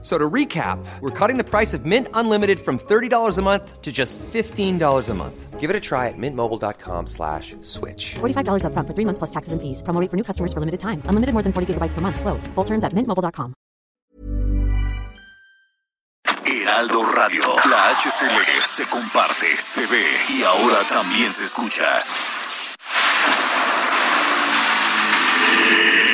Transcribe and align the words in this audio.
So 0.00 0.16
to 0.16 0.30
recap, 0.30 0.78
we're 1.00 1.10
cutting 1.10 1.38
the 1.38 1.44
price 1.44 1.74
of 1.74 1.84
Mint 1.84 2.06
Unlimited 2.14 2.60
from 2.60 2.78
$30 2.78 3.36
a 3.36 3.42
month 3.42 3.82
to 3.82 3.90
just 3.90 4.16
$15 4.32 5.08
a 5.08 5.14
month. 5.14 5.58
Give 5.58 5.70
it 5.70 5.74
a 5.74 5.80
try 5.80 6.06
at 6.06 6.14
mintmobile.com 6.16 7.08
slash 7.08 7.56
switch. 7.62 8.14
$45 8.20 8.64
up 8.64 8.72
front 8.74 8.86
for 8.86 8.94
three 8.94 9.04
months 9.04 9.18
plus 9.18 9.30
taxes 9.30 9.52
and 9.52 9.60
fees. 9.60 9.82
Promo 9.82 10.00
rate 10.00 10.08
for 10.08 10.16
new 10.16 10.22
customers 10.22 10.52
for 10.52 10.60
limited 10.60 10.78
time. 10.78 11.02
Unlimited 11.06 11.32
more 11.32 11.42
than 11.42 11.52
40 11.52 11.74
gigabytes 11.74 11.94
per 11.94 12.00
month. 12.00 12.20
Slows. 12.20 12.46
Full 12.54 12.64
terms 12.64 12.84
at 12.84 12.92
mintmobile.com. 12.92 13.54
Heraldo 16.46 17.02
Radio. 17.16 17.42
La 17.68 17.90
HCL 17.98 18.62
se 18.62 18.84
comparte, 18.88 19.56
se 19.56 19.84
ve 19.86 20.04
y 20.28 20.42
ahora 20.44 20.86
también 20.88 21.32
se 21.32 21.42
escucha. 21.44 21.86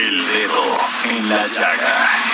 El 0.06 0.26
dedo 0.26 1.16
en 1.16 1.28
la 1.28 1.46
llaga. 1.48 2.33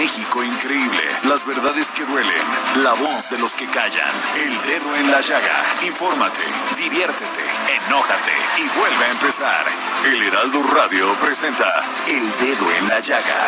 México 0.00 0.42
increíble. 0.42 1.02
Las 1.24 1.44
verdades 1.44 1.90
que 1.90 2.06
duelen. 2.06 2.46
La 2.82 2.94
voz 2.94 3.28
de 3.28 3.36
los 3.36 3.54
que 3.54 3.66
callan. 3.68 4.10
El 4.34 4.62
dedo 4.62 4.96
en 4.96 5.10
la 5.10 5.20
llaga. 5.20 5.62
Infórmate, 5.82 6.40
diviértete, 6.78 7.44
enójate 7.84 8.32
y 8.56 8.78
vuelve 8.78 9.04
a 9.04 9.10
empezar. 9.10 9.66
El 10.06 10.22
Heraldo 10.22 10.62
Radio 10.62 11.14
presenta 11.20 11.82
El 12.08 12.32
Dedo 12.40 12.66
en 12.78 12.88
la 12.88 13.00
Llaga 13.00 13.42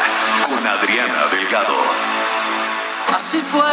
con 0.47 0.67
Adriana 0.67 1.27
Delgado. 1.31 1.78
Así 3.16 3.41
fue 3.41 3.72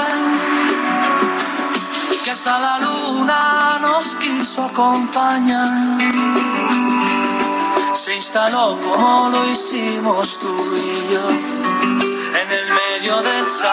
que 2.23 2.31
hasta 2.31 2.59
la 2.59 2.80
luna 2.80 3.80
nos 3.81 4.16
quiso 4.16 4.64
acompañar. 4.64 5.99
Se 7.93 8.16
instaló 8.16 8.80
como 8.80 9.31
lo 9.31 9.49
hicimos 9.49 10.39
tú 10.39 10.55
y 10.77 11.14
yo 11.14 11.98
medio 13.00 13.22
del 13.22 13.45
salón. 13.45 13.72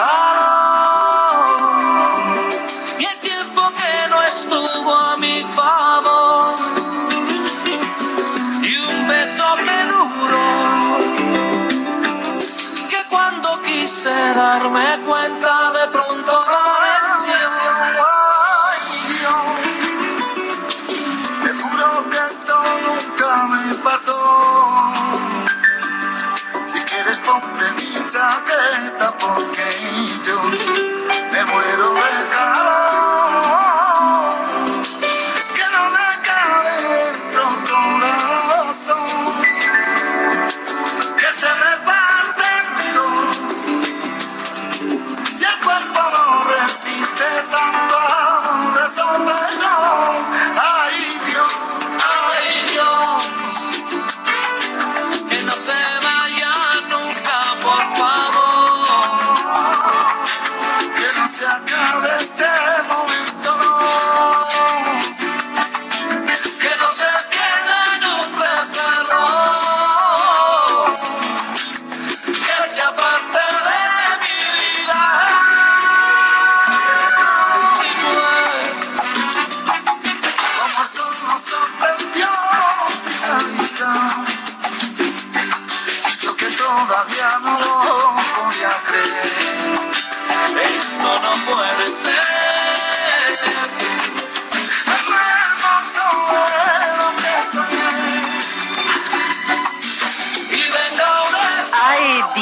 Y 2.99 3.05
el 3.05 3.17
tiempo 3.19 3.61
que 3.77 4.09
no 4.09 4.23
estuvo 4.23 4.95
a 4.95 5.17
mi 5.17 5.43
favor. 5.43 6.55
Y 8.63 8.77
un 8.77 9.07
beso 9.07 9.43
que 9.65 9.83
duró. 9.93 10.49
Que 12.89 13.03
cuando 13.09 13.61
quise 13.61 14.15
darme 14.33 14.99
cuenta 15.05 15.26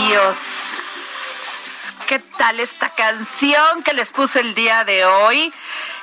Dios. 0.08 0.38
¿Qué 2.08 2.20
tal 2.38 2.60
esta 2.60 2.90
canción 2.90 3.84
que 3.84 3.94
les 3.94 4.12
puse 4.12 4.40
el 4.40 4.54
día 4.54 4.84
de 4.84 5.06
hoy? 5.06 5.52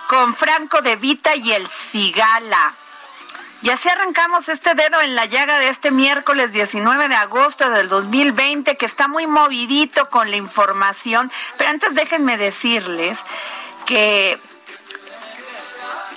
Con 0.08 0.34
Franco 0.34 0.80
de 0.80 0.96
Vita 0.96 1.36
y 1.36 1.52
el 1.52 1.68
Cigala. 1.68 2.74
Y 3.62 3.70
así 3.70 3.88
arrancamos 3.88 4.48
este 4.48 4.74
dedo 4.74 5.00
en 5.00 5.14
la 5.14 5.26
llaga 5.26 5.60
de 5.60 5.68
este 5.68 5.92
miércoles 5.92 6.52
19 6.52 7.08
de 7.08 7.14
agosto 7.14 7.70
del 7.70 7.88
2020, 7.88 8.76
que 8.76 8.86
está 8.86 9.06
muy 9.06 9.28
movidito 9.28 10.10
con 10.10 10.30
la 10.30 10.36
información. 10.36 11.30
Pero 11.56 11.70
antes 11.70 11.94
déjenme 11.94 12.36
decirles 12.36 13.24
que 13.86 14.40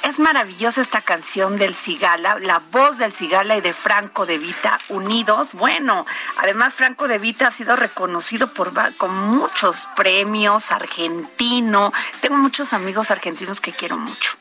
es 0.06 0.20
maravillosa 0.20 0.82
esta 0.82 1.02
canción 1.02 1.58
del 1.58 1.76
Cigala, 1.76 2.38
la 2.40 2.62
voz 2.72 3.00
del 3.00 3.12
Cigala 3.12 3.58
y 3.58 3.62
de 3.62 3.74
Franco 3.74 4.28
de 4.28 4.38
Vita 4.38 4.78
unidos. 4.90 5.54
Bueno, 5.54 6.06
además 6.38 6.76
Franco 6.76 7.08
de 7.08 7.18
Vita 7.18 7.48
ha 7.48 7.52
sido 7.52 7.76
reconocido 7.76 8.54
por 8.54 8.72
con 8.98 9.16
muchos 9.16 9.88
premios, 9.96 10.72
argentino. 10.72 11.92
Tengo 12.22 12.38
muchos 12.38 12.74
amigos 12.74 13.10
argentinos 13.10 13.62
que 13.62 13.74
quiero 13.74 13.98
mucho. 13.98 14.32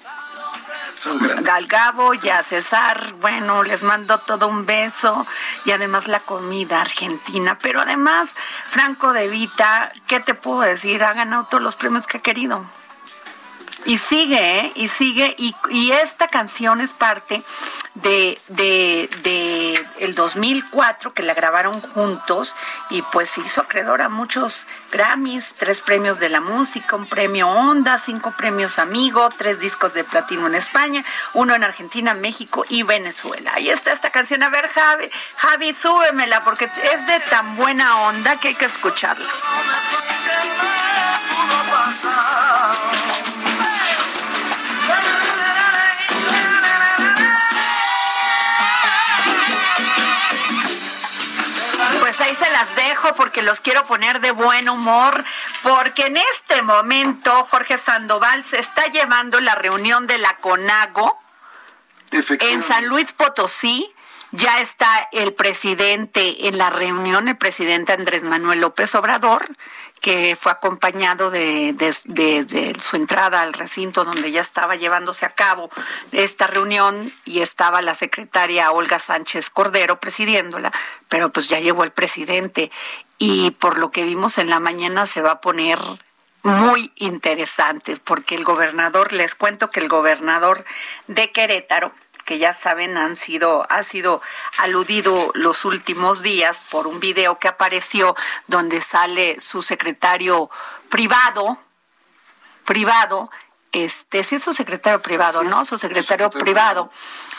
Galgabo 1.40 2.12
y 2.14 2.28
a 2.28 2.42
César, 2.42 3.14
bueno, 3.20 3.62
les 3.62 3.82
mando 3.82 4.18
todo 4.20 4.48
un 4.48 4.66
beso 4.66 5.26
y 5.64 5.70
además 5.70 6.08
la 6.08 6.20
comida 6.20 6.82
argentina. 6.82 7.58
Pero 7.60 7.80
además, 7.80 8.30
Franco 8.68 9.12
de 9.12 9.28
Vita, 9.28 9.92
¿qué 10.08 10.20
te 10.20 10.34
puedo 10.34 10.60
decir? 10.60 11.04
Ha 11.04 11.14
ganado 11.14 11.44
todos 11.44 11.62
los 11.62 11.76
premios 11.76 12.06
que 12.06 12.18
ha 12.18 12.22
querido. 12.22 12.64
Y 13.86 13.98
sigue, 13.98 14.60
¿eh? 14.60 14.72
Y 14.76 14.88
sigue. 14.88 15.34
Y, 15.38 15.54
y 15.70 15.90
esta 15.92 16.28
canción 16.28 16.80
es 16.80 16.90
parte 16.92 17.42
de, 17.94 18.40
de, 18.48 19.08
de 19.22 19.86
el 20.00 20.14
2004 20.14 21.14
que 21.14 21.22
la 21.22 21.34
grabaron 21.34 21.80
juntos 21.80 22.56
y 22.90 23.02
pues 23.02 23.38
hizo 23.38 23.60
acreedor 23.60 24.02
a 24.02 24.08
muchos 24.08 24.66
Grammys, 24.90 25.54
tres 25.58 25.80
premios 25.80 26.18
de 26.18 26.28
la 26.28 26.40
música, 26.40 26.96
un 26.96 27.06
premio 27.06 27.48
Onda, 27.48 27.98
cinco 27.98 28.32
premios 28.36 28.78
Amigo, 28.78 29.28
tres 29.30 29.60
discos 29.60 29.94
de 29.94 30.04
platino 30.04 30.46
en 30.46 30.56
España, 30.56 31.04
uno 31.34 31.54
en 31.54 31.64
Argentina, 31.64 32.14
México 32.14 32.64
y 32.68 32.82
Venezuela. 32.82 33.52
Ahí 33.54 33.70
está 33.70 33.92
esta 33.92 34.10
canción. 34.10 34.42
A 34.42 34.48
ver, 34.48 34.68
Javi, 34.68 35.10
Javi, 35.36 35.74
súbemela 35.74 36.42
porque 36.44 36.64
es 36.64 37.06
de 37.06 37.20
tan 37.30 37.56
buena 37.56 38.02
onda 38.02 38.38
que 38.40 38.48
hay 38.48 38.54
que 38.54 38.64
escucharla. 38.64 39.28
Pues 52.16 52.28
ahí 52.28 52.36
se 52.36 52.50
las 52.52 52.76
dejo 52.76 53.12
porque 53.16 53.42
los 53.42 53.60
quiero 53.60 53.84
poner 53.86 54.20
de 54.20 54.30
buen 54.30 54.68
humor, 54.68 55.24
porque 55.64 56.06
en 56.06 56.16
este 56.16 56.62
momento 56.62 57.32
Jorge 57.50 57.76
Sandoval 57.76 58.44
se 58.44 58.60
está 58.60 58.86
llevando 58.86 59.40
la 59.40 59.56
reunión 59.56 60.06
de 60.06 60.18
la 60.18 60.36
CONAGO 60.36 61.18
en 62.12 62.62
San 62.62 62.86
Luis 62.86 63.10
Potosí. 63.10 63.92
ya 64.30 64.60
está 64.60 65.08
el 65.10 65.34
presidente 65.34 66.46
en 66.46 66.56
la 66.56 66.70
reunión, 66.70 67.26
el 67.26 67.36
presidente 67.36 67.92
Andrés 67.92 68.22
Manuel 68.22 68.60
López 68.60 68.94
Obrador, 68.94 69.48
que 70.04 70.36
fue 70.38 70.52
acompañado 70.52 71.30
de, 71.30 71.72
de, 71.72 72.76
su 72.82 72.96
entrada 72.96 73.40
al 73.40 73.54
recinto 73.54 74.04
donde 74.04 74.30
ya 74.32 74.42
estaba 74.42 74.76
llevándose 74.76 75.24
a 75.24 75.30
cabo 75.30 75.70
esta 76.12 76.46
reunión 76.46 77.10
y 77.24 77.40
estaba 77.40 77.80
la 77.80 77.94
secretaria 77.94 78.70
Olga 78.70 78.98
Sánchez 78.98 79.48
Cordero 79.48 80.00
presidiéndola, 80.00 80.74
pero 81.08 81.32
pues 81.32 81.48
ya 81.48 81.58
llegó 81.58 81.84
el 81.84 81.90
presidente. 81.90 82.70
Y 83.16 83.52
por 83.52 83.78
lo 83.78 83.92
que 83.92 84.04
vimos 84.04 84.36
en 84.36 84.50
la 84.50 84.60
mañana 84.60 85.06
se 85.06 85.22
va 85.22 85.30
a 85.30 85.40
poner 85.40 85.78
muy 86.42 86.92
interesante 86.96 87.96
porque 88.04 88.34
el 88.34 88.44
gobernador, 88.44 89.14
les 89.14 89.34
cuento 89.34 89.70
que 89.70 89.80
el 89.80 89.88
gobernador 89.88 90.66
de 91.06 91.32
Querétaro, 91.32 91.92
que 92.24 92.38
ya 92.38 92.54
saben 92.54 92.96
han 92.96 93.16
sido 93.16 93.66
ha 93.70 93.82
sido 93.82 94.22
aludido 94.58 95.30
los 95.34 95.64
últimos 95.64 96.22
días 96.22 96.62
por 96.70 96.86
un 96.86 97.00
video 97.00 97.36
que 97.36 97.48
apareció 97.48 98.14
donde 98.46 98.80
sale 98.80 99.38
su 99.40 99.62
secretario 99.62 100.50
privado 100.88 101.58
privado 102.64 103.30
este 103.74 104.22
sí 104.22 104.36
es 104.36 104.42
su 104.44 104.52
secretario 104.52 105.02
privado, 105.02 105.42
¿no? 105.42 105.64
Su 105.64 105.78
secretario, 105.78 106.30
privado, 106.30 106.90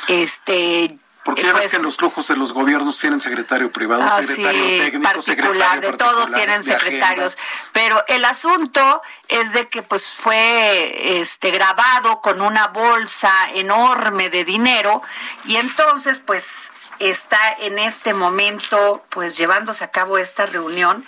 este 0.10 1.00
porque 1.26 1.42
ya 1.42 1.54
ves 1.54 1.70
que 1.70 1.80
los 1.80 2.00
lujos 2.02 2.28
de 2.28 2.36
los 2.36 2.54
gobiernos 2.54 3.00
tienen 3.00 3.20
secretario 3.20 3.72
privado, 3.72 4.04
ah, 4.04 4.22
secretario 4.22 4.62
técnico, 4.78 5.02
particular, 5.02 5.82
de 5.82 5.94
todos 5.94 6.32
tienen 6.32 6.64
secretarios. 6.64 7.36
Pero 7.74 8.06
el 8.08 8.24
asunto 8.26 9.02
es 9.28 9.52
de 9.52 9.68
que 9.68 9.82
pues 9.82 10.12
fue 10.12 11.20
este 11.20 11.50
grabado 11.50 12.22
con 12.22 12.42
una 12.42 12.68
bolsa 12.68 13.34
enorme 13.56 14.30
de 14.30 14.46
dinero 14.46 15.02
y 15.46 15.56
entonces 15.56 16.20
pues 16.20 16.70
está 17.00 17.40
en 17.54 17.80
este 17.80 18.14
momento 18.14 19.04
pues 19.10 19.36
llevándose 19.36 19.84
a 19.84 19.90
cabo 19.90 20.20
esta 20.20 20.46
reunión 20.46 21.04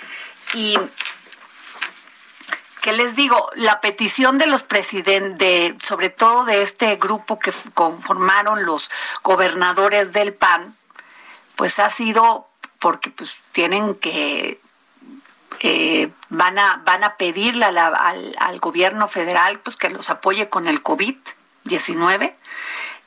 y 0.55 0.79
¿Qué 2.87 2.93
les 2.93 3.17
digo? 3.17 3.51
La 3.55 3.81
petición 3.81 4.37
de 4.37 4.45
los 4.47 4.63
presidentes, 4.63 5.75
sobre 5.83 6.09
todo 6.09 6.45
de 6.45 6.61
este 6.61 6.95
grupo 6.95 7.37
que 7.37 7.51
conformaron 7.73 8.63
los 8.63 8.89
gobernadores 9.23 10.13
del 10.13 10.33
PAN, 10.33 10.73
pues 11.57 11.79
ha 11.79 11.89
sido 11.89 12.47
porque 12.79 13.09
pues 13.09 13.41
tienen 13.51 13.93
que 13.95 14.61
eh, 15.59 16.09
van 16.29 16.59
a 16.59 16.81
van 16.85 17.03
a 17.03 17.17
pedirle 17.17 17.65
al, 17.65 17.77
al, 17.77 18.59
gobierno 18.61 19.09
federal 19.09 19.59
pues 19.59 19.75
que 19.75 19.89
los 19.89 20.09
apoye 20.09 20.47
con 20.47 20.65
el 20.69 20.81
COVID 20.81 21.17
19 21.65 22.37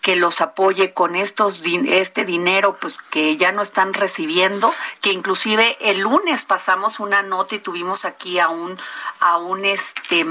que 0.01 0.17
los 0.17 0.41
apoye 0.41 0.93
con 0.93 1.15
estos 1.15 1.61
este 1.65 2.25
dinero 2.25 2.77
pues 2.81 2.97
que 3.11 3.37
ya 3.37 3.53
no 3.53 3.61
están 3.61 3.93
recibiendo, 3.93 4.73
que 5.03 5.13
inclusive 5.13 5.77
el 5.81 6.01
lunes 6.01 6.45
pasamos 6.45 7.01
una 7.01 7.23
nota 7.23 7.55
y 7.55 7.59
tuvimos 7.59 8.05
aquí 8.05 8.39
a 8.39 8.49
un 8.49 8.79
a 9.21 9.37
un 9.37 9.65
este 9.67 10.25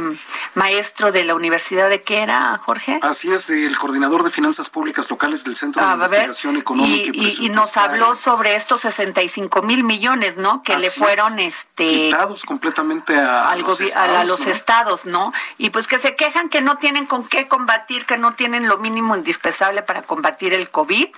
maestro 0.56 1.12
de 1.12 1.24
la 1.24 1.36
universidad 1.36 1.90
de 1.90 2.02
qué 2.02 2.22
era, 2.22 2.60
Jorge? 2.66 3.00
Así 3.04 3.32
es, 3.32 3.50
el 3.52 3.78
coordinador 3.78 4.24
de 4.24 4.32
finanzas 4.32 4.70
públicas 4.72 5.10
locales 5.12 5.44
del 5.44 5.56
Centro 5.56 5.84
de 5.84 5.88
ah, 5.88 5.94
Investigación 5.94 6.58
Económica 6.58 7.12
y, 7.14 7.46
y, 7.46 7.50
nos 7.50 7.78
habló 7.78 8.16
sobre 8.16 8.56
estos 8.56 8.82
65 8.82 9.62
mil 9.62 9.84
millones, 9.84 10.38
¿no? 10.38 10.64
Que 10.64 10.78
le 10.78 10.90
fueron 10.90 11.38
este 11.38 11.86
quitados 11.86 12.44
completamente 12.44 13.16
a, 13.16 13.56
los 13.56 13.80
estados, 13.80 14.18
a, 14.18 14.24
los 14.26 14.48
estados, 14.48 15.06
¿no? 15.06 15.32
Y 15.60 15.70
pues 15.70 15.88
que 15.88 16.00
se 16.00 16.16
quejan 16.16 16.50
que 16.50 16.62
no 16.62 16.78
tienen 16.78 17.06
con 17.06 17.28
qué 17.28 17.48
combatir, 17.48 18.08
que 18.08 18.18
no 18.18 18.34
tienen 18.34 18.68
lo 18.68 18.78
mínimo 18.78 19.16
indispensable 19.16 19.59
para 19.86 20.02
combatir 20.02 20.54
el 20.54 20.70
COVID 20.70 21.10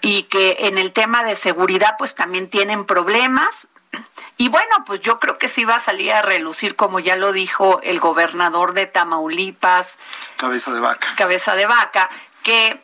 y 0.00 0.22
que 0.24 0.56
en 0.60 0.78
el 0.78 0.92
tema 0.92 1.24
de 1.24 1.36
seguridad 1.36 1.96
pues 1.98 2.14
también 2.14 2.48
tienen 2.48 2.84
problemas. 2.84 3.68
Y 4.38 4.48
bueno, 4.48 4.84
pues 4.86 5.00
yo 5.00 5.20
creo 5.20 5.38
que 5.38 5.48
sí 5.48 5.64
va 5.64 5.76
a 5.76 5.80
salir 5.80 6.12
a 6.12 6.22
relucir, 6.22 6.76
como 6.76 6.98
ya 6.98 7.16
lo 7.16 7.32
dijo 7.32 7.80
el 7.82 8.00
gobernador 8.00 8.72
de 8.72 8.86
Tamaulipas. 8.86 9.98
Cabeza 10.36 10.72
de 10.72 10.80
vaca. 10.80 11.14
Cabeza 11.16 11.54
de 11.54 11.66
vaca, 11.66 12.08
que 12.42 12.82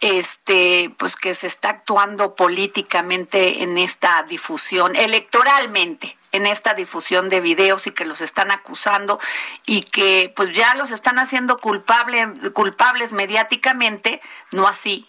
este 0.00 0.94
pues 0.96 1.16
que 1.16 1.34
se 1.34 1.46
está 1.46 1.70
actuando 1.70 2.34
políticamente 2.34 3.62
en 3.62 3.78
esta 3.78 4.22
difusión 4.24 4.94
electoralmente 4.94 6.17
en 6.32 6.46
esta 6.46 6.74
difusión 6.74 7.28
de 7.28 7.40
videos 7.40 7.86
y 7.86 7.92
que 7.92 8.04
los 8.04 8.20
están 8.20 8.50
acusando 8.50 9.18
y 9.66 9.82
que 9.82 10.32
pues 10.36 10.52
ya 10.52 10.74
los 10.74 10.90
están 10.90 11.18
haciendo 11.18 11.58
culpable, 11.58 12.32
culpables 12.52 13.12
mediáticamente, 13.12 14.20
no 14.52 14.68
así 14.68 15.08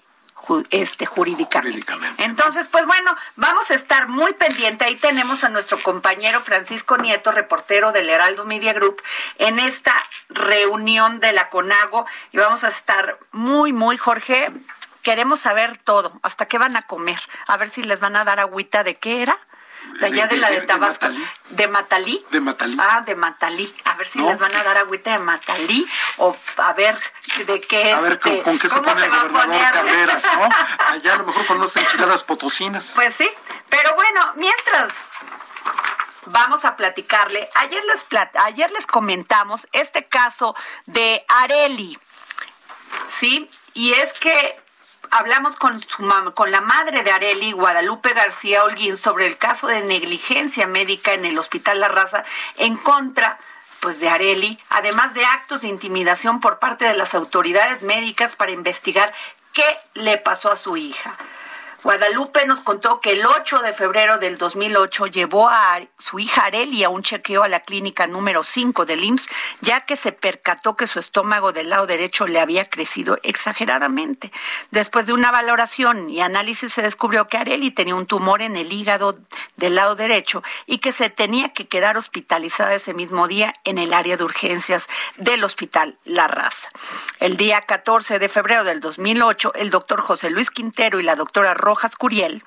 este 0.69 1.05
jurídicamente. 1.05 1.93
Entonces, 2.17 2.67
pues 2.71 2.85
bueno, 2.85 3.15
vamos 3.35 3.69
a 3.71 3.75
estar 3.75 4.07
muy 4.07 4.33
pendiente. 4.33 4.85
Ahí 4.85 4.95
tenemos 4.95 5.43
a 5.43 5.49
nuestro 5.49 5.77
compañero 5.79 6.41
Francisco 6.41 6.97
Nieto, 6.97 7.31
reportero 7.31 7.91
del 7.91 8.09
Heraldo 8.09 8.45
Media 8.45 8.73
Group, 8.73 9.01
en 9.37 9.59
esta 9.59 9.93
reunión 10.29 11.19
de 11.19 11.33
la 11.33 11.49
CONAGO. 11.49 12.05
Y 12.31 12.37
vamos 12.37 12.63
a 12.63 12.69
estar 12.69 13.19
muy, 13.31 13.73
muy, 13.73 13.97
Jorge, 13.97 14.51
queremos 15.03 15.41
saber 15.41 15.77
todo, 15.77 16.19
hasta 16.23 16.47
qué 16.47 16.57
van 16.57 16.75
a 16.75 16.83
comer, 16.83 17.19
a 17.47 17.57
ver 17.57 17.69
si 17.69 17.83
les 17.83 17.99
van 17.99 18.15
a 18.15 18.23
dar 18.23 18.39
agüita 18.39 18.83
de 18.83 18.95
qué 18.95 19.21
era 19.21 19.37
de 19.99 20.05
allá 20.05 20.27
de, 20.27 20.37
la 20.37 20.49
de, 20.49 20.61
Tabasco. 20.61 21.07
De 21.49 21.67
Matalí. 21.67 22.25
De 22.31 22.39
Matalí. 22.39 22.77
Ah, 22.79 23.01
de 23.05 23.15
Matalí. 23.15 23.73
A 23.85 23.95
ver 23.95 24.07
si 24.07 24.19
les 24.19 24.39
van 24.39 24.55
a 24.55 24.63
dar 24.63 24.77
agüita 24.77 25.11
de 25.11 25.19
Matalí 25.19 25.87
o 26.17 26.35
a 26.57 26.73
ver 26.73 26.97
de 27.45 27.61
qué. 27.61 27.93
A 27.93 28.01
ver 28.01 28.13
este, 28.13 28.41
con, 28.43 28.57
qué 28.57 28.69
se 28.69 28.81
pone 28.81 29.03
el 29.03 29.09
gobernador 29.09 29.71
Carreras, 29.73 30.23
¿no? 30.23 30.49
Allá 30.87 31.13
a 31.13 31.17
lo 31.17 31.25
mejor 31.25 31.45
con 31.45 31.57
unas 31.57 31.75
enchiladas 31.75 32.23
potosinas. 32.23 32.93
Pues 32.95 33.15
sí. 33.15 33.29
Pero 33.69 33.93
bueno, 33.95 34.33
mientras 34.35 35.09
vamos 36.25 36.65
a 36.65 36.75
platicarle. 36.75 37.49
Ayer 37.55 37.83
les, 37.85 38.05
ayer 38.45 38.71
les 38.71 38.87
comentamos 38.87 39.67
este 39.71 40.05
caso 40.05 40.55
de 40.85 41.23
Areli. 41.27 41.99
¿Sí? 43.09 43.49
Y 43.73 43.93
es 43.93 44.13
que 44.13 44.59
hablamos 45.11 45.55
con 45.57 45.79
su 45.79 46.09
con 46.33 46.51
la 46.51 46.61
madre 46.61 47.03
de 47.03 47.11
Areli, 47.11 47.51
Guadalupe 47.51 48.13
García 48.13 48.63
Holguín, 48.63 48.97
sobre 48.97 49.27
el 49.27 49.37
caso 49.37 49.67
de 49.67 49.81
negligencia 49.81 50.67
médica 50.67 51.13
en 51.13 51.25
el 51.25 51.37
Hospital 51.37 51.79
La 51.79 51.87
Raza 51.87 52.23
en 52.57 52.77
contra 52.77 53.39
pues 53.79 53.99
de 53.99 54.09
Areli, 54.09 54.59
además 54.69 55.13
de 55.13 55.25
actos 55.25 55.61
de 55.61 55.69
intimidación 55.69 56.41
por 56.41 56.59
parte 56.59 56.85
de 56.85 56.95
las 56.95 57.15
autoridades 57.15 57.83
médicas 57.83 58.35
para 58.35 58.51
investigar 58.51 59.13
qué 59.53 59.77
le 59.93 60.17
pasó 60.17 60.51
a 60.51 60.57
su 60.57 60.75
hija. 60.75 61.15
Guadalupe 61.81 62.45
nos 62.45 62.59
contó 62.59 62.99
que 62.99 63.13
el 63.13 63.25
8 63.25 63.59
de 63.59 63.71
febrero 63.71 64.17
del 64.17 64.37
2008 64.37 65.07
llevó 65.07 65.47
a 65.47 65.79
su 65.97 66.19
hija 66.19 66.43
Areli 66.43 66.83
a 66.83 66.89
un 66.89 67.03
chequeo 67.03 67.43
a 67.43 67.47
la 67.47 67.61
clínica 67.61 68.05
número 68.05 68.43
5 68.43 68.85
del 68.85 69.01
IMSS, 69.01 69.29
ya 69.61 69.85
que 69.85 69.95
se 69.95 70.11
percató 70.11 70.75
que 70.75 70.87
su 70.87 70.99
estómago 70.99 71.53
del 71.53 71.69
lado 71.69 71.87
derecho 71.87 72.27
le 72.27 72.41
había 72.41 72.69
crecido 72.69 73.17
exageradamente. 73.23 74.33
Después 74.71 75.05
de 75.05 75.13
una 75.13 75.31
valoración 75.31 76.09
y 76.09 76.19
análisis 76.19 76.73
se 76.73 76.81
descubrió 76.81 77.29
que 77.29 77.37
Areli 77.37 77.71
tenía 77.71 77.95
un 77.95 78.07
tumor 78.07 78.41
en 78.41 78.57
el 78.57 78.73
hígado 78.73 79.17
del 79.55 79.75
lado 79.75 79.95
derecho 79.95 80.43
y 80.65 80.79
que 80.79 80.91
se 80.91 81.09
tenía 81.09 81.53
que 81.53 81.69
quedar 81.69 81.95
hospitalizada 81.95 82.75
ese 82.75 82.93
mismo 82.93 83.29
día 83.29 83.53
en 83.63 83.77
el 83.77 83.93
área 83.93 84.17
de 84.17 84.25
urgencias 84.25 84.89
del 85.15 85.45
Hospital 85.45 85.97
La 86.03 86.27
Raza. 86.27 86.69
El 87.21 87.37
día 87.37 87.61
14 87.61 88.19
de 88.19 88.27
febrero 88.27 88.65
del 88.65 88.81
2008, 88.81 89.53
el 89.55 89.69
doctor 89.69 90.01
José 90.01 90.29
Luis 90.29 90.51
Quintero 90.51 90.99
y 90.99 91.03
la 91.03 91.15
doctora 91.15 91.53
Rojas 91.69 91.95
Curiel, 91.95 92.43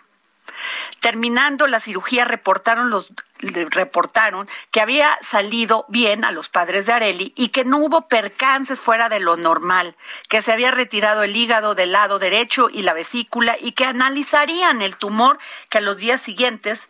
terminando 0.99 1.69
la 1.69 1.79
cirugía 1.79 2.25
reportaron 2.25 2.91
los 2.91 3.13
reportaron 3.39 4.49
que 4.73 4.81
había 4.81 5.17
salido 5.23 5.85
bien 5.89 6.25
a 6.25 6.33
los 6.33 6.49
padres 6.49 6.87
de 6.87 6.93
Areli 6.93 7.33
y 7.37 7.51
que 7.51 7.65
no 7.65 7.79
hubo 7.79 8.09
percances 8.09 8.81
fuera 8.81 9.09
de 9.09 9.21
lo 9.21 9.37
normal, 9.37 9.97
que 10.29 10.43
se 10.43 10.51
había 10.51 10.73
retirado 10.73 11.23
el 11.23 11.37
hígado 11.37 11.77
del 11.77 11.93
lado 11.93 12.19
derecho 12.19 12.69
y 12.69 12.83
la 12.83 12.95
vesícula 12.95 13.57
y 13.61 13.73
que 13.73 13.85
analizarían 13.85 14.83
el 14.83 14.97
tumor 14.97 15.39
que 15.69 15.79
a 15.79 15.83
los 15.83 15.99
días 15.99 16.21
siguientes 16.21 16.89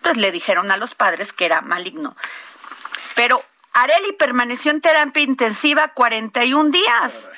pues 0.00 0.16
le 0.16 0.32
dijeron 0.32 0.70
a 0.70 0.78
los 0.78 0.94
padres 0.94 1.34
que 1.34 1.44
era 1.44 1.60
maligno. 1.60 2.16
Pero 3.14 3.42
Areli 3.74 4.12
permaneció 4.12 4.70
en 4.70 4.80
terapia 4.80 5.22
intensiva 5.22 5.88
41 5.88 6.70
días, 6.70 7.30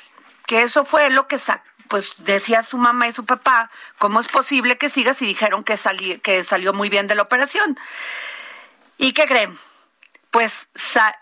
que 0.45 0.63
eso 0.63 0.85
fue 0.85 1.09
lo 1.09 1.27
que 1.27 1.39
sacó 1.39 1.68
pues 1.89 2.23
decía 2.23 2.63
su 2.63 2.77
mamá 2.77 3.07
y 3.07 3.13
su 3.13 3.25
papá, 3.25 3.69
¿cómo 3.97 4.21
es 4.21 4.27
posible 4.27 4.77
que 4.77 4.89
sigas? 4.89 5.21
Y 5.21 5.25
dijeron 5.25 5.63
que, 5.63 5.75
que 6.21 6.43
salió 6.43 6.71
muy 6.71 6.87
bien 6.87 7.07
de 7.07 7.15
la 7.15 7.23
operación. 7.23 7.77
¿Y 8.97 9.13
qué 9.13 9.25
creen? 9.25 9.57
Pues 10.31 10.67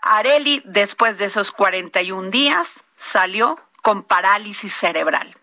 Areli, 0.02 0.62
después 0.66 1.16
de 1.16 1.24
esos 1.24 1.52
41 1.52 2.30
días, 2.30 2.84
salió 2.98 3.58
con 3.82 4.02
parálisis 4.02 4.74
cerebral. 4.74 5.34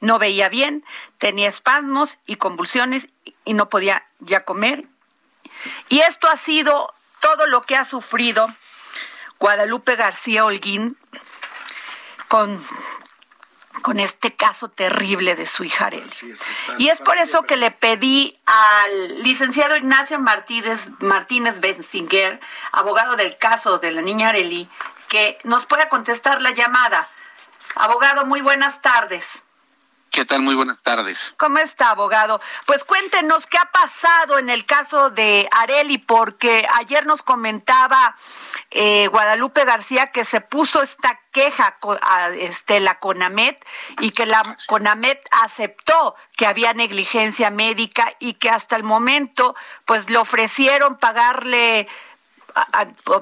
No 0.00 0.18
veía 0.18 0.48
bien, 0.48 0.84
tenía 1.18 1.48
espasmos 1.48 2.18
y 2.26 2.34
convulsiones 2.36 3.08
y 3.44 3.54
no 3.54 3.68
podía 3.68 4.04
ya 4.18 4.44
comer. 4.44 4.88
Y 5.88 6.00
esto 6.00 6.28
ha 6.28 6.36
sido 6.36 6.92
todo 7.20 7.46
lo 7.46 7.62
que 7.62 7.76
ha 7.76 7.84
sufrido 7.84 8.46
Guadalupe 9.38 9.94
García 9.94 10.44
Holguín 10.44 10.98
con 12.28 12.60
con 13.82 14.00
este 14.00 14.34
caso 14.34 14.68
terrible 14.68 15.36
de 15.36 15.46
su 15.46 15.64
hija 15.64 15.86
Arely. 15.86 16.10
y 16.78 16.88
es 16.88 17.00
por 17.00 17.18
eso 17.18 17.42
que 17.42 17.56
le 17.56 17.70
pedí 17.70 18.36
al 18.46 19.22
licenciado 19.22 19.76
Ignacio 19.76 20.18
Martínez, 20.18 20.90
Martínez 20.98 21.60
Benzinger, 21.60 22.40
abogado 22.72 23.16
del 23.16 23.36
caso 23.38 23.78
de 23.78 23.92
la 23.92 24.02
niña 24.02 24.30
Arely, 24.30 24.68
que 25.08 25.38
nos 25.44 25.66
pueda 25.66 25.88
contestar 25.88 26.42
la 26.42 26.50
llamada. 26.50 27.08
Abogado, 27.74 28.24
muy 28.26 28.40
buenas 28.40 28.82
tardes. 28.82 29.45
¿Qué 30.16 30.24
tal? 30.24 30.40
Muy 30.40 30.54
buenas 30.54 30.82
tardes. 30.82 31.34
¿Cómo 31.36 31.58
está, 31.58 31.90
abogado? 31.90 32.40
Pues 32.64 32.84
cuéntenos 32.84 33.46
qué 33.46 33.58
ha 33.58 33.70
pasado 33.70 34.38
en 34.38 34.48
el 34.48 34.64
caso 34.64 35.10
de 35.10 35.46
Areli, 35.52 35.98
porque 35.98 36.66
ayer 36.76 37.04
nos 37.04 37.22
comentaba 37.22 38.16
eh, 38.70 39.08
Guadalupe 39.08 39.66
García 39.66 40.12
que 40.12 40.24
se 40.24 40.40
puso 40.40 40.82
esta 40.82 41.20
queja 41.32 41.76
a 42.00 42.30
este, 42.30 42.80
la 42.80 42.98
CONAMET 42.98 43.62
y 44.00 44.12
que 44.12 44.24
la 44.24 44.42
CONAMET 44.68 45.22
aceptó 45.32 46.14
que 46.34 46.46
había 46.46 46.72
negligencia 46.72 47.50
médica 47.50 48.10
y 48.18 48.34
que 48.34 48.48
hasta 48.48 48.74
el 48.76 48.84
momento 48.84 49.54
pues 49.84 50.08
le 50.08 50.16
ofrecieron 50.16 50.96
pagarle 50.96 51.88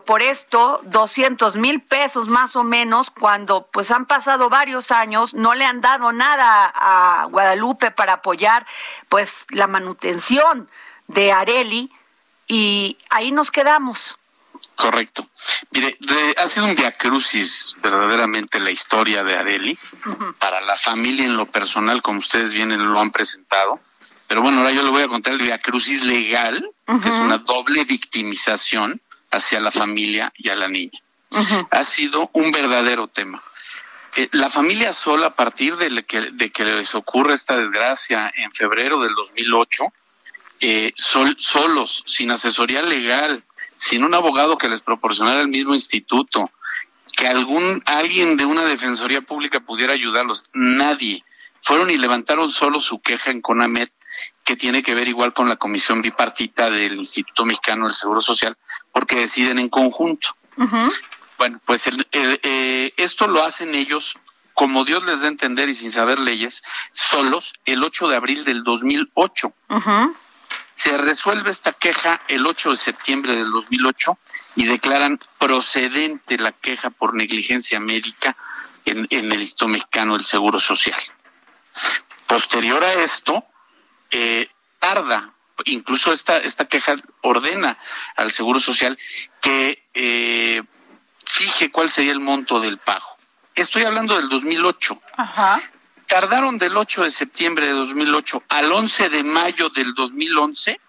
por 0.04 0.22
esto 0.22 0.80
200 0.84 1.56
mil 1.56 1.80
pesos 1.80 2.28
más 2.28 2.54
o 2.56 2.62
menos 2.62 3.10
cuando 3.10 3.66
pues 3.72 3.90
han 3.90 4.06
pasado 4.06 4.48
varios 4.48 4.90
años 4.90 5.34
no 5.34 5.54
le 5.54 5.64
han 5.64 5.80
dado 5.80 6.12
nada 6.12 6.72
a 6.74 7.26
Guadalupe 7.26 7.90
para 7.90 8.14
apoyar 8.14 8.66
pues 9.08 9.46
la 9.50 9.66
manutención 9.66 10.68
de 11.08 11.32
Areli 11.32 11.90
y 12.46 12.96
ahí 13.10 13.32
nos 13.32 13.50
quedamos. 13.50 14.18
Correcto. 14.76 15.28
Mire, 15.70 15.96
ha 16.36 16.48
sido 16.48 16.66
un 16.66 16.74
diacrucis 16.74 17.76
verdaderamente 17.82 18.58
la 18.58 18.70
historia 18.70 19.22
de 19.22 19.36
Areli 19.36 19.78
para 20.38 20.60
la 20.62 20.76
familia 20.76 21.24
en 21.24 21.36
lo 21.36 21.46
personal, 21.46 22.02
como 22.02 22.18
ustedes 22.18 22.52
bien 22.52 22.76
lo 22.76 23.00
han 23.00 23.10
presentado. 23.10 23.80
Pero 24.26 24.42
bueno, 24.42 24.58
ahora 24.58 24.72
yo 24.72 24.82
le 24.82 24.90
voy 24.90 25.02
a 25.02 25.08
contar 25.08 25.34
el 25.34 25.40
diacrucis 25.40 26.02
legal, 26.02 26.68
que 26.86 27.08
es 27.08 27.14
una 27.16 27.38
doble 27.38 27.84
victimización 27.84 29.00
hacia 29.36 29.60
la 29.60 29.70
familia 29.70 30.32
y 30.36 30.48
a 30.48 30.56
la 30.56 30.68
niña. 30.68 30.98
Ha 31.70 31.84
sido 31.84 32.30
un 32.32 32.52
verdadero 32.52 33.08
tema. 33.08 33.42
Eh, 34.16 34.28
la 34.32 34.48
familia 34.48 34.92
sola, 34.92 35.28
a 35.28 35.34
partir 35.34 35.76
de 35.76 36.04
que, 36.04 36.20
de 36.20 36.50
que 36.50 36.64
les 36.64 36.94
ocurre 36.94 37.34
esta 37.34 37.56
desgracia 37.56 38.32
en 38.36 38.52
febrero 38.52 39.00
del 39.00 39.14
2008, 39.14 39.92
eh, 40.60 40.92
sol, 40.96 41.34
solos, 41.38 42.04
sin 42.06 42.30
asesoría 42.30 42.82
legal, 42.82 43.42
sin 43.76 44.04
un 44.04 44.14
abogado 44.14 44.56
que 44.56 44.68
les 44.68 44.82
proporcionara 44.82 45.40
el 45.40 45.48
mismo 45.48 45.74
instituto, 45.74 46.50
que 47.16 47.26
algún 47.26 47.82
alguien 47.86 48.36
de 48.36 48.44
una 48.44 48.64
defensoría 48.64 49.20
pública 49.20 49.60
pudiera 49.60 49.92
ayudarlos, 49.92 50.44
nadie. 50.52 51.22
Fueron 51.60 51.90
y 51.90 51.96
levantaron 51.96 52.50
solo 52.50 52.80
su 52.80 53.00
queja 53.00 53.30
en 53.30 53.40
CONAMET, 53.40 53.90
que 54.44 54.56
tiene 54.56 54.82
que 54.82 54.94
ver 54.94 55.08
igual 55.08 55.32
con 55.32 55.48
la 55.48 55.56
comisión 55.56 56.02
bipartita 56.02 56.70
del 56.70 56.96
Instituto 56.96 57.44
Mexicano 57.44 57.86
del 57.86 57.94
Seguro 57.94 58.20
Social, 58.20 58.56
porque 58.92 59.16
deciden 59.16 59.58
en 59.58 59.68
conjunto. 59.68 60.36
Bueno, 61.38 61.60
pues 61.64 61.84
eh, 62.12 62.92
esto 62.96 63.26
lo 63.26 63.42
hacen 63.42 63.74
ellos 63.74 64.16
como 64.54 64.84
Dios 64.84 65.04
les 65.04 65.20
da 65.20 65.26
a 65.26 65.30
entender 65.30 65.68
y 65.68 65.74
sin 65.74 65.90
saber 65.90 66.18
leyes, 66.18 66.62
solos 66.92 67.54
el 67.64 67.82
8 67.82 68.08
de 68.08 68.16
abril 68.16 68.44
del 68.44 68.62
2008. 68.62 69.52
Se 70.74 70.96
resuelve 70.96 71.50
esta 71.50 71.72
queja 71.72 72.20
el 72.28 72.46
8 72.46 72.70
de 72.70 72.76
septiembre 72.76 73.36
del 73.36 73.50
2008 73.50 74.18
y 74.56 74.66
declaran 74.66 75.18
procedente 75.38 76.38
la 76.38 76.52
queja 76.52 76.90
por 76.90 77.14
negligencia 77.14 77.80
médica 77.80 78.36
en, 78.84 79.06
en 79.10 79.32
el 79.32 79.40
Instituto 79.40 79.68
Mexicano 79.68 80.16
del 80.16 80.24
Seguro 80.24 80.60
Social. 80.60 81.00
Posterior 82.26 82.82
a 82.82 82.92
esto, 82.92 83.44
eh, 84.10 84.48
tarda 84.78 85.34
incluso 85.66 86.12
esta, 86.12 86.38
esta 86.38 86.66
queja 86.66 86.96
ordena 87.22 87.78
al 88.16 88.32
Seguro 88.32 88.58
Social 88.60 88.98
que 89.40 89.86
eh, 89.94 90.62
fije 91.24 91.70
cuál 91.70 91.90
sería 91.90 92.12
el 92.12 92.20
monto 92.20 92.60
del 92.60 92.78
pago. 92.78 93.06
Estoy 93.54 93.84
hablando 93.84 94.16
del 94.16 94.28
2008. 94.28 95.00
Ajá. 95.16 95.62
Tardaron 96.06 96.58
del 96.58 96.76
8 96.76 97.04
de 97.04 97.10
septiembre 97.10 97.66
de 97.66 97.72
2008 97.72 98.42
al 98.48 98.72
11 98.72 99.08
de 99.08 99.24
mayo 99.24 99.70
del 99.70 99.94
2011 99.94 100.80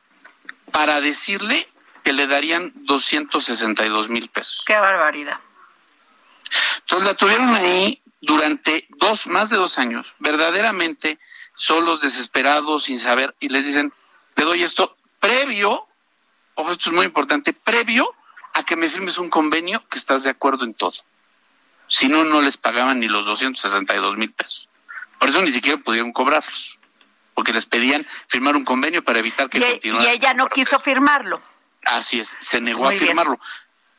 para 0.71 0.99
decirle 0.99 1.67
que 2.03 2.13
le 2.13 2.27
darían 2.27 2.71
262 2.75 4.09
mil 4.09 4.29
pesos. 4.29 4.63
Qué 4.65 4.75
barbaridad. 4.75 5.39
Entonces 6.79 7.07
la 7.07 7.13
tuvieron 7.15 7.53
ahí 7.55 8.01
durante 8.21 8.87
dos, 8.97 9.27
más 9.27 9.49
de 9.49 9.57
dos 9.57 9.77
años, 9.77 10.13
verdaderamente 10.19 11.19
solos, 11.55 12.01
desesperados, 12.01 12.83
sin 12.83 12.99
saber, 12.99 13.35
y 13.39 13.49
les 13.49 13.65
dicen, 13.65 13.93
te 14.33 14.43
doy 14.43 14.63
esto 14.63 14.95
previo, 15.19 15.87
ojo, 16.55 16.71
esto 16.71 16.89
es 16.89 16.95
muy 16.95 17.05
importante, 17.05 17.53
previo 17.53 18.13
a 18.53 18.63
que 18.63 18.75
me 18.75 18.89
firmes 18.89 19.17
un 19.17 19.29
convenio 19.29 19.83
que 19.89 19.97
estás 19.97 20.23
de 20.23 20.29
acuerdo 20.29 20.63
en 20.65 20.73
todo. 20.73 20.93
Si 21.87 22.07
no, 22.07 22.23
no 22.23 22.41
les 22.41 22.57
pagaban 22.57 22.99
ni 22.99 23.07
los 23.07 23.25
262 23.25 24.17
mil 24.17 24.31
pesos. 24.31 24.69
Por 25.19 25.29
eso 25.29 25.41
ni 25.41 25.51
siquiera 25.51 25.77
pudieron 25.77 26.11
cobrarlos, 26.11 26.77
porque 27.33 27.53
les 27.53 27.65
pedían 27.65 28.05
firmar 28.27 28.55
un 28.55 28.65
convenio 28.65 29.03
para 29.03 29.19
evitar 29.19 29.49
que 29.49 29.59
y, 29.59 29.61
continuara. 29.61 30.05
Y 30.05 30.15
ella 30.15 30.33
no 30.33 30.47
quiso 30.47 30.79
firmarlo. 30.79 31.41
Así 31.85 32.19
es, 32.19 32.35
se 32.39 32.59
negó 32.59 32.87
a 32.87 32.91
firmarlo. 32.91 33.39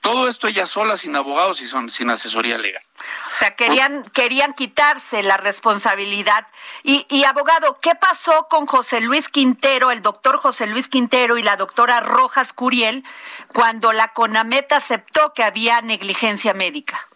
Todo 0.07 0.29
esto 0.29 0.47
ella 0.47 0.67
sola, 0.67 0.97
sin 0.97 1.17
abogados 1.17 1.61
y 1.61 1.67
son, 1.67 1.91
sin 1.91 2.11
asesoría 2.11 2.59
legal. 2.59 2.83
O 2.97 3.35
sea, 3.35 3.57
querían, 3.57 4.05
querían 4.11 4.53
quitarse 4.53 5.21
la 5.25 5.37
responsabilidad. 5.37 6.47
Y, 6.85 7.05
y, 7.09 7.25
abogado, 7.25 7.81
¿qué 7.83 7.97
pasó 7.97 8.47
con 8.49 8.67
José 8.67 9.01
Luis 9.01 9.29
Quintero, 9.29 9.91
el 9.91 10.03
doctor 10.03 10.39
José 10.39 10.69
Luis 10.69 10.87
Quintero 10.87 11.39
y 11.39 11.43
la 11.43 11.57
doctora 11.57 11.99
Rojas 11.99 12.53
Curiel, 12.53 13.03
cuando 13.53 13.93
la 13.93 14.13
CONAMET 14.13 14.71
aceptó 14.71 15.35
que 15.35 15.43
había 15.43 15.81
negligencia 15.81 16.55
médica? 16.55 17.09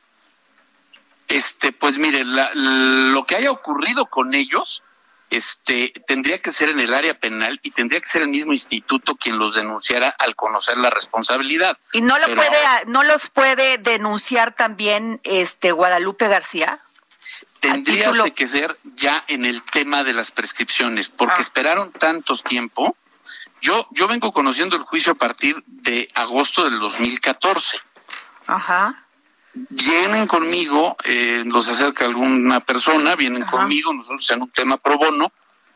Este, 1.29 1.71
pues 1.71 1.97
mire, 1.97 2.25
lo 2.25 3.25
que 3.25 3.37
haya 3.37 3.53
ocurrido 3.53 4.07
con 4.07 4.35
ellos 4.35 4.83
este, 5.31 5.93
tendría 6.07 6.43
que 6.43 6.53
ser 6.53 6.69
en 6.69 6.81
el 6.81 6.93
área 6.93 7.19
penal 7.19 7.59
y 7.63 7.71
tendría 7.71 8.01
que 8.01 8.09
ser 8.09 8.23
el 8.23 8.29
mismo 8.29 8.53
instituto 8.53 9.17
quien 9.17 9.39
los 9.39 9.55
denunciara 9.55 10.09
al 10.19 10.35
conocer 10.37 10.77
la 10.77 10.91
responsabilidad. 10.91 11.79
¿Y 11.93 12.03
no 12.03 12.19
lo 12.19 12.35
puede, 12.35 12.59
no 12.87 13.05
los 13.05 13.31
puede 13.31 13.79
denunciar 13.79 14.53
también 14.53 15.21
este 15.23 15.73
Guadalupe 15.73 16.29
García? 16.29 16.81
Tendría 17.61 18.13
que 18.31 18.49
ser 18.49 18.77
ya 18.97 19.23
en 19.29 19.45
el 19.45 19.63
tema 19.63 20.03
de 20.03 20.15
las 20.15 20.31
prescripciones, 20.31 21.09
porque 21.09 21.37
ah. 21.39 21.43
esperaron 21.43 21.93
tantos 21.93 22.43
tiempo. 22.43 22.97
Yo, 23.63 23.87
yo 23.91 24.09
vengo 24.09 24.33
conociendo 24.33 24.77
el 24.77 24.83
juicio 24.83 25.13
a 25.13 25.17
partir 25.17 25.63
de 25.67 26.09
agosto 26.15 26.65
del 26.65 26.79
2014. 26.81 27.79
Ajá 28.47 29.05
vienen 29.53 30.27
conmigo, 30.27 30.97
eh, 31.05 31.43
los 31.47 31.69
acerca 31.69 32.05
alguna 32.05 32.61
persona, 32.61 33.17
vienen 33.17 33.45
conmigo, 33.45 33.93
nosotros 33.93 34.31
en 34.31 34.43
un 34.43 34.51
tema 34.51 34.77
pro 34.77 34.99
bono, 34.99 35.33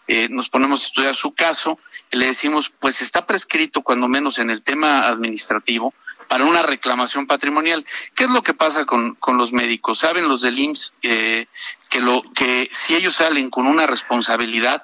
eh, 0.07 0.29
nos 0.29 0.49
ponemos 0.49 0.83
a 0.83 0.87
estudiar 0.87 1.17
su 1.17 1.35
caso, 1.35 1.79
y 2.11 2.17
le 2.19 2.27
decimos, 2.27 2.71
pues 2.71 3.01
está 3.01 3.27
prescrito 3.27 3.83
cuando 3.83 4.07
menos 4.07 4.39
en 4.39 4.51
el 4.51 4.63
tema 4.63 5.09
administrativo 5.09 5.95
para 6.29 6.45
una 6.45 6.63
reclamación 6.63 7.27
patrimonial. 7.27 7.85
¿Qué 8.15 8.25
es 8.25 8.31
lo 8.31 8.43
que 8.43 8.55
pasa 8.55 8.85
con, 8.85 9.15
con 9.15 9.37
los 9.37 9.53
médicos? 9.53 9.99
Saben 9.99 10.29
los 10.29 10.43
del 10.43 10.59
IMSS 10.59 10.93
eh, 11.03 11.47
que, 11.89 12.01
lo, 12.01 12.23
que 12.35 12.71
si 12.73 12.95
ellos 12.95 13.15
salen 13.15 13.51
con 13.51 13.67
una 13.67 13.87
responsabilidad, 13.87 14.83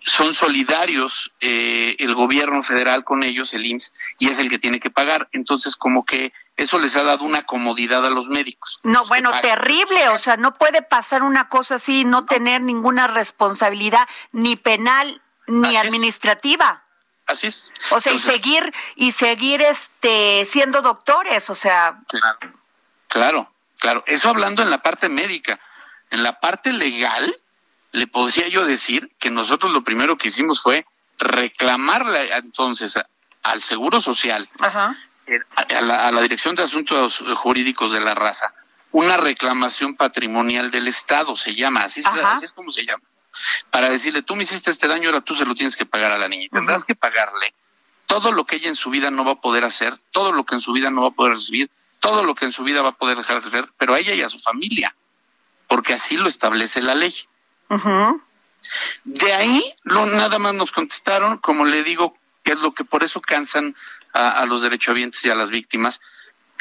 son 0.00 0.34
solidarios 0.34 1.32
eh, 1.40 1.96
el 1.98 2.14
gobierno 2.14 2.62
federal 2.62 3.04
con 3.04 3.24
ellos, 3.24 3.52
el 3.52 3.66
IMSS, 3.66 3.92
y 4.18 4.28
es 4.28 4.38
el 4.38 4.48
que 4.48 4.58
tiene 4.58 4.80
que 4.80 4.90
pagar. 4.90 5.28
Entonces, 5.32 5.76
como 5.76 6.04
que 6.04 6.32
eso 6.56 6.78
les 6.78 6.96
ha 6.96 7.02
dado 7.02 7.24
una 7.24 7.44
comodidad 7.44 8.04
a 8.06 8.10
los 8.10 8.28
médicos. 8.28 8.80
No, 8.82 9.04
bueno, 9.06 9.30
terrible, 9.40 10.08
o 10.08 10.18
sea, 10.18 10.36
no 10.36 10.54
puede 10.54 10.82
pasar 10.82 11.22
una 11.22 11.48
cosa 11.48 11.74
así, 11.74 12.04
no, 12.04 12.24
tener 12.24 12.62
ninguna 12.62 13.06
responsabilidad 13.06 14.08
ni 14.32 14.56
penal 14.56 15.20
ni 15.46 15.76
administrativa. 15.76 16.84
Así 17.26 17.48
es. 17.48 17.72
O 17.90 18.00
sea, 18.00 18.12
y 18.12 18.20
seguir 18.20 18.72
y 18.94 19.12
seguir 19.12 19.60
este 19.60 20.46
siendo 20.46 20.80
doctores, 20.80 21.50
o 21.50 21.54
sea. 21.54 22.00
Claro. 22.08 22.38
Claro, 23.08 23.52
claro, 23.78 24.04
eso 24.06 24.28
hablando 24.28 24.62
en 24.62 24.70
la 24.70 24.82
parte 24.82 25.08
médica. 25.08 25.60
En 26.10 26.22
la 26.22 26.40
parte 26.40 26.72
legal 26.72 27.36
le 27.92 28.06
podría 28.06 28.48
yo 28.48 28.64
decir 28.64 29.14
que 29.18 29.30
nosotros 29.30 29.72
lo 29.72 29.82
primero 29.84 30.16
que 30.16 30.28
hicimos 30.28 30.62
fue 30.62 30.86
reclamarle 31.18 32.36
entonces 32.36 32.98
al 33.42 33.62
Seguro 33.62 34.00
Social 34.00 34.46
Ajá 34.60 34.96
a 35.56 36.10
la, 36.12 36.22
Dirección 36.22 36.54
de 36.54 36.62
Asuntos 36.62 37.22
Jurídicos 37.36 37.92
de 37.92 38.00
la 38.00 38.14
Raza 38.14 38.54
una 38.92 39.18
reclamación 39.18 39.94
patrimonial 39.94 40.70
del 40.70 40.88
Estado, 40.88 41.36
se 41.36 41.54
llama, 41.54 41.84
así, 41.84 42.00
es 42.42 42.52
como 42.52 42.70
se 42.70 42.86
llama, 42.86 43.02
para 43.70 43.90
decirle, 43.90 44.22
tú 44.22 44.36
me 44.36 44.44
hiciste 44.44 44.70
este 44.70 44.88
daño, 44.88 45.10
ahora 45.10 45.20
tú 45.20 45.34
se 45.34 45.44
lo 45.44 45.54
tienes 45.54 45.76
que 45.76 45.84
pagar 45.84 46.12
a 46.12 46.18
la 46.18 46.28
niña. 46.28 46.48
Tendrás 46.50 46.84
que 46.84 46.94
pagarle 46.94 47.52
todo 48.06 48.32
lo 48.32 48.46
que 48.46 48.56
ella 48.56 48.68
en 48.68 48.76
su 48.76 48.90
vida 48.90 49.10
no 49.10 49.24
va 49.24 49.32
a 49.32 49.40
poder 49.40 49.64
hacer, 49.64 49.98
todo 50.12 50.32
lo 50.32 50.46
que 50.46 50.54
en 50.54 50.60
su 50.60 50.72
vida 50.72 50.90
no 50.90 51.02
va 51.02 51.08
a 51.08 51.10
poder 51.10 51.32
recibir, 51.32 51.70
todo 52.00 52.24
lo 52.24 52.34
que 52.34 52.46
en 52.46 52.52
su 52.52 52.62
vida 52.62 52.82
va 52.82 52.90
a 52.90 52.96
poder 52.96 53.18
dejar 53.18 53.42
de 53.42 53.48
hacer, 53.48 53.68
pero 53.76 53.94
a 53.94 53.98
ella 53.98 54.14
y 54.14 54.22
a 54.22 54.28
su 54.28 54.38
familia. 54.38 54.94
porque 55.68 55.94
así 55.94 56.16
lo 56.16 56.28
establece 56.28 56.80
la 56.80 56.94
ley. 56.94 57.12
De 59.04 59.32
ahí 59.32 59.74
lo, 59.82 60.06
nada 60.06 60.38
más 60.38 60.54
nos 60.54 60.70
contestaron, 60.70 61.38
como 61.38 61.64
le 61.64 61.82
digo, 61.82 62.16
que 62.44 62.52
es 62.52 62.58
lo 62.58 62.72
que 62.72 62.84
por 62.84 63.02
eso 63.02 63.20
cansan 63.20 63.74
a, 64.16 64.44
los 64.46 64.62
derechohabientes 64.62 65.24
y 65.24 65.30
a 65.30 65.34
las 65.34 65.50
víctimas. 65.50 66.00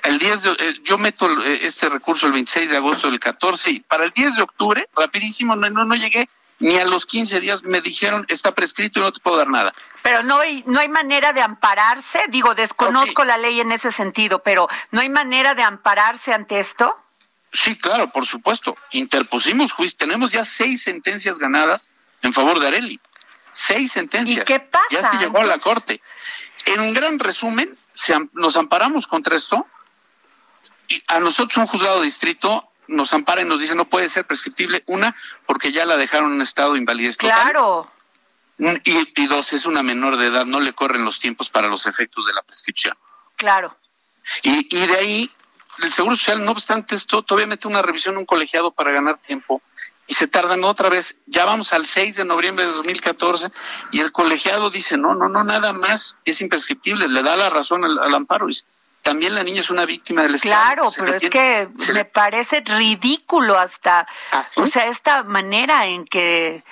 El 0.04 0.20
10 0.20 0.44
de, 0.44 0.52
eh, 0.52 0.74
yo 0.84 0.98
meto 0.98 1.30
eh, 1.42 1.62
este 1.64 1.90
recurso 1.90 2.28
el 2.28 2.34
26 2.34 2.70
de 2.70 2.78
agosto 2.78 3.10
del 3.10 3.20
14 3.20 3.72
y 3.72 3.80
para 3.80 4.06
el 4.06 4.12
10 4.12 4.36
de 4.36 4.42
octubre, 4.42 4.90
rapidísimo, 4.96 5.56
no, 5.56 5.70
no, 5.70 5.86
no 5.86 5.96
llegué 5.96 6.28
ni 6.60 6.78
a 6.78 6.86
los 6.86 7.06
15 7.06 7.42
días, 7.42 7.64
me 7.64 7.82
dijeron 7.82 8.26
está 8.30 8.54
prescrito 8.54 9.00
y 9.00 9.04
no 9.04 9.12
te 9.12 9.20
puedo 9.20 9.38
dar 9.38 9.50
nada. 9.50 9.74
Pero 10.02 10.24
no 10.24 10.40
hay, 10.40 10.64
no 10.68 10.80
hay 10.80 10.88
manera 10.88 11.34
de 11.34 11.42
ampararse, 11.42 12.22
digo, 12.30 12.56
desconozco 12.56 13.26
la 13.26 13.38
ley 13.38 13.60
en 13.60 13.72
ese 13.72 13.92
sentido, 13.92 14.44
pero 14.44 14.68
¿no 14.92 15.02
hay 15.02 15.10
manera 15.10 15.56
de 15.56 15.64
ampararse 15.64 16.34
ante 16.34 16.60
esto? 16.60 16.94
Sí, 17.52 17.78
claro, 17.78 18.10
por 18.12 18.26
supuesto. 18.26 18.78
Interpusimos 18.92 19.72
juicio, 19.72 19.98
tenemos 19.98 20.32
ya 20.32 20.46
seis 20.46 20.84
sentencias 20.84 21.40
ganadas 21.40 21.90
en 22.22 22.34
favor 22.34 22.60
de 22.60 22.68
Areli. 22.68 23.00
Seis 23.54 23.94
sentencias. 23.94 24.44
¿Y 24.44 24.46
qué 24.46 24.60
pasa? 24.60 24.86
Ya 24.92 25.12
se 25.12 25.18
llegó 25.18 25.40
a 25.40 25.46
la 25.46 25.58
corte. 25.58 26.02
En 26.66 26.80
un 26.80 26.94
gran 26.94 27.20
resumen, 27.20 27.78
nos 28.34 28.58
amparamos 28.58 29.08
contra 29.08 29.36
esto 29.36 29.68
y 30.88 31.02
a 31.08 31.20
nosotros 31.20 31.58
un 31.58 31.68
juzgado 31.68 32.00
de 32.00 32.06
distrito 32.06 32.70
nos 32.88 33.14
ampara 33.14 33.42
y 33.42 33.46
nos 33.46 33.60
dice 33.60 33.76
no 33.76 33.86
puede 33.86 34.10
ser 34.10 34.26
prescriptible. 34.26 34.84
Una, 34.88 35.16
porque 35.46 35.72
ya 35.72 35.86
la 35.86 35.98
dejaron 35.98 36.34
en 36.34 36.42
estado 36.42 36.74
de 36.74 36.80
invalidez 36.80 37.18
total. 37.18 37.42
Claro. 37.42 37.92
Y, 38.58 39.22
y, 39.22 39.28
dos, 39.28 39.52
es 39.54 39.66
una 39.66 39.84
menor 39.84 40.18
de 40.18 40.28
edad, 40.28 40.46
no 40.46 40.60
le 40.60 40.74
corren 40.74 41.04
los 41.04 41.20
tiempos 41.20 41.50
para 41.50 41.68
los 41.68 41.86
efectos 41.88 42.26
de 42.28 42.34
la 42.34 42.42
prescripción. 42.42 42.98
Claro. 43.36 43.76
Y, 44.44 44.74
y 44.76 44.88
de 44.88 44.96
ahí, 44.96 45.32
el 45.80 45.92
Seguro 45.92 46.16
Social, 46.16 46.44
no 46.46 46.52
obstante 46.52 46.96
esto, 46.96 47.22
todavía 47.22 47.48
mete 47.48 47.68
una 47.68 47.82
revisión 47.82 48.18
un 48.18 48.26
colegiado 48.26 48.72
para 48.72 48.92
ganar 48.92 49.18
tiempo 49.18 49.62
y 50.08 50.14
se 50.14 50.28
tardan 50.28 50.64
otra 50.64 50.90
vez. 50.90 51.16
Ya 51.26 51.46
vamos 51.46 51.74
al 51.74 51.86
6 51.86 52.16
de 52.18 52.26
noviembre 52.26 52.66
de 52.66 52.72
2014 52.72 53.50
y 53.92 54.00
el 54.00 54.12
colegiado 54.12 54.70
dice, 54.70 54.98
no, 54.98 55.16
no, 55.16 55.30
no, 55.30 55.44
nada 55.44 55.74
más, 55.74 56.18
es 56.26 56.42
imprescriptible, 56.42 57.08
le 57.08 57.24
da 57.24 57.36
la 57.36 57.50
razón 57.50 57.84
al, 57.84 58.14
amparo. 58.14 58.50
Y 58.50 58.58
también 59.02 59.36
la 59.36 59.44
niña 59.44 59.62
es 59.62 59.70
una 59.70 59.86
víctima 59.86 60.24
del 60.24 60.36
Estado. 60.36 60.54
Claro, 60.54 60.92
pero 60.98 61.14
es 61.14 61.30
que 61.30 61.70
me 61.94 62.06
parece 62.06 62.62
ridículo 62.66 63.58
hasta, 63.58 64.08
o 64.58 64.66
sea, 64.66 64.88
esta 64.88 65.24
manera 65.24 65.86
en 65.88 66.06
que 66.06 66.64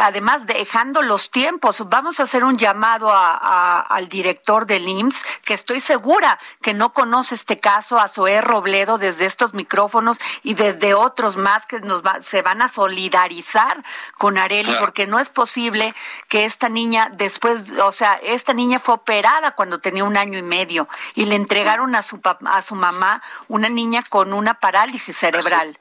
además 0.00 0.46
dejando 0.46 1.02
los 1.02 1.30
tiempos, 1.30 1.88
vamos 1.88 2.20
a 2.20 2.24
hacer 2.24 2.44
un 2.44 2.58
llamado 2.58 3.10
a, 3.10 3.80
al 3.80 4.08
director 4.08 4.66
del 4.66 4.88
IMSS, 4.88 5.24
que 5.44 5.54
estoy 5.54 5.80
segura 5.80 6.38
que 6.60 6.74
no 6.74 6.92
conoce 6.92 7.34
este 7.34 7.58
caso, 7.58 7.98
a 7.98 8.08
Zoé 8.08 8.40
Robledo, 8.40 8.98
desde 8.98 9.26
estos 9.26 9.54
micrófonos 9.54 10.18
y 10.42 10.54
desde 10.54 10.94
otros 10.94 11.36
más 11.36 11.66
que 11.66 11.80
nos 11.80 12.02
se 12.22 12.42
van 12.42 12.62
a 12.62 12.68
solidarizar 12.68 13.84
con 14.18 14.38
Areli, 14.38 14.72
porque 14.78 15.06
no 15.06 15.18
es 15.18 15.28
posible 15.28 15.94
que 16.28 16.44
esta 16.44 16.68
niña 16.68 17.10
después, 17.12 17.70
o 17.82 17.92
sea, 17.92 18.14
esta 18.22 18.54
niña 18.54 18.78
fue 18.78 18.94
operada 18.94 19.52
cuando 19.52 19.80
tenía 19.80 20.04
un 20.04 20.16
año 20.16 20.38
y 20.38 20.42
medio 20.42 20.88
y 21.14 21.26
le 21.26 21.36
entregaron 21.36 21.94
a 21.94 22.02
su, 22.02 22.20
a 22.44 22.62
su 22.62 22.74
mamá 22.74 23.22
una 23.48 23.68
niña 23.68 24.02
con 24.08 24.32
una 24.32 24.54
parálisis 24.54 25.16
cerebral. 25.16 25.78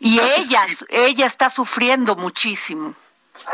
Y 0.00 0.18
ella, 0.18 0.64
ella 0.88 1.26
está 1.26 1.50
sufriendo 1.50 2.16
muchísimo. 2.16 2.96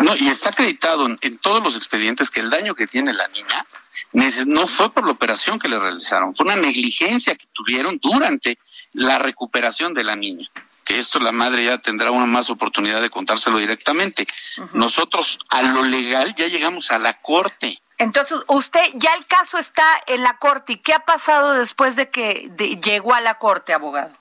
No, 0.01 0.17
y 0.17 0.29
está 0.29 0.51
acreditado 0.51 1.07
en, 1.07 1.39
todos 1.39 1.63
los 1.63 1.77
expedientes 1.77 2.31
que 2.31 2.41
el 2.41 2.51
daño 2.51 2.75
que 2.75 2.87
tiene 2.87 3.13
la 3.13 3.29
niña 3.29 3.67
no 4.47 4.67
fue 4.67 4.91
por 4.91 5.05
la 5.05 5.13
operación 5.13 5.59
que 5.59 5.69
le 5.69 5.79
realizaron, 5.79 6.35
fue 6.35 6.47
una 6.47 6.57
negligencia 6.57 7.35
que 7.35 7.47
tuvieron 7.53 7.99
durante 8.01 8.59
la 8.93 9.19
recuperación 9.19 9.93
de 9.93 10.05
la 10.05 10.17
niña. 10.17 10.49
Que 10.85 10.99
esto 10.99 11.19
la 11.19 11.33
madre 11.33 11.65
ya 11.65 11.79
tendrá 11.79 12.13
una 12.13 12.27
más 12.27 12.49
oportunidad 12.49 13.03
de 13.03 13.11
contárselo 13.11 13.59
directamente. 13.59 14.27
Nosotros 14.73 15.41
a 15.49 15.63
lo 15.63 15.83
legal 15.83 16.35
ya 16.37 16.47
llegamos 16.47 16.93
a 16.93 16.99
la 16.99 17.21
corte. 17.21 17.83
Entonces, 17.99 18.39
usted 18.47 18.83
ya 18.95 19.13
el 19.15 19.27
caso 19.27 19.59
está 19.59 19.85
en 20.07 20.23
la 20.23 20.39
corte. 20.39 20.75
¿Y 20.75 20.79
qué 20.79 20.93
ha 20.93 21.01
pasado 21.01 21.55
después 21.55 21.97
de 21.97 22.09
que 22.09 22.51
llegó 22.83 23.15
a 23.15 23.21
la 23.21 23.35
corte, 23.35 23.73
abogado? 23.75 24.15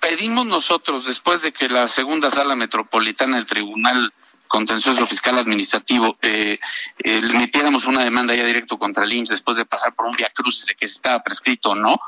Pedimos 0.00 0.46
nosotros, 0.46 1.06
después 1.06 1.42
de 1.42 1.52
que 1.52 1.68
la 1.68 1.88
segunda 1.88 2.30
sala 2.30 2.54
metropolitana 2.56 3.36
del 3.36 3.46
Tribunal 3.46 4.12
contencioso 4.48 5.06
fiscal 5.06 5.38
administrativo, 5.38 6.18
eh, 6.22 6.58
eh, 6.98 7.20
le 7.22 7.38
metiéramos 7.38 7.84
una 7.84 8.02
demanda 8.02 8.34
ya 8.34 8.44
directo 8.44 8.78
contra 8.78 9.04
el 9.04 9.12
IMSS 9.12 9.30
después 9.30 9.56
de 9.56 9.66
pasar 9.66 9.94
por 9.94 10.06
un 10.06 10.16
via 10.16 10.30
crucis 10.34 10.66
de 10.66 10.74
que 10.74 10.88
si 10.88 10.96
estaba 10.96 11.22
prescrito 11.22 11.70
o 11.70 11.74
no, 11.74 12.00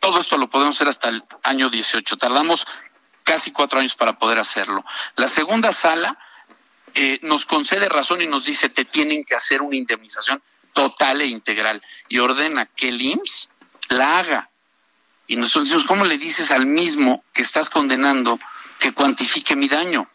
todo 0.00 0.20
esto 0.20 0.36
lo 0.36 0.50
podemos 0.50 0.76
hacer 0.76 0.88
hasta 0.88 1.10
el 1.10 1.22
año 1.42 1.70
18. 1.70 2.16
Tardamos 2.16 2.66
casi 3.22 3.52
cuatro 3.52 3.80
años 3.80 3.94
para 3.94 4.18
poder 4.18 4.38
hacerlo. 4.38 4.84
La 5.16 5.28
segunda 5.28 5.72
sala 5.72 6.18
eh, 6.94 7.18
nos 7.22 7.44
concede 7.46 7.88
razón 7.88 8.22
y 8.22 8.26
nos 8.26 8.44
dice 8.44 8.68
te 8.68 8.84
tienen 8.84 9.24
que 9.24 9.34
hacer 9.34 9.62
una 9.62 9.76
indemnización 9.76 10.42
total 10.72 11.20
e 11.20 11.26
integral 11.26 11.82
y 12.08 12.18
ordena 12.18 12.66
que 12.66 12.88
el 12.88 13.00
IMSS 13.00 13.50
la 13.88 14.18
haga. 14.18 14.50
Y 15.26 15.36
nosotros 15.36 15.64
decimos, 15.64 15.84
¿cómo 15.84 16.04
le 16.04 16.18
dices 16.18 16.50
al 16.50 16.66
mismo 16.66 17.24
que 17.32 17.42
estás 17.42 17.70
condenando 17.70 18.38
que 18.78 18.92
cuantifique 18.92 19.56
mi 19.56 19.68
daño? 19.68 20.08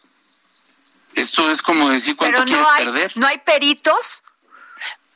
Esto 1.14 1.50
es 1.50 1.62
como 1.62 1.90
decir 1.90 2.16
cuánto 2.16 2.44
Pero 2.44 2.56
no 2.56 2.70
hay, 2.70 2.84
perder. 2.84 3.12
¿No 3.16 3.26
hay 3.26 3.38
peritos? 3.38 4.22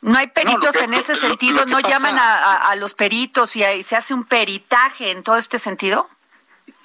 ¿No 0.01 0.19
hay 0.19 0.27
peritos 0.27 0.77
en 0.77 0.93
ese 0.95 1.17
sentido? 1.17 1.65
¿No 1.67 1.81
llaman 1.81 2.17
a, 2.19 2.75
los 2.77 2.95
peritos 2.95 3.57
y, 3.57 3.83
se 3.83 3.97
hace 3.97 4.13
un 4.13 4.25
peritaje 4.25 5.11
en 5.11 5.23
todo 5.23 5.39
este 5.39 5.59
sentido? 5.59 6.09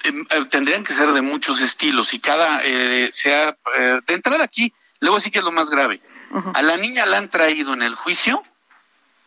Em, 0.04 0.24
eh, 0.30 0.44
tendrían 0.46 0.84
que 0.84 0.94
ser 0.94 1.12
de 1.12 1.20
muchos 1.20 1.60
estilos 1.60 2.14
y 2.14 2.20
cada 2.20 2.62
eh, 2.64 3.10
sea 3.12 3.56
eh, 3.76 4.00
de 4.06 4.14
entrada 4.14 4.44
aquí, 4.44 4.72
luego 5.00 5.20
sí 5.20 5.30
que 5.30 5.40
es 5.40 5.44
lo 5.44 5.52
más 5.52 5.68
grave. 5.68 6.00
A 6.54 6.62
la 6.62 6.76
niña 6.76 7.04
la 7.06 7.18
han 7.18 7.28
traído 7.28 7.74
en 7.74 7.82
el 7.82 7.96
juicio, 7.96 8.42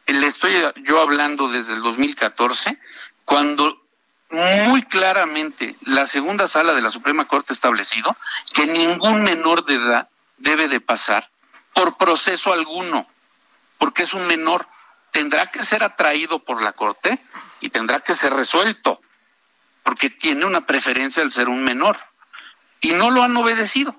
le 0.08 0.26
estoy 0.26 0.54
yo 0.84 1.02
hablando 1.02 1.50
desde 1.50 1.74
el 1.74 1.82
2014, 1.82 2.80
cuando 3.26 3.84
muy 4.30 4.82
claramente 4.84 5.76
la 5.86 6.08
segunda 6.08 6.48
sala 6.48 6.74
de 6.74 6.82
la 6.82 6.90
Suprema 6.90 7.26
Corte 7.26 7.54
ha 7.54 7.54
establecido 7.54 8.16
que 8.54 8.66
ningún 8.66 9.22
menor 9.22 9.66
de 9.66 9.76
edad 9.76 10.10
debe 10.38 10.68
de 10.68 10.82
pasar 10.82 11.30
por 11.74 11.98
proceso 11.98 12.52
alguno, 12.52 13.08
porque 13.78 14.04
es 14.04 14.14
un 14.14 14.26
menor. 14.26 14.68
Tendrá 15.12 15.52
que 15.52 15.64
ser 15.64 15.84
atraído 15.84 16.40
por 16.40 16.62
la 16.62 16.74
Corte 16.74 17.20
y 17.62 17.70
tendrá 17.70 18.00
que 18.00 18.16
ser 18.16 18.34
resuelto, 18.34 19.00
porque 19.84 20.10
tiene 20.10 20.46
una 20.46 20.66
preferencia 20.66 21.22
al 21.22 21.32
ser 21.32 21.50
un 21.50 21.64
menor. 21.64 21.98
Y 22.82 22.94
no 22.94 23.12
lo 23.12 23.24
han 23.24 23.38
obedecido. 23.38 23.96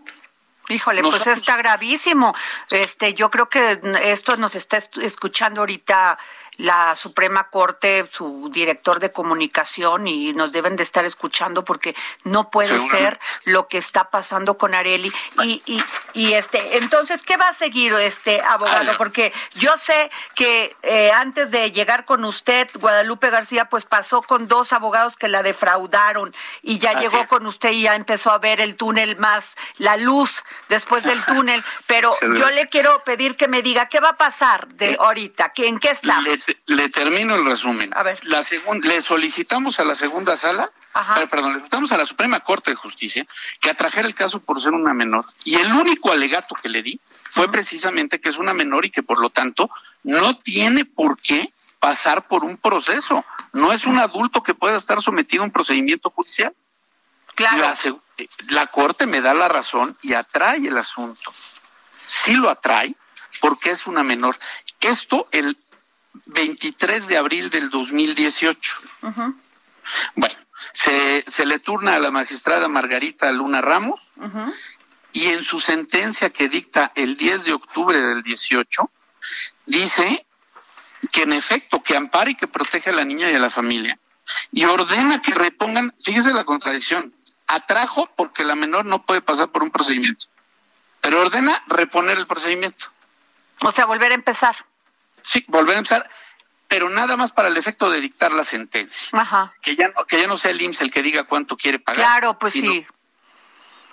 Híjole, 0.68 1.02
pues 1.02 1.26
está 1.26 1.56
gravísimo. 1.56 2.34
Este, 2.70 3.14
yo 3.14 3.30
creo 3.30 3.48
que 3.48 3.80
esto 4.04 4.36
nos 4.36 4.54
está 4.54 4.78
escuchando 5.02 5.60
ahorita 5.60 6.18
la 6.56 6.94
Suprema 6.96 7.48
Corte, 7.48 8.08
su 8.10 8.48
director 8.52 9.00
de 9.00 9.10
comunicación 9.10 10.06
y 10.06 10.32
nos 10.32 10.52
deben 10.52 10.76
de 10.76 10.82
estar 10.82 11.04
escuchando 11.04 11.64
porque 11.64 11.94
no 12.22 12.50
puede 12.50 12.80
ser 12.90 13.18
lo 13.44 13.68
que 13.68 13.78
está 13.78 14.10
pasando 14.10 14.56
con 14.56 14.74
Areli. 14.74 15.12
Y, 15.42 15.62
y, 15.66 15.82
y, 16.12 16.34
este 16.34 16.78
entonces 16.78 17.22
qué 17.22 17.36
va 17.36 17.48
a 17.48 17.54
seguir 17.54 17.92
este 17.94 18.40
abogado 18.42 18.96
porque 18.96 19.32
yo 19.54 19.76
sé 19.76 20.10
que 20.34 20.76
eh, 20.82 21.10
antes 21.12 21.50
de 21.50 21.72
llegar 21.72 22.04
con 22.04 22.24
usted 22.24 22.68
Guadalupe 22.74 23.30
García 23.30 23.66
pues 23.66 23.84
pasó 23.84 24.22
con 24.22 24.48
dos 24.48 24.72
abogados 24.72 25.16
que 25.16 25.28
la 25.28 25.42
defraudaron 25.42 26.34
y 26.62 26.78
ya 26.78 26.98
llegó 27.00 27.26
con 27.26 27.46
usted 27.46 27.72
y 27.72 27.82
ya 27.82 27.94
empezó 27.94 28.30
a 28.30 28.38
ver 28.38 28.60
el 28.60 28.76
túnel 28.76 29.16
más 29.18 29.56
la 29.78 29.96
luz 29.96 30.44
después 30.68 31.04
del 31.04 31.24
túnel. 31.24 31.62
Pero 31.86 32.12
yo 32.22 32.50
le 32.50 32.68
quiero 32.68 33.02
pedir 33.04 33.36
que 33.36 33.48
me 33.48 33.62
diga 33.62 33.88
qué 33.88 34.00
va 34.00 34.10
a 34.10 34.16
pasar 34.16 34.68
de 34.68 34.92
eh, 34.92 34.96
ahorita 35.00 35.52
en 35.56 35.78
qué 35.78 35.90
estamos 35.90 36.43
le 36.66 36.88
termino 36.88 37.34
el 37.34 37.44
resumen. 37.44 37.90
A 37.94 38.02
ver. 38.02 38.18
La 38.24 38.44
le 38.82 39.02
solicitamos 39.02 39.80
a 39.80 39.84
la 39.84 39.94
segunda 39.94 40.36
sala, 40.36 40.70
perdón, 41.30 41.52
le 41.52 41.58
solicitamos 41.58 41.92
a 41.92 41.96
la 41.96 42.06
Suprema 42.06 42.40
Corte 42.40 42.70
de 42.70 42.76
Justicia 42.76 43.26
que 43.60 43.70
atrajera 43.70 44.06
el 44.06 44.14
caso 44.14 44.40
por 44.40 44.60
ser 44.60 44.72
una 44.72 44.94
menor. 44.94 45.24
Y 45.44 45.56
el 45.56 45.72
único 45.72 46.12
alegato 46.12 46.54
que 46.54 46.68
le 46.68 46.82
di 46.82 47.00
fue 47.30 47.50
precisamente 47.50 48.20
que 48.20 48.28
es 48.28 48.38
una 48.38 48.54
menor 48.54 48.84
y 48.84 48.90
que 48.90 49.02
por 49.02 49.20
lo 49.20 49.30
tanto 49.30 49.70
no 50.02 50.36
tiene 50.38 50.84
por 50.84 51.20
qué 51.20 51.48
pasar 51.80 52.26
por 52.26 52.44
un 52.44 52.56
proceso. 52.56 53.24
No 53.52 53.72
es 53.72 53.84
un 53.86 53.98
adulto 53.98 54.42
que 54.42 54.54
pueda 54.54 54.76
estar 54.76 55.02
sometido 55.02 55.42
a 55.42 55.46
un 55.46 55.52
procedimiento 55.52 56.10
judicial. 56.10 56.54
Claro. 57.34 57.58
La, 57.58 57.76
la 58.48 58.66
Corte 58.68 59.06
me 59.06 59.20
da 59.20 59.34
la 59.34 59.48
razón 59.48 59.96
y 60.02 60.14
atrae 60.14 60.66
el 60.66 60.78
asunto. 60.78 61.32
Sí 62.06 62.34
lo 62.34 62.48
atrae 62.48 62.94
porque 63.40 63.70
es 63.70 63.86
una 63.86 64.02
menor. 64.02 64.38
Esto, 64.80 65.26
el, 65.32 65.56
23 66.26 67.06
de 67.06 67.16
abril 67.16 67.50
del 67.50 67.70
2018. 67.70 68.76
Bueno, 70.14 70.34
se, 70.72 71.24
se, 71.26 71.46
le 71.46 71.58
turna 71.58 71.94
a 71.94 71.98
la 71.98 72.10
magistrada 72.10 72.68
Margarita 72.68 73.30
Luna 73.32 73.60
Ramos 73.60 74.00
y 75.12 75.28
en 75.28 75.44
su 75.44 75.60
sentencia 75.60 76.30
que 76.30 76.48
dicta 76.48 76.92
el 76.94 77.16
10 77.16 77.44
de 77.44 77.52
octubre 77.52 78.00
del 78.00 78.22
18, 78.22 78.90
dice 79.66 80.26
que 81.12 81.22
en 81.22 81.32
efecto 81.32 81.82
que 81.82 81.96
ampara 81.96 82.30
y 82.30 82.34
que 82.34 82.48
protege 82.48 82.90
a 82.90 82.94
la 82.94 83.04
niña 83.04 83.30
y 83.30 83.34
a 83.34 83.38
la 83.38 83.50
familia 83.50 83.98
y 84.52 84.64
ordena 84.64 85.20
que 85.20 85.34
repongan, 85.34 85.94
fíjese 86.02 86.32
la 86.32 86.44
contradicción, 86.44 87.14
atrajo 87.46 88.08
porque 88.16 88.44
la 88.44 88.54
menor 88.54 88.84
no 88.84 89.04
puede 89.04 89.20
pasar 89.20 89.50
por 89.50 89.62
un 89.62 89.70
procedimiento. 89.70 90.26
Pero 91.00 91.20
ordena 91.20 91.62
reponer 91.66 92.18
el 92.18 92.26
procedimiento. 92.26 92.86
O 93.62 93.72
sea, 93.72 93.84
volver 93.84 94.12
a 94.12 94.14
empezar. 94.14 94.56
Sí, 95.24 95.44
volver 95.48 95.74
a 95.74 95.78
empezar, 95.78 96.08
pero 96.68 96.88
nada 96.90 97.16
más 97.16 97.32
para 97.32 97.48
el 97.48 97.56
efecto 97.56 97.90
de 97.90 98.00
dictar 98.00 98.30
la 98.32 98.44
sentencia. 98.44 99.08
Ajá. 99.18 99.52
Que 99.62 99.74
ya 99.74 99.88
no, 99.88 100.04
que 100.04 100.20
ya 100.20 100.26
no 100.26 100.36
sea 100.38 100.50
el 100.52 100.60
IMSS 100.62 100.82
el 100.82 100.90
que 100.90 101.02
diga 101.02 101.24
cuánto 101.24 101.56
quiere 101.56 101.78
pagar. 101.80 102.00
Claro, 102.04 102.38
pues 102.38 102.52
sino- 102.52 102.70
sí. 102.70 102.86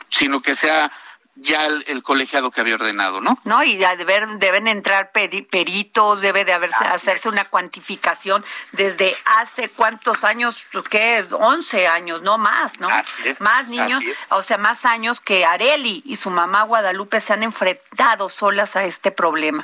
Sino 0.10 0.42
que 0.42 0.56
sea 0.56 0.92
ya 1.36 1.66
el, 1.66 1.84
el 1.88 2.04
colegiado 2.04 2.52
que 2.52 2.62
había 2.62 2.76
ordenado, 2.76 3.22
¿no? 3.22 3.38
¿no? 3.46 3.64
Y 3.64 3.78
ya 3.78 3.96
deber- 3.96 4.38
deben 4.38 4.68
entrar 4.68 5.12
peri- 5.14 5.48
peritos, 5.50 6.22
debe 6.22 6.44
de 6.46 6.54
haberse, 6.54 6.84
Así 6.84 6.96
hacerse 7.10 7.30
es. 7.30 7.34
una 7.34 7.46
cuantificación 7.46 8.44
desde 8.74 9.16
hace 9.26 9.70
cuántos 9.70 10.24
años, 10.24 10.68
¿qué? 10.90 11.26
11 11.32 11.88
años, 11.88 12.22
no 12.22 12.38
más, 12.38 12.80
¿no? 12.80 12.90
Así 12.90 13.30
es, 13.30 13.42
Más 13.42 13.68
niños, 13.68 14.04
o 14.30 14.44
sea, 14.44 14.58
más 14.58 14.86
años 14.86 15.20
que 15.22 15.46
Areli 15.46 16.02
y 16.06 16.18
su 16.18 16.30
mamá 16.30 16.64
Guadalupe 16.64 17.22
se 17.22 17.34
han 17.34 17.44
enfrentado 17.44 18.28
solas 18.30 18.76
a 18.76 18.84
este 18.84 19.12
problema. 19.12 19.64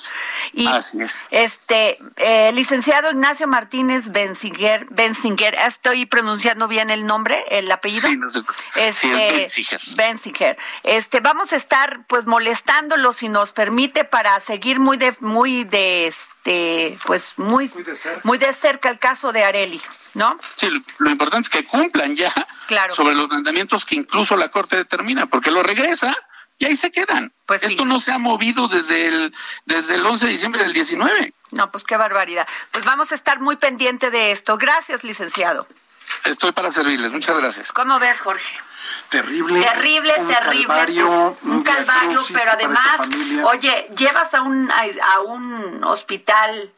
Y 0.53 0.67
Así 0.67 1.01
es. 1.01 1.27
este, 1.31 1.97
eh, 2.15 2.51
licenciado 2.53 3.11
Ignacio 3.11 3.47
Martínez 3.47 4.11
Benzinger, 4.11 4.85
Benzinger, 4.89 5.53
¿estoy 5.55 6.05
pronunciando 6.05 6.67
bien 6.67 6.89
el 6.89 7.05
nombre, 7.05 7.43
el 7.49 7.69
apellido? 7.71 8.07
Sí, 8.07 8.15
no 8.17 8.29
se- 8.29 8.39
sí, 8.41 8.45
es 8.75 9.03
Este, 9.03 9.31
Benziger. 9.37 9.81
Benziger. 9.95 10.57
Este, 10.83 11.19
vamos 11.19 11.51
a 11.53 11.56
estar 11.57 12.05
pues 12.07 12.25
molestándolo 12.25 13.11
si 13.13 13.27
nos 13.29 13.51
permite 13.51 14.03
para 14.05 14.39
seguir 14.39 14.79
muy 14.79 14.97
de 14.97 15.15
muy 15.19 15.63
de 15.65 16.07
este 16.07 16.97
pues 17.05 17.33
muy 17.37 17.69
Muy 17.73 17.83
de 17.83 17.95
cerca. 17.95 18.21
muy 18.23 18.37
de 18.37 18.53
cerca 18.53 18.89
el 18.89 18.99
caso 18.99 19.31
de 19.33 19.43
Areli, 19.43 19.81
¿no? 20.13 20.37
Sí, 20.55 20.69
lo, 20.69 20.79
lo 20.99 21.09
importante 21.09 21.47
es 21.47 21.49
que 21.49 21.65
cumplan 21.65 22.15
ya 22.15 22.33
Claro. 22.67 22.93
sobre 22.95 23.15
los 23.15 23.27
mandamientos 23.29 23.85
que 23.85 23.95
incluso 23.95 24.35
la 24.35 24.49
Corte 24.49 24.75
determina, 24.75 25.25
porque 25.25 25.51
lo 25.51 25.63
regresa 25.63 26.15
y 26.59 26.65
ahí 26.65 26.75
se 26.75 26.91
quedan. 26.91 27.31
Pues 27.45 27.61
sí. 27.61 27.67
Esto 27.67 27.85
no 27.85 27.99
se 27.99 28.11
ha 28.11 28.17
movido 28.17 28.67
desde 28.67 29.07
el, 29.07 29.33
desde 29.65 29.95
el 29.95 30.05
11 30.05 30.25
de 30.25 30.31
diciembre 30.31 30.63
del 30.63 30.73
19. 30.73 31.33
No, 31.51 31.71
pues 31.71 31.83
qué 31.83 31.95
barbaridad. 31.97 32.47
Pues 32.71 32.83
vamos 32.83 33.11
a 33.11 33.15
estar 33.15 33.39
muy 33.39 33.55
pendiente 33.57 34.09
de 34.09 34.31
esto. 34.31 34.57
Gracias, 34.57 35.03
licenciado. 35.03 35.67
Estoy 36.25 36.51
para 36.51 36.71
servirles. 36.71 37.11
Muchas 37.11 37.37
gracias. 37.39 37.71
¿Cómo 37.71 37.99
ves, 37.99 38.19
Jorge? 38.21 38.57
Terrible. 39.09 39.61
Terrible, 39.61 40.13
un 40.17 40.27
terrible. 40.27 40.67
Calvario, 40.67 41.37
pues, 41.41 41.53
un 41.53 41.63
calvario, 41.63 42.21
pero 42.33 42.51
además, 42.51 43.01
oye, 43.45 43.87
llevas 43.95 44.33
a 44.33 44.41
un 44.41 44.69
a, 44.69 44.83
a 45.13 45.19
un 45.21 45.83
hospital 45.83 46.73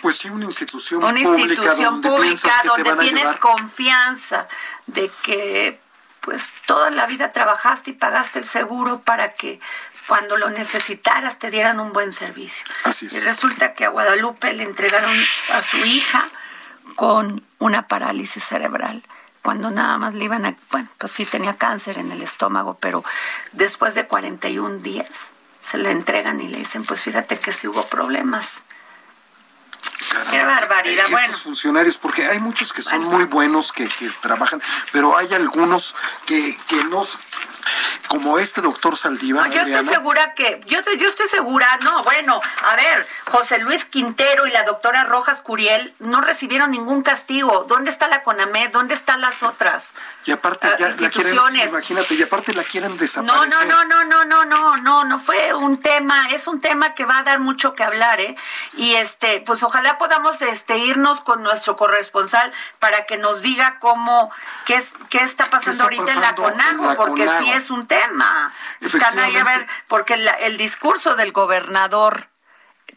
Pues 0.00 0.18
sí, 0.18 0.28
una 0.30 0.46
institución 0.46 1.04
una 1.04 1.12
pública 1.12 1.52
institución 1.52 2.00
donde 2.00 2.08
pública 2.08 2.62
donde 2.64 2.96
tienes 2.96 3.36
confianza 3.36 4.48
de 4.86 5.10
que 5.22 5.78
pues 6.20 6.52
toda 6.66 6.90
la 6.90 7.06
vida 7.06 7.32
trabajaste 7.32 7.90
y 7.90 7.94
pagaste 7.94 8.38
el 8.38 8.44
seguro 8.44 9.00
para 9.00 9.32
que 9.34 9.60
cuando 10.06 10.36
lo 10.38 10.48
necesitaras 10.50 11.38
te 11.38 11.50
dieran 11.50 11.80
un 11.80 11.92
buen 11.92 12.14
servicio. 12.14 12.64
Así 12.84 13.06
es. 13.06 13.14
Y 13.14 13.20
resulta 13.20 13.74
que 13.74 13.84
a 13.84 13.90
Guadalupe 13.90 14.52
le 14.54 14.62
entregaron 14.62 15.14
a 15.52 15.62
su 15.62 15.76
hija 15.78 16.26
con 16.96 17.44
una 17.58 17.86
parálisis 17.88 18.42
cerebral 18.42 19.02
cuando 19.48 19.70
nada 19.70 19.96
más 19.96 20.12
le 20.12 20.26
iban 20.26 20.44
a, 20.44 20.54
bueno, 20.70 20.90
pues 20.98 21.10
sí 21.10 21.24
tenía 21.24 21.54
cáncer 21.54 21.96
en 21.96 22.12
el 22.12 22.20
estómago, 22.20 22.76
pero 22.78 23.02
después 23.52 23.94
de 23.94 24.06
41 24.06 24.80
días 24.80 25.30
se 25.62 25.78
le 25.78 25.90
entregan 25.90 26.42
y 26.42 26.48
le 26.48 26.58
dicen, 26.58 26.84
pues 26.84 27.00
fíjate 27.00 27.38
que 27.38 27.54
sí 27.54 27.66
hubo 27.66 27.82
problemas. 27.86 28.64
Caramba. 30.08 30.30
Qué 30.30 30.44
barbaridad, 30.44 31.04
Estos 31.06 31.10
bueno. 31.20 31.38
funcionarios, 31.38 31.98
porque 31.98 32.26
hay 32.26 32.38
muchos 32.38 32.72
que 32.72 32.82
son 32.82 33.00
Bueno. 33.04 33.16
muy 33.18 33.24
buenos, 33.24 33.72
que, 33.72 33.88
que 33.88 34.08
trabajan, 34.20 34.62
pero 34.92 35.16
hay 35.16 35.32
algunos 35.34 35.94
que, 36.26 36.56
que 36.68 36.84
no, 36.84 37.02
s- 37.02 37.18
como 38.08 38.38
este 38.38 38.60
doctor 38.62 38.96
Saldívar. 38.96 39.46
No, 39.48 39.52
yo 39.52 39.60
estoy 39.60 39.74
Adriana, 39.76 39.92
segura 39.98 40.34
que, 40.34 40.60
yo, 40.66 40.82
te- 40.82 40.96
yo 40.96 41.08
estoy 41.08 41.28
segura, 41.28 41.66
no, 41.82 42.02
bueno, 42.04 42.40
a 42.64 42.76
ver, 42.76 43.06
José 43.26 43.58
Luis 43.58 43.84
Quintero 43.84 44.46
y 44.46 44.50
la 44.50 44.62
doctora 44.64 45.04
Rojas 45.04 45.42
Curiel 45.42 45.92
no 45.98 46.20
recibieron 46.20 46.70
ningún 46.70 47.02
castigo. 47.02 47.64
¿Dónde 47.68 47.90
está 47.90 48.06
la 48.08 48.22
CONAMED? 48.22 48.70
¿Dónde 48.70 48.94
están 48.94 49.20
las 49.20 49.42
otras? 49.42 49.92
Y 50.24 50.32
aparte 50.32 50.66
ah, 50.68 50.76
ya 50.78 50.88
la 50.88 50.96
quieren, 50.96 51.12
instituciones. 51.12 51.68
imagínate, 51.68 52.14
y 52.14 52.22
aparte 52.22 52.54
la 52.54 52.62
quieren 52.64 52.92
No, 52.92 52.96
desaparecer. 52.96 53.66
no, 53.68 53.84
no, 53.84 53.84
no, 53.84 54.04
no, 54.04 54.24
no, 54.24 54.44
no, 54.44 54.76
no, 54.78 55.04
no 55.04 55.20
fue 55.20 55.52
un 55.54 55.78
tema, 55.80 56.30
es 56.30 56.46
un 56.46 56.60
tema 56.60 56.94
que 56.94 57.04
va 57.04 57.18
a 57.18 57.22
dar 57.22 57.38
mucho 57.40 57.74
que 57.74 57.82
hablar, 57.84 58.20
¿eh? 58.20 58.36
Y 58.74 58.94
este, 58.94 59.40
pues 59.44 59.62
ojalá 59.62 59.87
podamos 59.96 60.42
este 60.42 60.76
irnos 60.76 61.22
con 61.22 61.42
nuestro 61.42 61.76
corresponsal 61.76 62.52
para 62.78 63.06
que 63.06 63.16
nos 63.16 63.40
diga 63.40 63.78
cómo, 63.78 64.30
qué 64.66 64.74
es, 64.74 64.92
qué 65.08 65.20
está 65.22 65.46
pasando 65.46 65.70
está 65.70 65.84
ahorita 65.84 66.12
en 66.12 66.20
la 66.20 66.28
en 66.30 66.34
CONAGO, 66.34 66.84
la 66.84 66.96
porque 66.96 67.24
CONAGO? 67.24 67.44
sí 67.44 67.50
es 67.52 67.70
un 67.70 67.86
tema. 67.86 68.52
Caray, 69.00 69.36
a 69.36 69.44
ver, 69.44 69.66
porque 69.86 70.16
la- 70.18 70.32
el 70.34 70.58
discurso 70.58 71.14
del 71.16 71.32
gobernador 71.32 72.28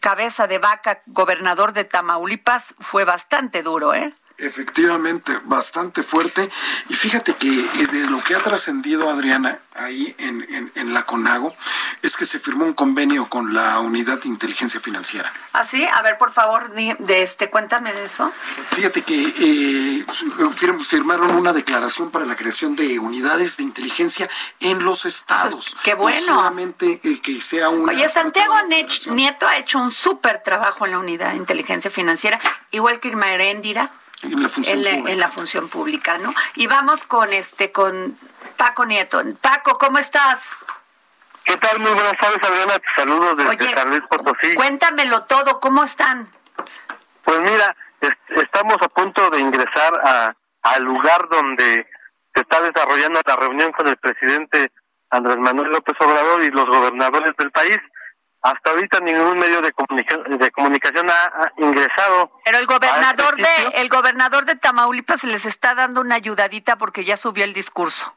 cabeza 0.00 0.48
de 0.48 0.58
vaca, 0.58 1.00
gobernador 1.06 1.72
de 1.72 1.84
Tamaulipas, 1.84 2.74
fue 2.80 3.04
bastante 3.04 3.62
duro, 3.62 3.94
¿eh? 3.94 4.12
Efectivamente, 4.38 5.38
bastante 5.44 6.02
fuerte. 6.02 6.48
Y 6.88 6.94
fíjate 6.94 7.34
que 7.34 7.48
eh, 7.48 7.86
de 7.92 8.10
lo 8.10 8.22
que 8.22 8.34
ha 8.34 8.40
trascendido 8.42 9.08
Adriana 9.10 9.58
ahí 9.74 10.14
en, 10.18 10.42
en, 10.54 10.72
en 10.74 10.92
la 10.94 11.04
CONAGO 11.06 11.54
es 12.02 12.16
que 12.16 12.26
se 12.26 12.38
firmó 12.38 12.64
un 12.64 12.74
convenio 12.74 13.28
con 13.28 13.54
la 13.54 13.78
Unidad 13.80 14.18
de 14.20 14.28
Inteligencia 14.28 14.80
Financiera. 14.80 15.32
¿Ah, 15.52 15.64
sí? 15.64 15.86
A 15.86 16.02
ver, 16.02 16.18
por 16.18 16.32
favor, 16.32 16.70
de 16.72 17.22
este, 17.22 17.50
cuéntame 17.50 17.92
de 17.92 18.04
eso. 18.04 18.32
Fíjate 18.74 19.02
que 19.02 19.22
eh, 19.22 20.04
fir- 20.06 20.80
firmaron 20.84 21.34
una 21.36 21.52
declaración 21.52 22.10
para 22.10 22.24
la 22.24 22.36
creación 22.36 22.74
de 22.76 22.98
unidades 22.98 23.56
de 23.56 23.62
inteligencia 23.62 24.28
en 24.60 24.84
los 24.84 25.06
estados. 25.06 25.70
Pues, 25.74 25.84
qué 25.84 25.94
bueno. 25.94 26.18
No 26.20 26.24
solamente 26.36 27.00
eh, 27.04 27.20
que 27.20 27.40
sea 27.40 27.68
una. 27.68 27.92
Oye, 27.92 28.08
Santiago. 28.08 28.54
Nieto 29.12 29.46
ha 29.46 29.56
hecho 29.56 29.78
un 29.78 29.90
súper 29.90 30.42
trabajo 30.42 30.84
en 30.86 30.92
la 30.92 30.98
unidad 30.98 31.30
de 31.30 31.36
inteligencia 31.36 31.90
financiera, 31.90 32.40
igual 32.70 33.00
que 33.00 33.08
Irma 33.08 33.30
Heréndira 33.32 33.90
En 34.22 34.42
la 34.42 34.48
función 34.48 34.78
en 34.78 34.84
la, 34.84 34.90
pública. 34.92 35.12
en 35.12 35.18
la 35.20 35.28
función 35.28 35.68
pública, 35.68 36.18
¿no? 36.18 36.32
Y 36.54 36.66
vamos 36.66 37.04
con 37.04 37.32
este, 37.32 37.72
con 37.72 38.16
Paco 38.56 38.84
Nieto. 38.84 39.20
Paco, 39.40 39.78
¿cómo 39.78 39.98
estás? 39.98 40.54
¿Qué 41.44 41.56
tal? 41.56 41.80
Muy 41.80 41.90
buenas 41.92 42.16
tardes, 42.20 42.38
Adriana. 42.42 42.74
Te 42.78 42.84
saludo 42.96 43.34
desde 43.34 43.50
Oye, 43.50 43.74
San 43.74 43.90
Luis 43.90 44.02
Potosí. 44.08 44.54
cuéntamelo 44.54 45.24
todo, 45.24 45.58
¿cómo 45.58 45.82
están? 45.82 46.28
Pues 47.24 47.40
mira, 47.40 47.74
es- 48.00 48.36
estamos 48.42 48.76
a 48.80 48.88
punto 48.88 49.28
de 49.30 49.40
ingresar 49.40 50.00
a, 50.04 50.34
al 50.62 50.82
lugar 50.84 51.28
donde 51.28 51.86
se 52.34 52.40
está 52.40 52.60
desarrollando 52.60 53.20
la 53.24 53.36
reunión 53.36 53.72
con 53.72 53.88
el 53.88 53.96
presidente 53.96 54.70
Andrés 55.10 55.36
Manuel 55.38 55.70
López 55.72 55.96
Obrador 56.00 56.42
y 56.44 56.50
los 56.50 56.66
gobernadores 56.66 57.34
del 57.36 57.50
país. 57.50 57.78
Hasta 58.42 58.70
ahorita 58.70 58.98
ningún 59.00 59.38
medio 59.38 59.62
de, 59.62 59.72
comunica- 59.72 60.18
de 60.28 60.50
comunicación 60.50 61.08
ha, 61.08 61.24
ha 61.26 61.52
ingresado. 61.58 62.40
Pero 62.44 62.58
el 62.58 62.66
gobernador 62.66 63.34
este 63.38 63.44
sitio. 63.54 63.70
de, 63.70 63.80
el 63.82 63.88
gobernador 63.88 64.44
de 64.44 64.56
Tamaulipas 64.56 65.22
les 65.24 65.44
está 65.46 65.74
dando 65.76 66.00
una 66.00 66.16
ayudadita 66.16 66.76
porque 66.76 67.04
ya 67.04 67.16
subió 67.16 67.44
el 67.44 67.52
discurso. 67.52 68.16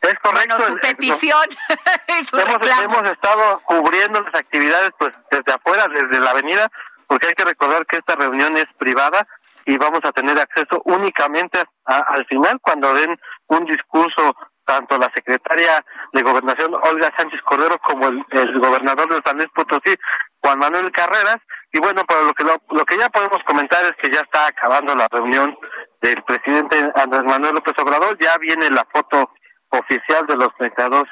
Es 0.00 0.14
correcto. 0.22 0.56
Bueno, 0.56 0.66
su 0.66 0.74
petición, 0.78 1.46
su 2.28 2.38
hemos, 2.38 2.70
hemos 2.82 3.02
estado 3.10 3.60
cubriendo 3.64 4.20
las 4.22 4.34
actividades 4.34 4.90
pues 4.98 5.12
desde 5.30 5.52
afuera, 5.52 5.88
desde 5.88 6.20
la 6.20 6.30
avenida, 6.30 6.70
porque 7.06 7.26
hay 7.28 7.32
que 7.34 7.44
recordar 7.44 7.86
que 7.86 7.96
esta 7.96 8.14
reunión 8.14 8.56
es 8.56 8.66
privada 8.78 9.26
y 9.66 9.76
vamos 9.78 10.00
a 10.04 10.12
tener 10.12 10.38
acceso 10.38 10.82
únicamente 10.84 11.62
a- 11.86 11.98
al 12.14 12.26
final 12.26 12.58
cuando 12.60 12.92
den 12.94 13.18
un 13.46 13.64
discurso 13.66 14.34
tanto 14.64 14.98
la 14.98 15.10
secretaria 15.14 15.84
de 16.12 16.22
Gobernación 16.22 16.74
Olga 16.74 17.12
Sánchez 17.16 17.40
Cordero 17.42 17.78
como 17.78 18.08
el, 18.08 18.24
el 18.30 18.58
gobernador 18.58 19.08
de 19.08 19.20
San 19.24 19.36
Luis 19.36 19.48
Potosí 19.54 19.94
Juan 20.40 20.58
Manuel 20.58 20.90
Carreras 20.92 21.38
y 21.72 21.80
bueno, 21.80 22.04
pero 22.06 22.22
lo 22.22 22.34
que 22.34 22.44
lo, 22.44 22.56
lo 22.70 22.84
que 22.84 22.96
ya 22.96 23.08
podemos 23.10 23.42
comentar 23.44 23.84
es 23.84 23.92
que 24.00 24.08
ya 24.08 24.20
está 24.20 24.46
acabando 24.46 24.94
la 24.94 25.08
reunión 25.10 25.58
del 26.00 26.22
presidente 26.22 26.76
Andrés 26.94 27.24
Manuel 27.24 27.54
López 27.54 27.74
Obrador, 27.78 28.16
ya 28.20 28.38
viene 28.38 28.70
la 28.70 28.86
foto 28.92 29.32
oficial 29.70 30.24
de 30.26 30.36
los 30.36 30.48
32 30.56 31.04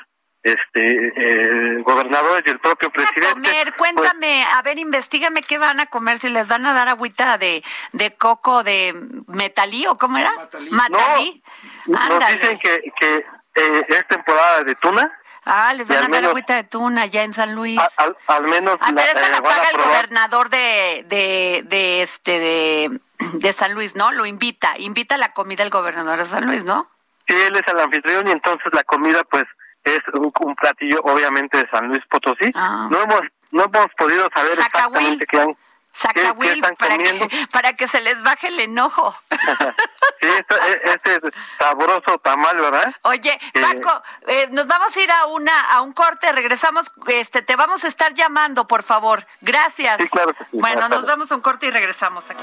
este 0.45 1.13
eh, 1.17 1.83
gobernadores 1.83 2.43
y 2.47 2.51
el 2.51 2.59
propio 2.61 2.91
presidente. 2.91 3.33
comer? 3.33 3.75
Pues, 3.77 3.93
Cuéntame, 3.93 4.45
a 4.45 4.63
ver, 4.63 4.79
investigame 4.79 5.41
qué 5.43 5.59
van 5.59 5.81
a 5.81 5.87
comer, 5.87 6.19
si 6.19 6.29
les 6.29 6.49
van 6.49 6.67
a 6.67 6.73
dar 6.75 6.89
agüita 6.89 7.39
de, 7.39 7.63
de 7.93 8.15
coco 8.15 8.63
de 8.63 8.95
metalí 9.29 9.87
o 9.87 9.97
cómo 9.97 10.19
era? 10.19 10.33
Matalí. 10.37 10.71
Matalí. 10.71 11.43
nos 11.87 12.03
Ándale. 12.03 12.37
dicen 12.37 12.59
que, 12.59 12.93
que 12.99 13.27
eh, 13.55 13.85
es 13.89 14.09
temporada 14.09 14.63
de 14.65 14.75
tuna, 14.77 15.19
Ah, 15.45 15.73
les 15.75 15.89
van 15.89 15.99
a 15.99 16.01
dar 16.03 16.11
menos- 16.11 16.29
agüita 16.31 16.55
de 16.55 16.63
tuna 16.63 17.03
allá 17.03 17.25
en 17.25 17.33
San 17.33 17.55
Luis. 17.57 17.77
a- 17.81 18.03
al, 18.05 18.17
al 18.29 18.43
menos 18.45 18.77
Ah, 18.81 18.93
pero 18.95 19.01
esa 19.11 19.27
eh, 19.27 19.31
la 19.33 19.41
van 19.41 19.53
a 19.53 19.57
paga 19.57 19.71
el 19.71 19.77
gobernador 19.77 20.51
de, 20.51 21.05
de, 21.09 21.63
de 21.67 22.03
este 22.03 22.39
de, 22.39 23.01
de 23.33 23.53
San 23.53 23.75
Luis, 23.75 23.97
¿no? 23.97 24.13
Lo 24.13 24.25
invita, 24.25 24.79
invita 24.79 25.17
la 25.17 25.33
comida 25.33 25.65
el 25.65 25.71
gobernador 25.71 26.19
de 26.21 26.27
San 26.27 26.47
Luis, 26.47 26.65
¿no? 26.65 26.89
Sí, 27.27 27.35
él 27.35 27.57
es 27.57 27.73
el 27.73 27.81
anfitrión 27.81 28.29
y 28.29 28.31
entonces 28.31 28.67
la 28.73 28.85
comida 28.85 29.25
pues 29.25 29.45
es 29.83 29.99
un, 30.15 30.33
un 30.41 30.55
platillo 30.55 31.01
obviamente 31.03 31.59
de 31.59 31.69
San 31.71 31.89
Luis 31.89 32.03
Potosí. 32.09 32.53
Ah. 32.55 32.87
No 32.91 33.01
hemos 33.03 33.23
no 33.51 33.65
hemos 33.65 33.87
podido 33.99 34.29
saber 34.35 34.55
Zacahuil. 34.57 34.97
exactamente 35.23 35.27
qué 35.27 35.41
han 35.41 35.57
Zacahuil, 35.95 36.61
para 36.79 36.99
que, 36.99 37.29
para 37.53 37.73
que 37.75 37.89
se 37.89 38.01
les 38.01 38.23
baje 38.23 38.49
el 38.49 38.61
enojo. 38.61 39.15
sí, 40.21 40.29
ese 40.85 41.21
sabroso 41.59 42.19
tamal, 42.19 42.57
¿verdad? 42.57 42.95
Oye, 43.03 43.39
Paco, 43.53 44.03
eh, 44.27 44.49
nos 44.53 44.67
vamos 44.67 44.97
a 44.97 45.01
ir 45.01 45.11
a 45.11 45.27
una 45.27 45.61
a 45.73 45.81
un 45.83 45.93
corte, 45.93 46.33
regresamos, 46.33 46.93
este, 47.07 47.43
te 47.43 47.57
vamos 47.57 47.85
a 47.85 47.89
estar 47.89 48.15
llamando, 48.15 48.67
por 48.67 48.83
favor. 48.83 49.27
Gracias. 49.41 49.99
Sí, 49.99 50.09
claro 50.09 50.35
Bueno, 50.53 50.89
nos 50.89 51.05
vamos 51.07 51.31
a 51.33 51.35
un 51.35 51.41
corte 51.41 51.67
y 51.67 51.71
regresamos 51.71 52.31
aquí. 52.31 52.43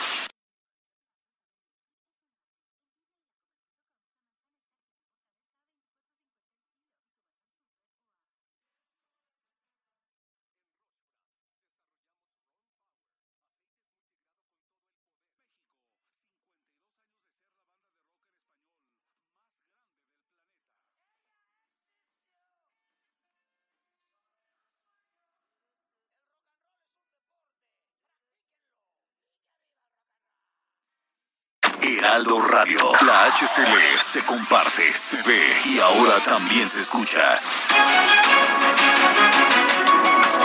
Heraldo 32.01 32.41
Radio. 32.41 32.79
La 33.05 33.25
HCL 33.25 33.95
se 33.99 34.25
comparte, 34.25 34.91
se 34.91 35.21
ve 35.21 35.61
y 35.65 35.79
ahora 35.79 36.19
también 36.23 36.67
se 36.67 36.79
escucha. 36.79 37.21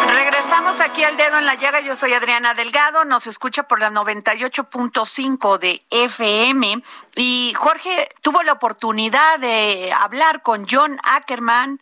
Regresamos 0.06 0.80
aquí 0.80 1.02
al 1.02 1.16
dedo 1.16 1.38
en 1.38 1.46
la 1.46 1.54
llaga. 1.54 1.80
Yo 1.80 1.96
soy 1.96 2.12
Adriana 2.12 2.52
Delgado. 2.52 3.06
Nos 3.06 3.26
escucha 3.26 3.62
por 3.62 3.80
la 3.80 3.90
98.5 3.90 5.58
de 5.58 5.82
FM. 5.88 6.82
Y 7.14 7.54
Jorge 7.56 8.06
tuvo 8.20 8.42
la 8.42 8.52
oportunidad 8.52 9.38
de 9.38 9.94
hablar 9.98 10.42
con 10.42 10.66
John 10.68 10.98
Ackerman 11.04 11.80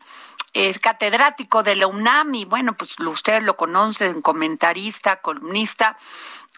es 0.55 0.79
catedrático 0.79 1.65
de 1.65 1.75
la 1.75 1.89
UNAM 1.89 2.33
y 2.37 2.45
bueno, 2.45 2.75
pues 2.75 2.99
ustedes 3.01 3.43
lo 3.43 3.57
conocen, 3.57 4.23
comentarista, 4.23 5.21
columnista, 5.21 5.97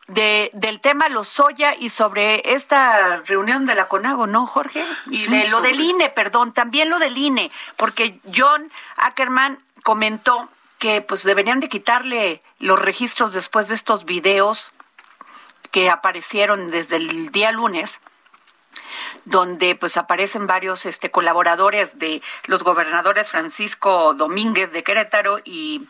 de, 0.09 0.51
del 0.55 0.81
tema 0.81 1.09
Lozoya 1.09 1.75
y 1.75 1.91
sobre 1.91 2.55
esta 2.55 3.19
reunión 3.27 3.67
de 3.67 3.75
la 3.75 3.89
CONAGO, 3.89 4.27
¿no, 4.27 4.47
Jorge? 4.47 4.85
Y 5.11 5.27
de 5.27 5.49
lo 5.49 5.61
del 5.61 5.81
INE, 5.81 6.09
perdón, 6.11 6.53
también 6.53 6.91
lo 6.91 6.99
del 6.99 7.17
INE, 7.19 7.51
porque 7.77 8.21
John 8.35 8.71
Ackerman 8.97 9.59
comentó 9.83 10.49
que 10.79 11.01
pues 11.01 11.23
deberían 11.25 11.61
de 11.61 11.69
quitarle 11.69 12.43
los 12.59 12.81
registros 12.81 13.33
después 13.33 13.69
de 13.69 13.75
estos 13.75 14.05
videos 14.05 14.73
que 15.71 15.91
aparecieron 15.91 16.69
desde 16.69 16.97
el 16.97 17.33
día 17.33 17.53
lunes 17.53 18.01
donde 19.25 19.75
pues 19.75 19.97
aparecen 19.97 20.47
varios 20.47 20.87
este 20.87 21.11
colaboradores 21.11 21.99
de 21.99 22.23
los 22.47 22.63
gobernadores 22.63 23.29
Francisco 23.29 24.15
Domínguez 24.15 24.73
de 24.73 24.85
Querétaro 24.85 25.39
y 25.45 25.87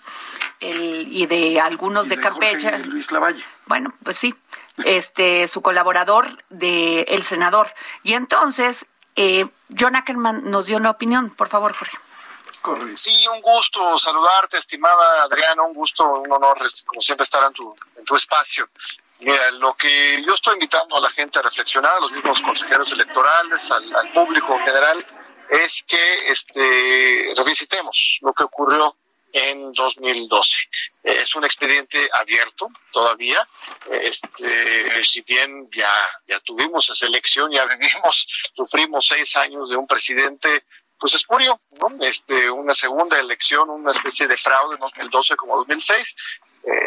el, 0.60 1.08
y 1.10 1.26
de 1.26 1.60
algunos 1.60 2.08
de, 2.08 2.18
Campeche. 2.18 2.78
Luis 2.78 3.12
Lavalle. 3.12 3.44
Bueno, 3.66 3.92
pues 4.02 4.16
sí, 4.16 4.34
este 4.84 5.48
su 5.48 5.62
colaborador 5.62 6.42
de 6.50 7.00
el 7.02 7.22
senador. 7.22 7.72
Y 8.02 8.14
entonces 8.14 8.86
eh, 9.16 9.46
John 9.78 9.96
Ackerman 9.96 10.50
nos 10.50 10.66
dio 10.66 10.76
una 10.76 10.90
opinión, 10.90 11.30
por 11.30 11.48
favor, 11.48 11.72
Jorge. 11.72 11.98
Sí, 12.94 13.26
un 13.28 13.40
gusto 13.40 13.98
saludarte, 13.98 14.58
estimada 14.58 15.22
Adriana, 15.22 15.62
un 15.62 15.72
gusto, 15.72 16.04
un 16.20 16.32
honor, 16.32 16.58
este, 16.64 16.84
como 16.84 17.00
siempre, 17.00 17.22
estar 17.24 17.44
en 17.44 17.52
tu, 17.52 17.76
en 17.96 18.04
tu 18.04 18.16
espacio. 18.16 18.68
Mira, 19.20 19.50
lo 19.52 19.74
que 19.74 20.22
yo 20.26 20.34
estoy 20.34 20.54
invitando 20.54 20.96
a 20.96 21.00
la 21.00 21.10
gente 21.10 21.38
a 21.38 21.42
reflexionar, 21.42 21.96
a 21.96 22.00
los 22.00 22.12
mismos 22.12 22.42
consejeros 22.42 22.92
electorales, 22.92 23.70
al, 23.70 24.12
público 24.12 24.54
en 24.58 24.66
general, 24.66 25.06
es 25.48 25.84
que 25.86 26.28
este, 26.28 27.32
revisitemos 27.36 28.18
lo 28.20 28.32
que 28.34 28.44
ocurrió 28.44 28.96
en 29.32 29.70
2012. 29.72 30.56
Es 31.02 31.34
un 31.34 31.44
expediente 31.44 32.08
abierto 32.12 32.68
todavía. 32.90 33.46
Este, 34.02 35.04
si 35.04 35.22
bien 35.22 35.68
ya, 35.70 35.92
ya 36.26 36.40
tuvimos 36.40 36.88
esa 36.90 37.06
elección, 37.06 37.50
ya 37.52 37.64
vivimos, 37.66 38.26
sufrimos 38.54 39.06
seis 39.06 39.36
años 39.36 39.70
de 39.70 39.76
un 39.76 39.86
presidente 39.86 40.64
pues 40.98 41.14
espurio, 41.14 41.60
¿no? 41.80 41.88
Este, 42.00 42.50
una 42.50 42.74
segunda 42.74 43.18
elección, 43.18 43.70
una 43.70 43.90
especie 43.90 44.26
de 44.26 44.36
fraude 44.36 44.74
en 44.74 44.80
2012 44.80 45.36
como 45.36 45.56
2006. 45.58 46.14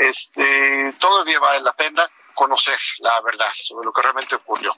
Este, 0.02 0.94
todavía 1.00 1.40
vale 1.40 1.62
la 1.62 1.74
pena 1.74 2.10
conocer 2.40 2.80
la 3.00 3.20
verdad 3.20 3.52
sobre 3.54 3.86
lo 3.86 3.92
que 3.92 4.02
realmente 4.02 4.36
ocurrió. 4.36 4.74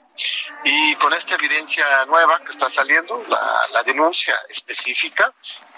Y 0.64 0.96
con 0.96 1.12
esta 1.12 1.36
evidencia 1.36 1.84
nueva 2.06 2.40
que 2.40 2.50
está 2.50 2.68
saliendo, 2.68 3.24
la, 3.28 3.82
denuncia 3.84 4.34
específica 4.48 5.32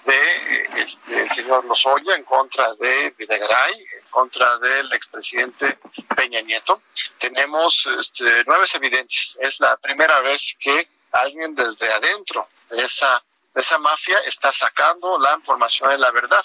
de 0.04 0.68
este, 0.76 1.28
señor 1.30 1.64
Lozoya 1.64 2.14
en 2.14 2.24
contra 2.24 2.74
de 2.74 3.14
Videgaray, 3.18 3.74
en 3.74 4.08
contra 4.10 4.58
del 4.58 4.92
expresidente 4.92 5.78
Peña 6.14 6.40
Nieto, 6.42 6.82
tenemos 7.18 7.86
este, 7.98 8.44
nuevas 8.44 8.74
evidencias. 8.74 9.38
Es 9.40 9.60
la 9.60 9.76
primera 9.76 10.20
vez 10.20 10.56
que 10.58 10.88
alguien 11.12 11.54
desde 11.54 11.92
adentro 11.92 12.48
de 12.70 12.82
esa 12.82 13.22
esa 13.54 13.78
mafia 13.78 14.18
está 14.26 14.52
sacando 14.52 15.18
la 15.18 15.34
información 15.34 15.90
de 15.90 15.98
la 15.98 16.10
verdad. 16.10 16.44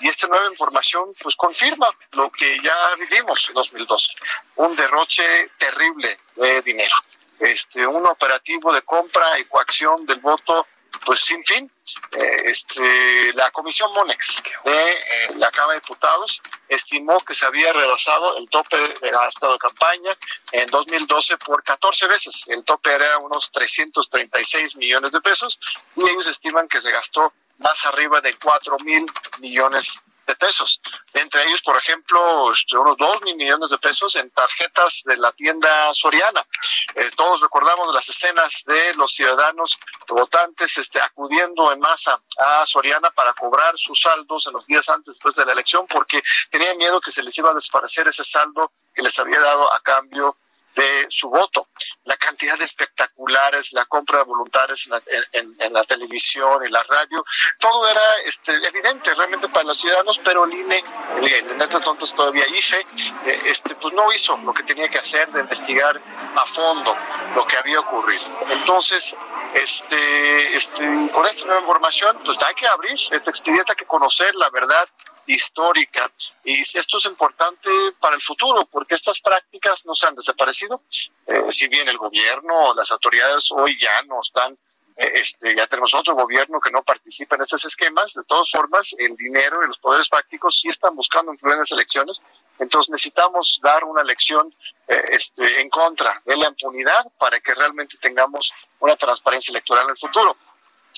Y 0.00 0.08
esta 0.08 0.26
nueva 0.26 0.50
información 0.50 1.08
pues 1.22 1.36
confirma 1.36 1.88
lo 2.12 2.30
que 2.30 2.58
ya 2.62 2.94
vivimos 2.98 3.48
en 3.48 3.54
2012, 3.54 4.14
un 4.56 4.74
derroche 4.74 5.50
terrible 5.56 6.18
de 6.36 6.62
dinero, 6.62 6.94
este 7.38 7.86
un 7.86 8.06
operativo 8.06 8.72
de 8.72 8.82
compra 8.82 9.38
y 9.38 9.44
coacción 9.44 10.04
del 10.06 10.20
voto 10.20 10.66
pues 11.04 11.20
sin 11.20 11.44
fin. 11.44 11.70
Eh, 12.12 12.42
este, 12.46 13.32
la 13.34 13.50
comisión 13.50 13.92
Monex 13.92 14.42
de 14.64 14.90
eh, 14.90 15.34
la 15.36 15.50
Cámara 15.50 15.74
de 15.74 15.80
Diputados 15.80 16.40
estimó 16.68 17.18
que 17.20 17.34
se 17.34 17.46
había 17.46 17.72
rebasado 17.72 18.36
el 18.38 18.48
tope 18.48 18.76
de 18.76 19.10
gasto 19.10 19.52
de 19.52 19.58
campaña 19.58 20.16
en 20.52 20.66
2012 20.68 21.36
por 21.38 21.62
14 21.62 22.06
veces. 22.08 22.44
El 22.48 22.64
tope 22.64 22.92
era 22.92 23.18
unos 23.18 23.50
336 23.50 24.76
millones 24.76 25.12
de 25.12 25.20
pesos 25.20 25.58
y 25.96 26.08
ellos 26.08 26.26
estiman 26.26 26.68
que 26.68 26.80
se 26.80 26.90
gastó 26.90 27.32
más 27.58 27.86
arriba 27.86 28.20
de 28.20 28.34
4 28.34 28.76
mil 28.84 29.04
millones 29.40 30.00
de 30.28 30.36
pesos. 30.36 30.80
Entre 31.14 31.42
ellos, 31.44 31.62
por 31.62 31.76
ejemplo, 31.76 32.52
este, 32.52 32.76
unos 32.76 32.96
dos 32.98 33.20
mil 33.22 33.34
millones 33.34 33.70
de 33.70 33.78
pesos 33.78 34.14
en 34.16 34.30
tarjetas 34.30 35.02
de 35.04 35.16
la 35.16 35.32
tienda 35.32 35.92
Soriana. 35.94 36.46
Eh, 36.94 37.10
todos 37.16 37.40
recordamos 37.40 37.92
las 37.94 38.08
escenas 38.08 38.62
de 38.66 38.94
los 38.94 39.12
ciudadanos 39.12 39.78
votantes 40.06 40.76
este, 40.78 41.00
acudiendo 41.00 41.72
en 41.72 41.80
masa 41.80 42.22
a 42.38 42.64
Soriana 42.66 43.10
para 43.10 43.32
cobrar 43.32 43.76
sus 43.78 44.00
saldos 44.00 44.46
en 44.46 44.52
los 44.52 44.66
días 44.66 44.88
antes 44.90 45.14
después 45.14 45.34
de 45.34 45.46
la 45.46 45.52
elección 45.52 45.86
porque 45.86 46.22
tenían 46.50 46.76
miedo 46.76 47.00
que 47.00 47.10
se 47.10 47.22
les 47.22 47.36
iba 47.38 47.50
a 47.50 47.54
desaparecer 47.54 48.06
ese 48.06 48.22
saldo 48.22 48.70
que 48.94 49.02
les 49.02 49.18
había 49.18 49.40
dado 49.40 49.72
a 49.72 49.80
cambio 49.80 50.36
de 50.78 51.06
su 51.10 51.28
voto. 51.28 51.68
La 52.04 52.16
cantidad 52.16 52.56
de 52.56 52.64
espectaculares, 52.64 53.72
la 53.72 53.84
compra 53.86 54.18
de 54.18 54.24
voluntarios 54.24 54.88
en 55.32 55.72
la, 55.72 55.84
televisión 55.84 56.64
y 56.64 56.70
la 56.70 56.82
radio, 56.84 57.24
todo 57.58 57.88
era 57.88 58.00
este, 58.24 58.52
evidente 58.54 59.14
realmente 59.14 59.48
para 59.48 59.64
los 59.64 59.78
ciudadanos, 59.78 60.20
pero 60.24 60.44
el 60.44 60.52
INE, 60.52 60.84
el, 61.16 61.26
el 61.26 61.68
Tontos 61.68 62.14
todavía 62.14 62.46
IFE, 62.48 62.80
eh, 62.80 63.42
este, 63.46 63.74
pues 63.74 63.94
no 63.94 64.12
hizo 64.12 64.36
lo 64.38 64.52
que 64.52 64.62
tenía 64.62 64.88
que 64.88 64.98
hacer 64.98 65.30
de 65.32 65.40
investigar 65.40 66.00
a 66.36 66.46
fondo 66.46 66.96
lo 67.34 67.46
que 67.46 67.56
había 67.56 67.80
ocurrido. 67.80 68.26
Entonces, 68.50 69.14
este, 69.54 70.56
este, 70.56 71.10
con 71.12 71.26
esta 71.26 71.46
nueva 71.46 71.60
información, 71.60 72.18
pues 72.24 72.38
hay 72.42 72.54
que 72.54 72.66
abrir 72.66 72.94
este 73.10 73.30
expediente, 73.30 73.72
hay 73.72 73.76
que 73.76 73.86
conocer 73.86 74.34
la 74.34 74.50
verdad 74.50 74.88
histórica. 75.28 76.10
Y 76.44 76.60
esto 76.60 76.96
es 76.96 77.04
importante 77.04 77.70
para 78.00 78.16
el 78.16 78.22
futuro, 78.22 78.66
porque 78.66 78.94
estas 78.94 79.20
prácticas 79.20 79.84
no 79.84 79.94
se 79.94 80.06
han 80.06 80.14
desaparecido. 80.14 80.82
Eh, 81.26 81.44
si 81.50 81.68
bien 81.68 81.88
el 81.88 81.98
gobierno, 81.98 82.74
las 82.74 82.90
autoridades 82.90 83.50
hoy 83.52 83.78
ya 83.80 84.02
no 84.02 84.20
están 84.20 84.58
eh, 85.00 85.12
este, 85.14 85.54
ya 85.54 85.64
tenemos 85.68 85.94
otro 85.94 86.16
gobierno 86.16 86.58
que 86.60 86.72
no 86.72 86.82
participa 86.82 87.36
en 87.36 87.42
estos 87.42 87.64
esquemas. 87.64 88.14
De 88.14 88.24
todas 88.24 88.50
formas, 88.50 88.96
el 88.98 89.16
dinero 89.16 89.62
y 89.62 89.68
los 89.68 89.78
poderes 89.78 90.08
prácticos 90.08 90.60
sí 90.60 90.68
están 90.68 90.96
buscando 90.96 91.30
influir 91.30 91.52
en 91.52 91.60
las 91.60 91.70
elecciones. 91.70 92.20
Entonces 92.58 92.90
necesitamos 92.90 93.60
dar 93.62 93.84
una 93.84 94.02
lección 94.02 94.52
eh, 94.88 95.00
este, 95.12 95.60
en 95.60 95.70
contra 95.70 96.20
de 96.24 96.36
la 96.36 96.48
impunidad 96.48 97.12
para 97.16 97.38
que 97.38 97.54
realmente 97.54 97.96
tengamos 97.98 98.52
una 98.80 98.96
transparencia 98.96 99.52
electoral 99.52 99.84
en 99.84 99.90
el 99.90 99.96
futuro. 99.96 100.36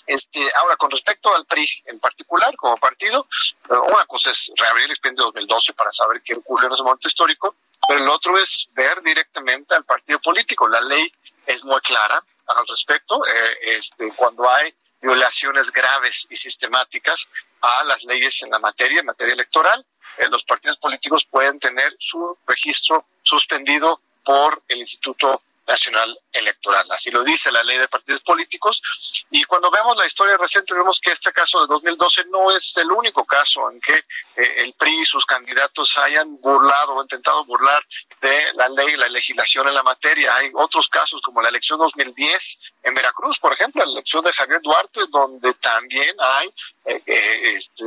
Este, 0.06 0.40
ahora, 0.60 0.76
con 0.76 0.90
respecto 0.90 1.34
al 1.34 1.46
PRI 1.46 1.66
en 1.86 1.98
particular, 1.98 2.54
como 2.56 2.76
partido, 2.76 3.26
eh, 3.68 3.74
una 3.74 4.04
cosa 4.06 4.30
es 4.30 4.52
reabrir 4.56 4.86
el 4.86 4.92
expediente 4.92 5.22
de 5.22 5.26
2012 5.26 5.72
para 5.74 5.90
saber 5.90 6.22
qué 6.22 6.34
ocurrió 6.34 6.68
en 6.68 6.74
ese 6.74 6.82
momento 6.82 7.08
histórico, 7.08 7.54
pero 7.88 8.00
el 8.00 8.08
otro 8.08 8.38
es 8.38 8.68
ver 8.72 9.02
directamente 9.02 9.74
al 9.74 9.84
partido 9.84 10.18
político. 10.20 10.68
La 10.68 10.80
ley 10.80 11.12
es 11.46 11.64
muy 11.64 11.80
clara, 11.80 12.22
al 12.46 12.66
respecto, 12.66 13.24
eh, 13.26 13.58
este, 13.76 14.12
cuando 14.14 14.48
hay 14.48 14.74
violaciones 15.00 15.72
graves 15.72 16.26
y 16.28 16.36
sistemáticas 16.36 17.28
a 17.60 17.84
las 17.84 18.04
leyes 18.04 18.42
en 18.42 18.50
la 18.50 18.58
materia, 18.58 19.00
en 19.00 19.06
materia 19.06 19.34
electoral, 19.34 19.84
eh, 20.18 20.28
los 20.28 20.44
partidos 20.44 20.76
políticos 20.76 21.24
pueden 21.24 21.58
tener 21.58 21.96
su 21.98 22.36
registro 22.46 23.06
suspendido 23.22 24.00
por 24.24 24.62
el 24.68 24.78
Instituto 24.78 25.42
Nacional 25.70 26.18
Electoral. 26.32 26.84
Así 26.90 27.10
lo 27.12 27.22
dice 27.22 27.52
la 27.52 27.62
ley 27.62 27.78
de 27.78 27.86
partidos 27.86 28.20
políticos. 28.22 28.82
Y 29.30 29.44
cuando 29.44 29.70
vemos 29.70 29.96
la 29.96 30.06
historia 30.06 30.36
reciente, 30.36 30.74
vemos 30.74 31.00
que 31.00 31.12
este 31.12 31.32
caso 31.32 31.60
de 31.60 31.68
2012 31.68 32.24
no 32.26 32.50
es 32.50 32.76
el 32.76 32.90
único 32.90 33.24
caso 33.24 33.70
en 33.70 33.80
que 33.80 33.94
eh, 33.94 34.54
el 34.64 34.72
PRI 34.74 35.00
y 35.00 35.04
sus 35.04 35.24
candidatos 35.24 35.96
hayan 35.98 36.40
burlado 36.40 36.94
o 36.94 37.02
intentado 37.02 37.44
burlar 37.44 37.84
de 38.20 38.52
la 38.54 38.68
ley, 38.68 38.96
la 38.96 39.08
legislación 39.08 39.68
en 39.68 39.74
la 39.74 39.84
materia. 39.84 40.34
Hay 40.34 40.50
otros 40.54 40.88
casos 40.88 41.22
como 41.22 41.40
la 41.40 41.50
elección 41.50 41.78
2010 41.78 42.58
en 42.82 42.94
Veracruz, 42.94 43.38
por 43.38 43.52
ejemplo, 43.52 43.84
la 43.84 43.92
elección 43.92 44.24
de 44.24 44.32
Javier 44.32 44.60
Duarte, 44.62 45.02
donde 45.10 45.54
también 45.54 46.14
hay 46.18 46.48
eh, 46.86 47.02
eh, 47.06 47.54
este, 47.54 47.84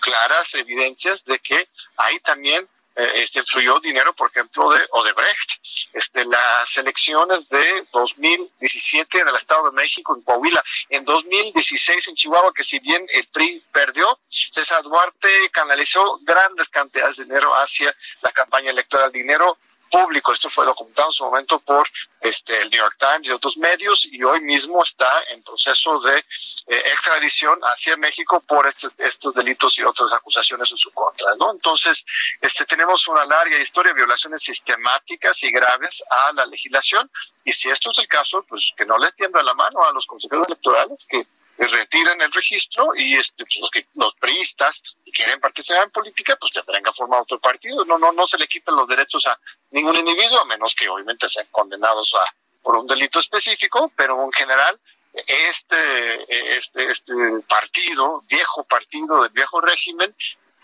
claras 0.00 0.54
evidencias 0.54 1.24
de 1.24 1.38
que 1.38 1.68
hay 1.96 2.18
también 2.20 2.68
eh, 2.94 3.12
este 3.16 3.38
influyó 3.38 3.80
dinero, 3.80 4.14
por 4.14 4.30
ejemplo, 4.30 4.70
de 4.70 4.80
Odebrecht. 4.90 5.60
Este, 5.92 6.24
las 6.24 6.76
elecciones 6.76 7.48
de 7.48 7.86
2017 7.92 9.20
en 9.20 9.28
el 9.28 9.36
Estado 9.36 9.70
de 9.70 9.72
México, 9.72 10.14
en 10.14 10.22
Coahuila, 10.22 10.62
en 10.88 11.04
2016 11.04 12.08
en 12.08 12.14
Chihuahua, 12.14 12.52
que 12.54 12.64
si 12.64 12.78
bien 12.80 13.06
el 13.12 13.26
PRI 13.28 13.62
perdió, 13.72 14.18
César 14.28 14.82
Duarte 14.82 15.28
canalizó 15.52 16.18
grandes 16.22 16.68
cantidades 16.68 17.16
de 17.16 17.24
dinero 17.24 17.52
hacia 17.54 17.94
la 18.22 18.32
campaña 18.32 18.70
electoral, 18.70 19.10
dinero 19.12 19.56
público. 19.92 20.32
Esto 20.32 20.48
fue 20.48 20.64
documentado 20.64 21.08
en 21.10 21.12
su 21.12 21.24
momento 21.24 21.60
por 21.60 21.86
este, 22.20 22.60
el 22.62 22.70
New 22.70 22.80
York 22.80 22.96
Times 22.98 23.28
y 23.28 23.30
otros 23.30 23.58
medios 23.58 24.08
y 24.10 24.22
hoy 24.24 24.40
mismo 24.40 24.82
está 24.82 25.10
en 25.30 25.42
proceso 25.42 26.00
de 26.00 26.18
eh, 26.18 26.82
extradición 26.86 27.60
hacia 27.62 27.96
México 27.98 28.40
por 28.40 28.66
estos 28.66 29.34
delitos 29.34 29.78
y 29.78 29.82
otras 29.82 30.12
acusaciones 30.12 30.72
en 30.72 30.78
su 30.78 30.90
contra. 30.92 31.34
¿no? 31.38 31.52
Entonces, 31.52 32.04
este, 32.40 32.64
tenemos 32.64 33.06
una 33.08 33.26
larga 33.26 33.58
historia 33.58 33.92
de 33.92 33.98
violaciones 33.98 34.40
sistemáticas 34.42 35.42
y 35.42 35.52
graves 35.52 36.02
a 36.10 36.32
la 36.32 36.46
legislación 36.46 37.10
y 37.44 37.52
si 37.52 37.68
esto 37.68 37.90
es 37.90 37.98
el 37.98 38.08
caso, 38.08 38.44
pues 38.48 38.72
que 38.76 38.86
no 38.86 38.96
les 38.96 39.14
tiembla 39.14 39.42
la 39.42 39.54
mano 39.54 39.84
a 39.84 39.92
los 39.92 40.06
consejeros 40.06 40.46
electorales 40.48 41.06
que 41.08 41.26
retiren 41.66 42.20
el 42.20 42.32
registro 42.32 42.94
y 42.94 43.16
este, 43.16 43.44
pues, 43.44 43.60
los, 43.60 43.70
que, 43.70 43.86
los 43.94 44.14
priistas 44.16 44.82
que 45.04 45.12
quieren 45.12 45.40
participar 45.40 45.84
en 45.84 45.90
política, 45.90 46.36
pues 46.40 46.52
tendrán 46.52 46.82
que 46.82 46.92
formar 46.92 47.20
otro 47.20 47.40
partido. 47.40 47.84
No, 47.84 47.98
no, 47.98 48.12
no 48.12 48.26
se 48.26 48.38
le 48.38 48.48
quiten 48.48 48.74
los 48.74 48.88
derechos 48.88 49.26
a 49.26 49.38
ningún 49.70 49.96
individuo, 49.96 50.40
a 50.40 50.44
menos 50.46 50.74
que 50.74 50.88
obviamente 50.88 51.28
sean 51.28 51.46
condenados 51.50 52.14
a, 52.14 52.34
por 52.62 52.76
un 52.76 52.86
delito 52.86 53.18
específico, 53.20 53.92
pero 53.96 54.22
en 54.24 54.32
general 54.32 54.80
este, 55.14 56.56
este, 56.56 56.90
este 56.90 57.14
partido, 57.46 58.22
viejo 58.28 58.64
partido 58.64 59.22
del 59.22 59.32
viejo 59.32 59.60
régimen, 59.60 60.14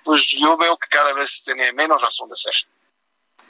pues 0.05 0.31
yo 0.31 0.57
veo 0.57 0.77
que 0.79 0.89
cada 0.89 1.13
vez 1.13 1.43
tiene 1.43 1.73
menos 1.73 2.01
razón 2.01 2.31
de 2.31 2.37
ser. 2.37 2.55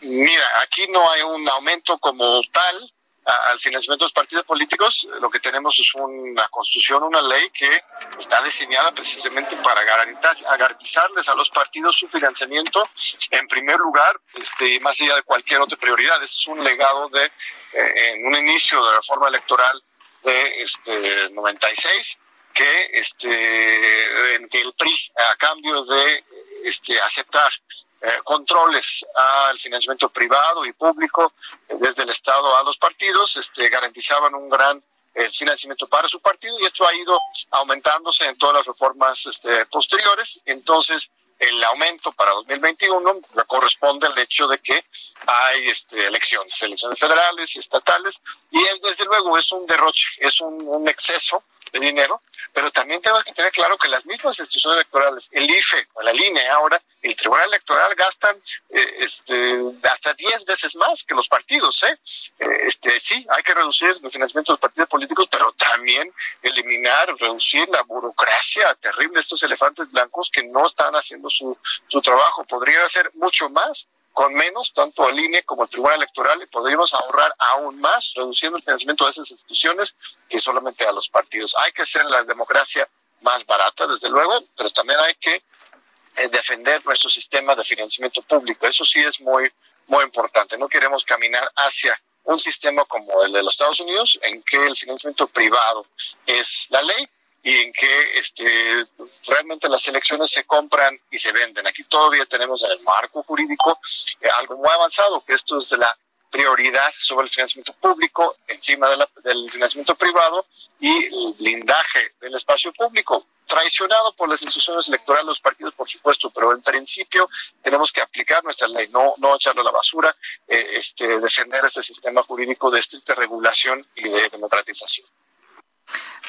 Mira, 0.00 0.44
aquí 0.62 0.86
no 0.88 1.10
hay 1.10 1.22
un 1.22 1.48
aumento 1.48 1.98
como 1.98 2.40
tal, 2.52 2.92
al 3.24 3.58
financiamiento 3.58 4.04
de 4.04 4.06
los 4.06 4.12
partidos 4.12 4.44
políticos, 4.44 5.08
lo 5.20 5.28
que 5.28 5.40
tenemos 5.40 5.78
es 5.78 5.94
una 5.94 6.48
constitución, 6.48 7.02
una 7.02 7.20
ley 7.20 7.50
que 7.50 7.82
está 8.18 8.40
diseñada 8.42 8.92
precisamente 8.92 9.56
para 9.56 9.82
garantizarles 9.84 11.28
a 11.28 11.34
los 11.34 11.50
partidos 11.50 11.96
su 11.96 12.08
financiamiento 12.08 12.82
en 13.30 13.46
primer 13.48 13.78
lugar, 13.78 14.18
este, 14.34 14.80
más 14.80 14.98
allá 15.00 15.16
de 15.16 15.22
cualquier 15.22 15.60
otra 15.60 15.76
prioridad. 15.78 16.22
Es 16.22 16.46
un 16.46 16.64
legado 16.64 17.08
de 17.10 17.24
eh, 17.24 18.12
en 18.12 18.26
un 18.26 18.34
inicio 18.36 18.82
de 18.82 18.90
la 18.92 18.96
reforma 18.96 19.28
electoral 19.28 19.82
de 20.24 20.62
este 20.62 21.30
96 21.30 22.18
que 22.54 22.90
este 22.92 24.34
el 24.34 24.48
PRI 24.48 25.12
a 25.30 25.36
cambio 25.36 25.84
de 25.84 26.24
este 26.64 26.98
aceptar 27.00 27.52
eh, 28.00 28.20
controles 28.22 29.04
al 29.14 29.58
financiamiento 29.58 30.08
privado 30.08 30.64
y 30.64 30.72
público 30.72 31.32
eh, 31.68 31.74
desde 31.80 32.04
el 32.04 32.10
Estado 32.10 32.56
a 32.56 32.62
los 32.62 32.76
partidos, 32.76 33.36
este, 33.36 33.68
garantizaban 33.68 34.34
un 34.36 34.48
gran 34.48 34.80
eh, 35.14 35.28
financiamiento 35.30 35.88
para 35.88 36.06
su 36.08 36.20
partido 36.20 36.56
y 36.60 36.64
esto 36.64 36.86
ha 36.86 36.94
ido 36.94 37.18
aumentándose 37.50 38.24
en 38.26 38.38
todas 38.38 38.56
las 38.56 38.66
reformas 38.66 39.26
este, 39.26 39.66
posteriores. 39.66 40.40
Entonces, 40.44 41.10
el 41.40 41.64
aumento 41.64 42.12
para 42.12 42.32
2021 42.32 43.20
corresponde 43.48 44.06
al 44.06 44.18
hecho 44.18 44.46
de 44.46 44.58
que 44.58 44.84
hay 45.26 45.68
este, 45.68 46.06
elecciones, 46.06 46.62
elecciones 46.62 47.00
federales 47.00 47.56
y 47.56 47.58
estatales, 47.58 48.20
y 48.50 48.60
desde 48.82 49.04
luego 49.06 49.36
es 49.36 49.50
un 49.50 49.66
derroche, 49.66 50.08
es 50.18 50.40
un 50.40 50.88
exceso 50.88 51.42
de 51.72 51.80
dinero, 51.80 52.20
pero 52.52 52.70
también 52.70 53.00
tenemos 53.00 53.24
que 53.24 53.32
tener 53.32 53.52
claro 53.52 53.76
que 53.76 53.88
las 53.88 54.06
mismas 54.06 54.38
instituciones 54.38 54.76
electorales, 54.76 55.28
el 55.32 55.50
IFE 55.50 55.88
o 55.94 56.02
la 56.02 56.12
INE 56.12 56.48
ahora, 56.48 56.82
el 57.02 57.14
Tribunal 57.14 57.46
Electoral 57.46 57.94
gastan 57.94 58.36
eh, 58.70 58.94
este, 58.98 59.60
hasta 59.90 60.14
10 60.14 60.44
veces 60.46 60.76
más 60.76 61.04
que 61.04 61.14
los 61.14 61.28
partidos. 61.28 61.82
¿eh? 61.84 61.98
¿eh? 62.38 62.46
este, 62.62 62.98
sí, 62.98 63.26
hay 63.30 63.42
que 63.42 63.54
reducir 63.54 63.90
el 63.90 64.10
financiamiento 64.10 64.52
de 64.52 64.54
los 64.54 64.60
partidos 64.60 64.88
políticos, 64.88 65.28
pero 65.30 65.52
también 65.52 66.12
eliminar, 66.42 67.14
reducir 67.18 67.68
la 67.68 67.82
burocracia 67.82 68.74
terrible 68.76 69.14
de 69.14 69.20
estos 69.20 69.42
elefantes 69.42 69.90
blancos 69.90 70.30
que 70.30 70.42
no 70.42 70.66
están 70.66 70.94
haciendo 70.94 71.30
su, 71.30 71.56
su 71.86 72.02
trabajo. 72.02 72.44
Podrían 72.44 72.82
hacer 72.82 73.10
mucho 73.14 73.48
más 73.50 73.88
con 74.18 74.34
menos, 74.34 74.72
tanto 74.72 75.08
el 75.08 75.16
INE 75.16 75.44
como 75.44 75.62
el 75.62 75.68
Tribunal 75.68 75.98
Electoral, 75.98 76.42
y 76.42 76.46
podríamos 76.46 76.92
ahorrar 76.92 77.32
aún 77.38 77.78
más, 77.78 78.14
reduciendo 78.16 78.58
el 78.58 78.64
financiamiento 78.64 79.04
de 79.04 79.12
esas 79.12 79.30
instituciones 79.30 79.94
que 80.28 80.40
solamente 80.40 80.84
a 80.84 80.90
los 80.90 81.08
partidos. 81.08 81.54
Hay 81.60 81.70
que 81.70 81.82
hacer 81.82 82.04
la 82.06 82.24
democracia 82.24 82.88
más 83.20 83.46
barata, 83.46 83.86
desde 83.86 84.10
luego, 84.10 84.42
pero 84.56 84.70
también 84.70 84.98
hay 84.98 85.14
que 85.20 85.36
eh, 85.36 86.28
defender 86.32 86.84
nuestro 86.84 87.08
sistema 87.08 87.54
de 87.54 87.62
financiamiento 87.62 88.20
público. 88.22 88.66
Eso 88.66 88.84
sí 88.84 89.00
es 89.00 89.20
muy, 89.20 89.52
muy 89.86 90.02
importante. 90.02 90.58
No 90.58 90.68
queremos 90.68 91.04
caminar 91.04 91.48
hacia 91.54 91.96
un 92.24 92.40
sistema 92.40 92.84
como 92.86 93.22
el 93.22 93.30
de 93.30 93.44
los 93.44 93.52
Estados 93.52 93.78
Unidos, 93.78 94.18
en 94.22 94.42
que 94.42 94.66
el 94.66 94.74
financiamiento 94.74 95.28
privado 95.28 95.86
es 96.26 96.66
la 96.70 96.82
ley 96.82 97.08
y 97.48 97.56
en 97.60 97.72
que 97.72 98.18
este, 98.18 98.86
realmente 99.26 99.70
las 99.70 99.88
elecciones 99.88 100.30
se 100.30 100.44
compran 100.44 101.00
y 101.10 101.16
se 101.16 101.32
venden. 101.32 101.66
Aquí 101.66 101.82
todavía 101.84 102.26
tenemos 102.26 102.62
en 102.62 102.72
el 102.72 102.80
marco 102.80 103.22
jurídico 103.22 103.80
eh, 104.20 104.28
algo 104.38 104.58
muy 104.58 104.68
avanzado, 104.68 105.24
que 105.24 105.32
esto 105.32 105.56
es 105.56 105.70
de 105.70 105.78
la 105.78 105.98
prioridad 106.30 106.92
sobre 106.98 107.24
el 107.24 107.30
financiamiento 107.30 107.72
público 107.72 108.36
encima 108.48 108.90
de 108.90 109.02
del 109.24 109.50
financiamiento 109.50 109.94
privado 109.94 110.44
y 110.78 110.90
el 111.06 111.34
blindaje 111.38 112.16
del 112.20 112.34
espacio 112.34 112.70
público 112.74 113.24
traicionado 113.46 114.12
por 114.12 114.28
las 114.28 114.42
instituciones 114.42 114.86
electorales, 114.88 115.28
los 115.28 115.40
partidos, 115.40 115.72
por 115.72 115.88
supuesto, 115.88 116.28
pero 116.28 116.52
en 116.52 116.60
principio 116.60 117.30
tenemos 117.62 117.90
que 117.90 118.02
aplicar 118.02 118.44
nuestra 118.44 118.68
ley, 118.68 118.88
no, 118.88 119.14
no 119.16 119.36
echarlo 119.36 119.62
a 119.62 119.64
la 119.64 119.70
basura, 119.70 120.14
eh, 120.46 120.66
este, 120.74 121.18
defender 121.18 121.64
este 121.64 121.82
sistema 121.82 122.22
jurídico 122.24 122.70
de 122.70 122.80
estricta 122.80 123.14
regulación 123.14 123.86
y 123.94 124.06
de 124.06 124.28
democratización. 124.28 125.06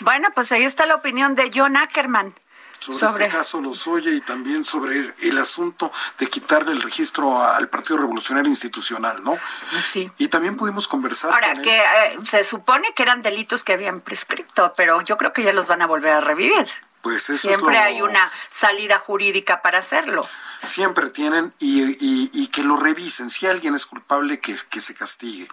Bueno, 0.02 0.30
pues 0.34 0.52
ahí 0.52 0.64
está 0.64 0.86
la 0.86 0.96
opinión 0.96 1.36
de 1.36 1.52
John 1.54 1.78
Ackerman. 1.78 2.34
Sobre, 2.80 3.26
este 3.26 3.38
caso 3.38 3.60
los 3.60 3.88
oye 3.88 4.16
y 4.16 4.22
también 4.22 4.64
sobre 4.64 5.04
el 5.20 5.38
asunto 5.38 5.92
de 6.18 6.28
quitarle 6.28 6.72
el 6.72 6.82
registro 6.82 7.44
al 7.44 7.68
Partido 7.68 7.98
Revolucionario 7.98 8.50
Institucional, 8.50 9.22
¿no? 9.22 9.38
Sí. 9.82 10.10
Y 10.18 10.30
también 10.30 10.56
pudimos 10.56 10.88
conversar. 10.88 11.34
Ahora, 11.34 11.56
que 11.56 11.78
eh, 11.78 12.20
se 12.24 12.46
supone 12.46 12.94
que 12.94 13.04
eran 13.04 13.22
delitos 13.22 13.66
que 13.66 13.74
habían 13.74 14.00
prescripto, 14.00 14.72
pero 14.78 15.02
yo 15.02 15.18
creo 15.18 15.34
que 15.34 15.44
ya 15.44 15.52
los 15.52 15.68
van 15.68 15.82
a 15.82 15.88
volver 15.88 16.14
a 16.14 16.22
revivir. 16.22 16.68
Pues 17.02 17.30
eso 17.30 17.48
Siempre 17.50 17.76
es 17.76 17.82
lo... 17.82 17.86
hay 17.86 18.02
una 18.02 18.32
salida 18.50 18.98
jurídica 18.98 19.62
para 19.62 19.80
hacerlo. 19.80 20.28
Siempre 20.64 21.10
tienen 21.10 21.54
y, 21.60 21.84
y, 21.84 22.30
y, 22.34 22.48
que 22.48 22.64
lo 22.64 22.78
revisen. 22.78 23.30
Si 23.30 23.48
alguien 23.48 23.76
es 23.76 23.86
culpable, 23.86 24.40
que, 24.40 24.56
que 24.70 24.82
se 24.82 24.94
castigue. 24.94 25.48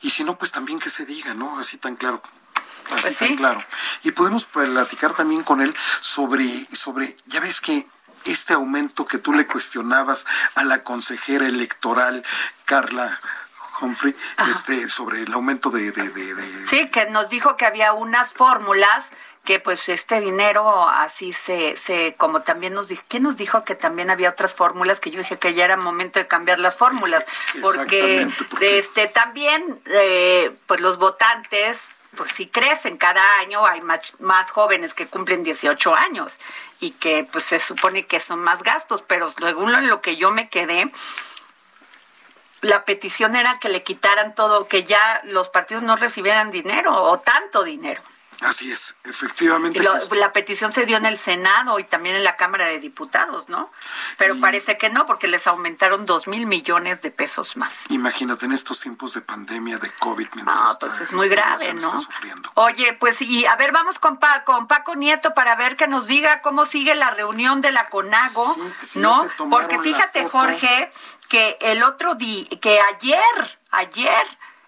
Y 0.00 0.10
si 0.10 0.22
no, 0.22 0.38
pues 0.38 0.52
también 0.52 0.78
que 0.78 0.90
se 0.90 1.04
diga, 1.04 1.34
¿no? 1.34 1.58
Así 1.58 1.78
tan 1.78 1.96
claro. 1.96 2.22
Así 2.92 3.02
Pues 3.02 3.18
tan 3.18 3.28
sí. 3.28 3.36
claro. 3.36 3.64
Y 4.02 4.12
podemos 4.12 4.44
platicar 4.44 5.14
también 5.14 5.42
con 5.42 5.60
él 5.60 5.74
sobre, 6.00 6.66
sobre 6.72 7.16
ya 7.26 7.40
ves 7.40 7.60
que 7.60 7.86
este 8.24 8.54
aumento 8.54 9.04
que 9.04 9.18
tú 9.18 9.32
le 9.32 9.46
cuestionabas 9.46 10.26
a 10.54 10.64
la 10.64 10.82
consejera 10.82 11.46
electoral 11.46 12.24
Carla 12.64 13.20
Humphrey 13.80 14.14
este, 14.48 14.88
sobre 14.88 15.22
el 15.22 15.32
aumento 15.32 15.70
de, 15.70 15.92
de, 15.92 16.10
de, 16.10 16.66
Sí, 16.66 16.88
que 16.90 17.08
nos 17.10 17.28
dijo 17.28 17.56
que 17.56 17.66
había 17.66 17.92
unas 17.92 18.32
fórmulas 18.32 19.12
que 19.44 19.60
pues 19.60 19.88
este 19.88 20.20
dinero 20.20 20.88
así 20.88 21.32
se, 21.32 21.76
se 21.76 22.16
como 22.18 22.42
también 22.42 22.74
nos 22.74 22.88
dijo, 22.88 23.02
¿quién 23.06 23.22
nos 23.22 23.36
dijo 23.36 23.64
que 23.64 23.76
también 23.76 24.10
había 24.10 24.30
otras 24.30 24.52
fórmulas? 24.52 24.98
Que 24.98 25.12
yo 25.12 25.20
dije 25.20 25.38
que 25.38 25.54
ya 25.54 25.64
era 25.64 25.76
momento 25.76 26.18
de 26.18 26.26
cambiar 26.26 26.58
las 26.58 26.76
fórmulas, 26.76 27.24
porque, 27.62 28.28
porque... 28.50 28.78
este 28.78 29.06
también 29.06 29.80
eh, 29.86 30.54
pues 30.66 30.80
los 30.80 30.98
votantes 30.98 31.90
pues 32.16 32.32
sí 32.32 32.48
crecen 32.48 32.96
cada 32.96 33.22
año, 33.38 33.64
hay 33.66 33.80
más, 33.82 34.18
más 34.20 34.50
jóvenes 34.50 34.94
que 34.94 35.06
cumplen 35.06 35.44
18 35.44 35.94
años 35.94 36.38
y 36.80 36.90
que 36.92 37.28
pues 37.30 37.44
se 37.44 37.60
supone 37.60 38.06
que 38.06 38.20
son 38.20 38.40
más 38.40 38.62
gastos, 38.62 39.02
pero 39.06 39.30
según 39.30 39.88
lo 39.88 40.00
que 40.00 40.16
yo 40.16 40.30
me 40.30 40.48
quedé, 40.48 40.90
la 42.62 42.84
petición 42.84 43.36
era 43.36 43.58
que 43.60 43.68
le 43.68 43.82
quitaran 43.82 44.34
todo, 44.34 44.66
que 44.66 44.84
ya 44.84 45.20
los 45.24 45.48
partidos 45.48 45.82
no 45.82 45.96
recibieran 45.96 46.50
dinero 46.50 46.92
o 46.92 47.20
tanto 47.20 47.62
dinero. 47.62 48.02
Así 48.42 48.70
es, 48.70 48.96
efectivamente. 49.04 49.82
la 49.82 50.32
petición 50.32 50.72
se 50.72 50.84
dio 50.84 50.96
en 50.98 51.06
el 51.06 51.16
Senado 51.16 51.78
y 51.78 51.84
también 51.84 52.16
en 52.16 52.24
la 52.24 52.36
Cámara 52.36 52.66
de 52.66 52.78
Diputados, 52.78 53.48
¿no? 53.48 53.70
Pero 54.18 54.38
parece 54.40 54.76
que 54.76 54.90
no, 54.90 55.06
porque 55.06 55.26
les 55.26 55.46
aumentaron 55.46 56.06
dos 56.06 56.26
mil 56.26 56.46
millones 56.46 57.02
de 57.02 57.10
pesos 57.10 57.56
más. 57.56 57.84
Imagínate 57.88 58.46
en 58.46 58.52
estos 58.52 58.80
tiempos 58.80 59.14
de 59.14 59.22
pandemia, 59.22 59.78
de 59.78 59.90
COVID. 59.90 60.28
Ah, 60.46 60.76
pues 60.78 61.00
es 61.00 61.12
muy 61.12 61.28
grave, 61.28 61.72
¿no? 61.74 61.92
Oye, 62.54 62.92
pues 62.94 63.22
y 63.22 63.46
a 63.46 63.56
ver, 63.56 63.72
vamos 63.72 63.98
con, 63.98 64.18
con 64.44 64.66
Paco 64.66 64.94
Nieto 64.94 65.34
para 65.34 65.56
ver 65.56 65.76
que 65.76 65.86
nos 65.86 66.06
diga 66.06 66.42
cómo 66.42 66.66
sigue 66.66 66.94
la 66.94 67.10
reunión 67.10 67.60
de 67.60 67.72
la 67.72 67.84
CONAGO, 67.88 68.56
¿no? 68.96 69.28
Porque 69.50 69.78
fíjate, 69.78 70.28
Jorge, 70.28 70.92
que 71.28 71.56
el 71.60 71.82
otro 71.82 72.14
día, 72.14 72.46
que 72.60 72.80
ayer, 72.80 73.58
ayer 73.70 74.26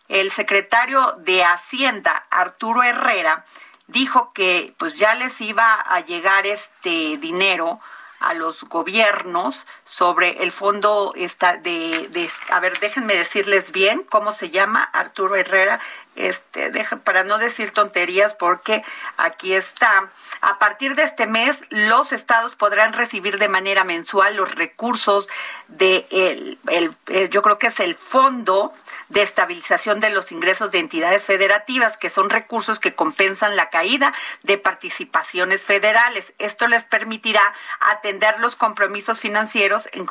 el 0.09 0.30
secretario 0.30 1.12
de 1.18 1.44
Hacienda, 1.44 2.22
Arturo 2.30 2.82
Herrera, 2.82 3.44
dijo 3.86 4.32
que 4.32 4.74
pues 4.78 4.94
ya 4.94 5.14
les 5.14 5.40
iba 5.40 5.74
a 5.74 6.00
llegar 6.00 6.46
este 6.46 7.16
dinero 7.18 7.80
a 8.20 8.34
los 8.34 8.64
gobiernos 8.64 9.66
sobre 9.84 10.42
el 10.42 10.50
fondo 10.50 11.12
esta 11.16 11.56
de, 11.56 12.09
de, 12.11 12.28
a 12.50 12.61
ver 12.61 12.78
déjenme 12.80 13.14
decirles 13.14 13.70
bien 13.70 14.02
cómo 14.02 14.32
se 14.32 14.50
llama 14.50 14.82
Arturo 14.82 15.36
Herrera 15.36 15.80
este 16.16 16.70
para 17.04 17.24
no 17.24 17.38
decir 17.38 17.72
tonterías 17.72 18.34
porque 18.34 18.82
aquí 19.16 19.54
está 19.54 20.11
a 20.40 20.59
partir 20.59 20.94
de 20.94 21.04
este 21.04 21.26
mes 21.26 21.61
los 21.70 22.12
estados 22.12 22.56
podrán 22.56 22.92
recibir 22.92 23.38
de 23.38 23.48
manera 23.48 23.84
mensual 23.84 24.36
los 24.36 24.54
recursos 24.54 25.28
de 25.68 26.06
el, 26.11 26.59
el 26.66 27.30
yo 27.30 27.42
creo 27.42 27.59
que 27.59 27.68
es 27.68 27.80
el 27.80 27.94
fondo 27.94 28.72
de 29.09 29.22
estabilización 29.22 30.00
de 30.00 30.11
los 30.11 30.32
ingresos 30.32 30.70
de 30.70 30.78
entidades 30.78 31.22
federativas, 31.22 31.96
que 31.96 32.11
son 32.11 32.30
recursos 32.30 32.80
que 32.80 32.94
compensan 32.94 33.56
la 33.56 33.70
caída 33.70 34.14
de 34.42 34.59
participaciones 34.59 35.62
federales. 35.62 36.34
Esto 36.38 36.68
les 36.68 36.84
permitirá 36.84 37.42
atender 37.80 38.38
los 38.40 38.56
compromisos 38.56 39.18
financieros 39.18 39.88
en, 39.92 40.06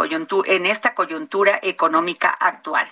en 0.45 0.65
esta 0.65 0.95
coyuntura 0.95 1.59
económica 1.61 2.29
actual. 2.29 2.87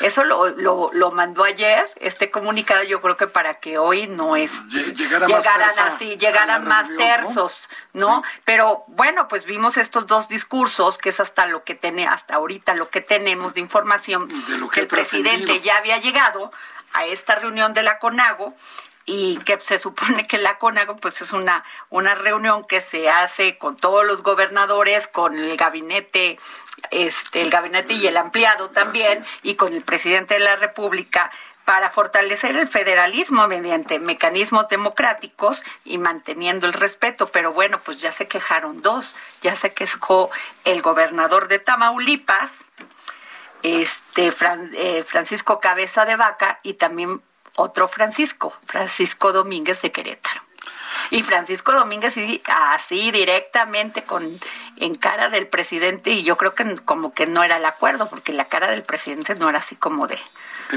Eso 0.00 0.24
lo, 0.24 0.48
lo, 0.48 0.90
lo, 0.92 1.10
mandó 1.10 1.44
ayer, 1.44 1.90
este 1.96 2.30
comunicado, 2.30 2.82
yo 2.82 3.00
creo 3.00 3.16
que 3.16 3.26
para 3.26 3.54
que 3.54 3.78
hoy 3.78 4.06
no 4.06 4.36
es 4.36 4.66
llegaran 4.94 5.32
así, 5.80 6.16
llegaran 6.16 6.66
más 6.66 6.88
tersos, 6.96 7.68
¿no? 7.92 8.22
Pero 8.44 8.84
bueno, 8.88 9.28
pues 9.28 9.46
vimos 9.46 9.76
estos 9.76 10.06
dos 10.06 10.28
discursos, 10.28 10.98
que 10.98 11.08
es 11.08 11.20
hasta 11.20 11.46
lo 11.46 11.64
que 11.64 11.74
tiene, 11.74 12.06
hasta 12.06 12.34
ahorita 12.34 12.74
lo 12.74 12.90
que 12.90 13.00
tenemos 13.00 13.54
de 13.54 13.60
información, 13.60 14.28
que 14.72 14.80
el 14.80 14.86
presidente 14.86 15.60
ya 15.60 15.78
había 15.78 15.98
llegado 15.98 16.52
a 16.92 17.04
esta 17.06 17.34
reunión 17.34 17.74
de 17.74 17.82
la 17.82 17.98
CONAGO 17.98 18.54
y 19.06 19.38
que 19.38 19.58
se 19.60 19.78
supone 19.78 20.24
que 20.24 20.36
la 20.36 20.58
CONAGO 20.58 20.96
pues 20.96 21.22
es 21.22 21.32
una, 21.32 21.64
una 21.90 22.14
reunión 22.16 22.64
que 22.64 22.80
se 22.80 23.08
hace 23.08 23.56
con 23.56 23.76
todos 23.76 24.04
los 24.04 24.22
gobernadores, 24.22 25.06
con 25.06 25.38
el 25.38 25.56
gabinete, 25.56 26.38
este, 26.90 27.42
el 27.42 27.50
gabinete 27.50 27.94
y 27.94 28.06
el 28.06 28.16
ampliado 28.16 28.70
también, 28.70 29.22
y 29.42 29.54
con 29.54 29.72
el 29.72 29.82
presidente 29.82 30.34
de 30.34 30.40
la 30.40 30.56
República 30.56 31.30
para 31.64 31.90
fortalecer 31.90 32.56
el 32.56 32.68
federalismo 32.68 33.48
mediante 33.48 33.98
mecanismos 33.98 34.68
democráticos 34.68 35.64
y 35.84 35.98
manteniendo 35.98 36.66
el 36.66 36.72
respeto. 36.72 37.26
Pero 37.26 37.52
bueno, 37.52 37.80
pues 37.84 37.98
ya 37.98 38.12
se 38.12 38.28
quejaron 38.28 38.82
dos. 38.82 39.16
Ya 39.42 39.56
se 39.56 39.74
quejó 39.74 40.30
el 40.64 40.80
gobernador 40.80 41.48
de 41.48 41.58
Tamaulipas, 41.58 42.68
este 43.64 44.32
eh, 44.74 45.02
Francisco 45.04 45.58
Cabeza 45.58 46.04
de 46.04 46.14
Vaca, 46.14 46.60
y 46.62 46.74
también 46.74 47.20
otro 47.56 47.88
Francisco, 47.88 48.56
Francisco 48.66 49.32
Domínguez 49.32 49.82
de 49.82 49.92
Querétaro. 49.92 50.42
Y 51.10 51.22
Francisco 51.22 51.72
Domínguez 51.72 52.14
sí, 52.14 52.42
así 52.46 53.10
directamente 53.10 54.02
con 54.04 54.26
en 54.76 54.94
cara 54.94 55.28
del 55.28 55.46
presidente 55.46 56.10
y 56.10 56.22
yo 56.22 56.36
creo 56.36 56.54
que 56.54 56.76
como 56.84 57.14
que 57.14 57.26
no 57.26 57.44
era 57.44 57.56
el 57.56 57.64
acuerdo 57.64 58.08
porque 58.08 58.32
la 58.32 58.46
cara 58.46 58.68
del 58.68 58.82
presidente 58.82 59.34
no 59.34 59.48
era 59.48 59.58
así 59.58 59.76
como 59.76 60.06
de 60.06 60.18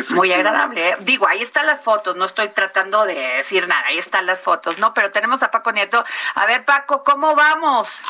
muy 0.10 0.32
agradable. 0.32 0.90
¿eh? 0.90 0.98
Digo, 1.00 1.28
ahí 1.28 1.42
están 1.42 1.66
las 1.66 1.82
fotos, 1.82 2.16
no 2.16 2.26
estoy 2.26 2.50
tratando 2.50 3.06
de 3.06 3.16
decir 3.38 3.68
nada, 3.68 3.88
ahí 3.88 3.98
están 3.98 4.26
las 4.26 4.40
fotos, 4.40 4.78
¿no? 4.80 4.94
Pero 4.94 5.12
tenemos 5.12 5.42
a 5.44 5.52
Paco 5.52 5.72
Nieto. 5.72 6.04
A 6.36 6.46
ver, 6.46 6.64
Paco, 6.66 7.04
¿cómo 7.04 7.36
vamos? 7.36 8.02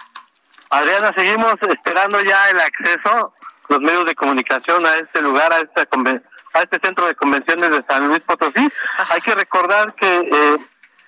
Adriana, 0.70 1.14
seguimos 1.16 1.56
esperando 1.68 2.22
ya 2.22 2.50
el 2.50 2.60
acceso, 2.60 3.34
los 3.70 3.80
medios 3.80 4.06
de 4.06 4.16
comunicación 4.16 4.86
a 4.86 4.98
este 4.98 5.22
lugar, 5.22 5.52
a 5.54 5.62
esta 5.62 5.86
convención 5.86 6.29
a 6.54 6.62
este 6.62 6.80
centro 6.80 7.06
de 7.08 7.16
convenciones 7.16 7.70
de 7.72 7.84
San 7.84 8.08
Luis 8.08 8.22
Potosí. 8.22 8.70
Hay 9.12 9.22
que 9.22 9.36
recordar 9.36 9.94
que 9.94 10.58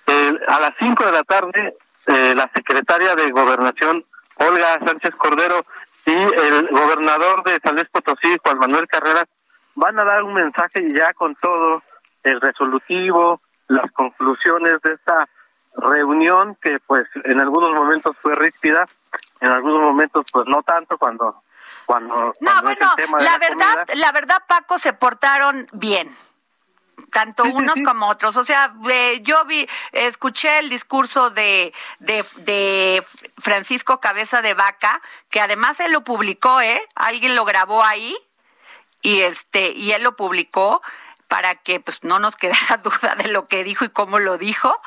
eh, 0.06 0.38
a 0.48 0.60
las 0.60 0.72
5 0.78 1.04
de 1.04 1.12
la 1.12 1.22
tarde 1.22 1.74
eh, 2.06 2.34
la 2.34 2.50
secretaria 2.54 3.14
de 3.14 3.30
Gobernación, 3.30 4.04
Olga 4.36 4.78
Sánchez 4.84 5.14
Cordero, 5.16 5.64
y 6.04 6.12
el 6.12 6.68
gobernador 6.68 7.44
de 7.44 7.60
San 7.62 7.76
Luis 7.76 7.88
Potosí, 7.90 8.36
Juan 8.42 8.58
Manuel 8.58 8.88
Carreras, 8.88 9.26
van 9.74 9.98
a 9.98 10.04
dar 10.04 10.22
un 10.24 10.34
mensaje 10.34 10.92
ya 10.92 11.12
con 11.14 11.34
todo 11.36 11.82
el 12.24 12.40
resolutivo, 12.40 13.40
las 13.68 13.90
conclusiones 13.92 14.80
de 14.82 14.94
esta 14.94 15.28
reunión 15.76 16.56
que 16.60 16.78
pues 16.86 17.06
en 17.24 17.40
algunos 17.40 17.72
momentos 17.72 18.16
fue 18.20 18.34
rígida, 18.34 18.86
en 19.40 19.50
algunos 19.50 19.80
momentos 19.80 20.26
pues 20.32 20.46
no 20.46 20.62
tanto 20.62 20.98
cuando 20.98 21.42
cuando, 21.92 22.32
no, 22.40 22.62
bueno, 22.62 22.94
la, 23.18 23.36
verdad, 23.36 23.86
la 23.96 24.12
verdad, 24.12 24.38
Paco, 24.48 24.78
se 24.78 24.94
portaron 24.94 25.68
bien 25.72 26.10
tanto 27.10 27.44
unos 27.44 27.82
como 27.84 28.08
otros. 28.08 28.38
O 28.38 28.44
sea, 28.44 28.74
eh, 28.90 29.20
yo 29.22 29.44
vi, 29.44 29.68
escuché 29.92 30.58
el 30.60 30.70
discurso 30.70 31.28
de, 31.28 31.74
de, 31.98 32.24
de, 32.36 33.04
Francisco 33.36 34.00
Cabeza 34.00 34.40
de 34.40 34.54
Vaca, 34.54 35.02
que 35.28 35.42
además 35.42 35.80
él 35.80 35.92
lo 35.92 36.02
publicó, 36.02 36.62
¿eh? 36.62 36.80
Alguien 36.94 37.36
lo 37.36 37.44
grabó 37.44 37.84
ahí 37.84 38.16
y 39.02 39.20
este 39.20 39.72
y 39.72 39.92
él 39.92 40.02
lo 40.02 40.16
publicó 40.16 40.80
para 41.28 41.56
que 41.56 41.78
pues 41.78 42.04
no 42.04 42.20
nos 42.20 42.36
quedara 42.36 42.76
duda 42.82 43.16
de 43.16 43.28
lo 43.28 43.48
que 43.48 43.64
dijo 43.64 43.84
y 43.84 43.90
cómo 43.90 44.18
lo 44.18 44.38
dijo 44.38 44.80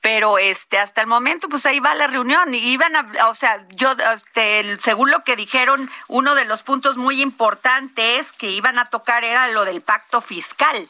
pero 0.00 0.38
este 0.38 0.78
hasta 0.78 1.00
el 1.00 1.06
momento 1.06 1.48
pues 1.48 1.66
ahí 1.66 1.80
va 1.80 1.94
la 1.94 2.06
reunión 2.06 2.54
y 2.54 2.58
iban 2.58 2.94
a, 2.96 3.28
o 3.28 3.34
sea, 3.34 3.58
yo 3.74 3.92
este, 4.14 4.76
según 4.76 5.10
lo 5.10 5.20
que 5.20 5.36
dijeron, 5.36 5.88
uno 6.08 6.34
de 6.34 6.44
los 6.44 6.62
puntos 6.62 6.96
muy 6.96 7.20
importantes 7.20 8.32
que 8.32 8.50
iban 8.50 8.78
a 8.78 8.84
tocar 8.84 9.24
era 9.24 9.48
lo 9.48 9.64
del 9.64 9.80
pacto 9.80 10.20
fiscal. 10.20 10.88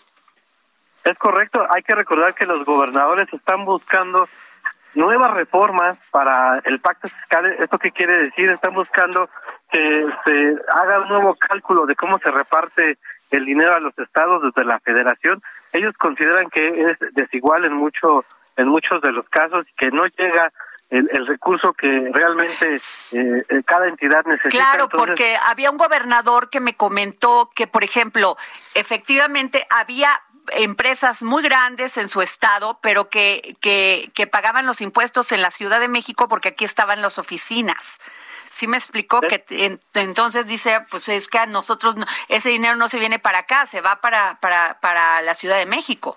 Es 1.05 1.17
correcto, 1.17 1.67
hay 1.71 1.83
que 1.83 1.95
recordar 1.95 2.35
que 2.35 2.45
los 2.45 2.65
gobernadores 2.65 3.33
están 3.33 3.65
buscando 3.65 4.29
nuevas 4.95 5.33
reformas 5.33 5.97
para 6.11 6.59
el 6.65 6.81
pacto 6.81 7.09
fiscal. 7.09 7.47
¿Esto 7.59 7.79
qué 7.79 7.93
quiere 7.93 8.25
decir? 8.25 8.51
Están 8.51 8.75
buscando 8.75 9.31
que 9.71 10.07
se 10.25 10.57
haga 10.69 11.01
un 11.01 11.09
nuevo 11.09 11.35
cálculo 11.37 11.87
de 11.87 11.95
cómo 11.95 12.19
se 12.19 12.31
reparte 12.31 12.99
el 13.31 13.45
dinero 13.45 13.75
a 13.75 13.81
los 13.81 13.97
estados 13.99 14.43
desde 14.43 14.67
la 14.67 14.81
federación. 14.81 15.43
Ellos 15.73 15.95
consideran 15.99 16.51
que 16.51 16.91
es 16.91 16.99
desigual 17.15 17.65
en 17.65 17.75
mucho 17.75 18.25
en 18.59 18.69
muchos 18.69 19.01
de 19.01 19.13
los 19.13 19.27
casos 19.31 19.65
que 19.79 19.91
no 19.91 20.05
llega 20.07 20.53
el, 20.91 21.27
recurso 21.27 21.73
que 21.75 22.11
realmente 22.13 22.75
eh, 22.75 23.45
eh, 23.49 23.63
cada 23.65 23.89
entidad 23.89 24.25
necesita. 24.25 24.65
Claro, 24.65 24.89
porque 24.89 25.37
había 25.47 25.71
un 25.71 25.77
gobernador 25.77 26.51
que 26.51 26.61
me 26.61 26.75
comentó 26.75 27.51
que, 27.55 27.67
por 27.67 27.85
ejemplo, 27.85 28.37
efectivamente 28.75 29.67
había 29.71 30.11
empresas 30.53 31.23
muy 31.23 31.43
grandes 31.43 31.99
en 31.99 32.09
su 32.09 32.23
estado, 32.23 32.79
pero 32.83 33.11
que, 33.11 33.57
que, 33.61 34.11
que 34.15 34.27
pagaban 34.27 34.65
los 34.65 34.81
impuestos 34.81 35.31
en 35.33 35.43
la 35.43 35.51
Ciudad 35.51 35.79
de 35.79 35.89
México 35.89 36.27
porque 36.27 36.49
aquí 36.49 36.65
estaban 36.65 37.03
las 37.03 37.19
oficinas. 37.19 38.01
Sí 38.51 38.67
me 38.67 38.79
explicó 38.79 39.21
que 39.21 39.45
entonces 39.93 40.47
dice, 40.47 40.81
pues 40.91 41.11
es 41.11 41.29
que 41.29 41.39
a 41.39 41.45
nosotros 41.45 41.97
ese 42.29 42.49
dinero 42.49 42.77
no 42.77 42.89
se 42.89 42.99
viene 42.99 43.19
para 43.19 43.41
acá, 43.41 43.67
se 43.67 43.83
va 43.83 44.01
para, 44.01 44.39
para, 44.41 44.81
para 44.81 45.21
la 45.21 45.35
Ciudad 45.35 45.59
de 45.59 45.67
México 45.67 46.17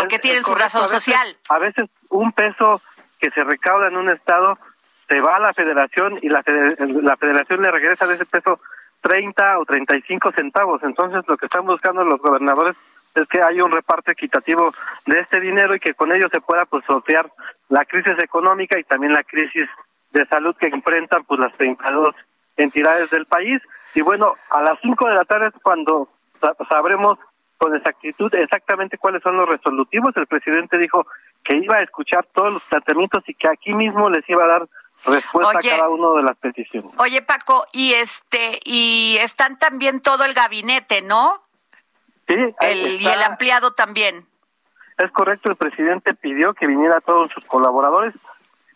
porque 0.00 0.18
tienen 0.18 0.44
su 0.44 0.54
razón 0.54 0.88
social. 0.88 1.36
A 1.48 1.58
veces 1.58 1.88
un 2.08 2.32
peso 2.32 2.80
que 3.18 3.30
se 3.30 3.44
recauda 3.44 3.88
en 3.88 3.96
un 3.96 4.08
estado 4.08 4.58
se 5.08 5.20
va 5.20 5.36
a 5.36 5.40
la 5.40 5.52
federación 5.52 6.18
y 6.22 6.28
la, 6.28 6.42
la 7.02 7.16
federación 7.16 7.62
le 7.62 7.70
regresa 7.70 8.06
de 8.06 8.14
ese 8.14 8.26
peso 8.26 8.60
30 9.00 9.58
o 9.58 9.64
35 9.64 10.32
centavos. 10.32 10.82
Entonces 10.82 11.24
lo 11.26 11.36
que 11.36 11.46
están 11.46 11.66
buscando 11.66 12.04
los 12.04 12.20
gobernadores 12.20 12.76
es 13.14 13.26
que 13.26 13.42
haya 13.42 13.64
un 13.64 13.72
reparto 13.72 14.10
equitativo 14.10 14.72
de 15.06 15.20
este 15.20 15.40
dinero 15.40 15.74
y 15.74 15.80
que 15.80 15.94
con 15.94 16.12
ello 16.12 16.28
se 16.30 16.40
pueda 16.40 16.64
pues 16.64 16.84
sortear 16.86 17.28
la 17.68 17.84
crisis 17.84 18.18
económica 18.18 18.78
y 18.78 18.84
también 18.84 19.12
la 19.12 19.24
crisis 19.24 19.68
de 20.12 20.26
salud 20.26 20.56
que 20.56 20.66
enfrentan 20.66 21.24
pues 21.24 21.40
las 21.40 21.52
32 21.56 22.14
entidades 22.56 23.10
del 23.10 23.26
país. 23.26 23.60
Y 23.94 24.02
bueno, 24.02 24.36
a 24.50 24.62
las 24.62 24.78
5 24.80 25.08
de 25.08 25.14
la 25.14 25.24
tarde 25.24 25.48
es 25.48 25.62
cuando 25.62 26.08
sabremos 26.68 27.18
con 27.60 27.76
exactitud 27.76 28.34
exactamente 28.34 28.96
cuáles 28.96 29.22
son 29.22 29.36
los 29.36 29.46
resolutivos. 29.46 30.16
El 30.16 30.26
presidente 30.26 30.78
dijo 30.78 31.06
que 31.44 31.56
iba 31.56 31.76
a 31.76 31.82
escuchar 31.82 32.26
todos 32.32 32.54
los 32.54 32.64
planteamientos 32.64 33.22
y 33.26 33.34
que 33.34 33.48
aquí 33.48 33.74
mismo 33.74 34.08
les 34.08 34.26
iba 34.30 34.44
a 34.44 34.48
dar 34.48 34.68
respuesta 35.04 35.58
a 35.58 35.60
cada 35.60 35.88
uno 35.90 36.14
de 36.14 36.22
las 36.22 36.38
peticiones. 36.38 36.90
Oye, 36.96 37.20
Paco, 37.20 37.66
y 37.72 37.92
este 37.92 38.60
y 38.64 39.18
están 39.20 39.58
también 39.58 40.00
todo 40.00 40.24
el 40.24 40.32
gabinete, 40.32 41.02
¿no? 41.02 41.34
Sí, 42.26 42.34
el, 42.60 43.02
y 43.02 43.06
el 43.06 43.22
ampliado 43.22 43.72
también. 43.72 44.26
Es 44.96 45.10
correcto, 45.12 45.50
el 45.50 45.56
presidente 45.56 46.14
pidió 46.14 46.54
que 46.54 46.66
viniera 46.66 47.02
todos 47.02 47.30
sus 47.32 47.44
colaboradores. 47.44 48.14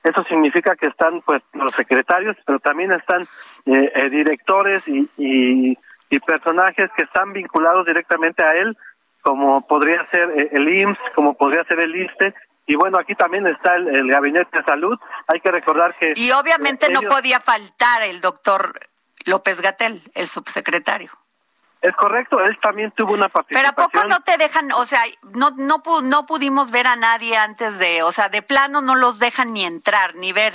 Eso 0.03 0.22
significa 0.24 0.76
que 0.76 0.89
están 0.89 1.22
pues 1.22 1.43
los 1.55 1.72
secretarios, 1.72 2.37
pero 2.45 2.59
también 2.59 2.93
están 2.93 3.22
eh, 3.64 3.91
eh, 3.95 4.11
directores 4.11 4.87
y, 4.87 5.09
y, 5.16 5.78
personajes 6.21 6.91
que 6.97 7.03
están 7.03 7.33
vinculados 7.33 7.87
directamente 7.87 8.43
a 8.43 8.55
él, 8.55 8.77
como 9.23 9.67
podría 9.67 10.07
ser 10.07 10.31
eh, 10.31 10.51
el 10.53 10.69
IMSS, 10.69 10.99
como 11.15 11.35
podría 11.35 11.65
ser 11.65 11.81
el 11.81 11.97
ISTE, 11.97 12.35
y 12.67 12.77
bueno, 12.77 12.99
aquí 12.99 13.15
también 13.15 13.47
está 13.47 13.77
el, 13.77 14.09
Gabinete 14.09 14.59
de 14.59 14.65
Salud. 14.65 14.99
Hay 15.27 15.41
que 15.41 15.51
recordar 15.51 15.95
que... 15.95 16.15
Y 16.17 16.31
obviamente 16.31 16.89
no 16.91 17.03
podía 17.03 17.41
faltar 17.41 18.03
el 18.03 18.21
doctor 18.21 18.81
López 19.27 19.61
Gatel, 19.61 20.03
el 20.15 20.27
subsecretario. 20.29 21.11
Es 21.83 21.95
correcto, 21.97 22.41
él 22.41 22.59
también 22.63 22.91
tuvo 22.93 23.13
una 23.13 23.29
participación. 23.29 23.75
Pero 23.77 23.87
¿a 23.87 23.91
poco 23.91 24.09
no 24.09 24.21
te 24.21 24.39
dejan, 24.39 24.73
o 24.73 24.87
sea, 24.87 25.03
no, 25.35 25.51
no, 25.51 25.83
no 26.03 26.25
pudimos 26.25 26.71
ver 26.71 26.87
a 26.87 26.97
nadie 26.97 27.37
antes 27.37 27.79
de, 27.79 28.03
o 28.03 28.11
sea, 28.11 28.31
de 28.31 28.41
plano 28.41 28.81
no 28.81 28.95
los 28.95 29.19
dejan 29.19 29.53
ni 29.53 29.67
entrar, 29.67 30.15
ni 30.15 30.33
ver? 30.33 30.55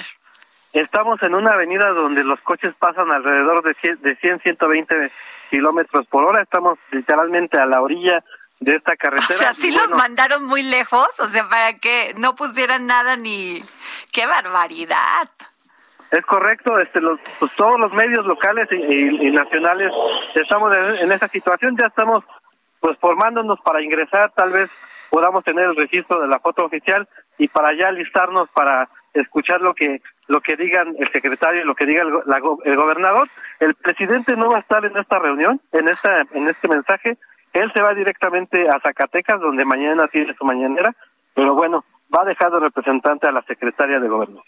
Estamos 0.74 1.22
en 1.22 1.36
una 1.36 1.52
avenida 1.52 1.90
donde 1.90 2.24
los 2.24 2.42
coches 2.42 2.74
pasan 2.80 3.12
alrededor 3.12 3.62
de 3.62 3.76
100, 3.76 4.02
de 4.02 4.16
100 4.16 4.40
120 4.40 5.12
kilómetros 5.50 6.06
por 6.08 6.26
hora. 6.26 6.42
Estamos 6.42 6.78
literalmente 6.92 7.58
a 7.58 7.66
la 7.66 7.82
orilla 7.82 8.24
de 8.60 8.76
esta 8.76 8.96
carretera. 8.96 9.28
O 9.36 9.38
sea, 9.38 9.54
sí 9.54 9.72
los 9.72 9.90
mandaron 9.92 10.46
muy 10.46 10.64
lejos, 10.64 11.08
o 11.20 11.30
sea, 11.30 11.48
para 11.50 11.74
que 11.74 12.14
no 12.18 12.36
pusieran 12.36 12.88
nada 12.88 13.16
ni... 13.16 13.60
¡Qué 14.12 14.26
barbaridad! 14.26 15.30
Es 16.12 16.26
correcto, 16.26 16.80
este, 16.80 17.02
los, 17.02 17.20
pues, 17.38 17.52
todos 17.56 17.80
los 17.80 17.94
medios 17.94 18.26
locales 18.26 18.68
y, 18.72 19.30
nacionales 19.30 19.92
estamos 20.34 20.76
en, 20.76 21.12
esa 21.12 21.28
situación, 21.28 21.78
ya 21.78 21.86
estamos 21.86 22.24
pues 22.80 22.98
formándonos 22.98 23.60
para 23.62 23.82
ingresar, 23.82 24.32
tal 24.32 24.52
vez 24.52 24.72
podamos 25.10 25.44
tener 25.44 25.66
el 25.66 25.76
registro 25.76 26.22
de 26.22 26.28
la 26.28 26.40
foto 26.40 26.66
oficial 26.66 27.08
y 27.38 27.48
para 27.48 27.74
ya 27.74 27.92
listarnos 27.92 28.50
para 28.50 28.90
escuchar 29.14 29.62
lo 29.62 29.74
que 29.74 30.02
lo 30.28 30.42
que 30.42 30.56
digan 30.56 30.96
el 31.00 31.12
secretario 31.12 31.62
y 31.62 31.66
lo 31.66 31.74
que 31.74 31.88
diga 31.88 32.04
el, 32.04 32.14
el 32.66 32.76
gobernador. 32.76 33.28
El 33.60 33.74
presidente 33.74 34.36
no 34.36 34.50
va 34.50 34.58
a 34.58 34.62
estar 34.62 34.86
en 34.86 34.96
esta 34.96 35.18
reunión, 35.18 35.60
en 35.72 35.88
esta 35.88 36.22
en 36.34 36.48
este 36.48 36.68
mensaje, 36.68 37.18
él 37.54 37.72
se 37.74 37.82
va 37.82 37.94
directamente 37.94 38.70
a 38.70 38.80
Zacatecas, 38.80 39.40
donde 39.40 39.66
mañana 39.66 40.08
tiene 40.08 40.36
su 40.36 40.46
mañanera, 40.46 40.96
pero 41.34 41.56
bueno, 41.56 41.84
va 42.14 42.22
a 42.22 42.26
dejar 42.26 42.52
de 42.52 42.60
representante 42.60 43.28
a 43.28 43.32
la 43.32 43.42
secretaria 43.44 44.00
de 44.00 44.08
Gobierno. 44.08 44.44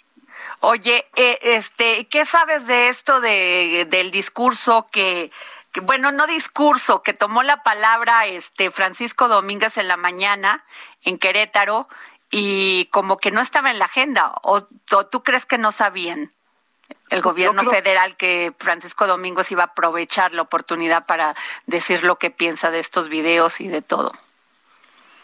Oye, 0.61 1.05
eh, 1.15 1.39
este, 1.41 2.07
¿qué 2.07 2.25
sabes 2.25 2.67
de 2.67 2.89
esto 2.89 3.19
de, 3.19 3.85
del 3.89 4.11
discurso 4.11 4.87
que, 4.91 5.31
bueno, 5.79 6.11
no 6.11 6.27
discurso, 6.27 7.01
que 7.01 7.13
tomó 7.13 7.43
la 7.43 7.63
palabra 7.63 8.25
este 8.25 8.71
Francisco 8.71 9.29
Domínguez 9.29 9.77
en 9.77 9.87
la 9.87 9.95
mañana 9.95 10.65
en 11.03 11.17
Querétaro 11.17 11.87
y 12.29 12.85
como 12.91 13.17
que 13.17 13.31
no 13.31 13.39
estaba 13.41 13.71
en 13.71 13.79
la 13.79 13.85
agenda? 13.85 14.33
¿O, 14.43 14.63
tú 14.63 15.23
crees 15.23 15.45
que 15.45 15.57
no 15.57 15.71
sabían? 15.71 16.33
el 17.09 17.21
gobierno 17.21 17.63
federal 17.63 18.15
que 18.17 18.53
Francisco 18.57 19.07
Domingos 19.07 19.51
iba 19.51 19.63
a 19.63 19.67
aprovechar 19.67 20.33
la 20.33 20.41
oportunidad 20.41 21.05
para 21.05 21.35
decir 21.65 22.03
lo 22.03 22.17
que 22.17 22.31
piensa 22.31 22.71
de 22.71 22.79
estos 22.79 23.09
videos 23.09 23.61
y 23.61 23.67
de 23.67 23.81
todo. 23.81 24.11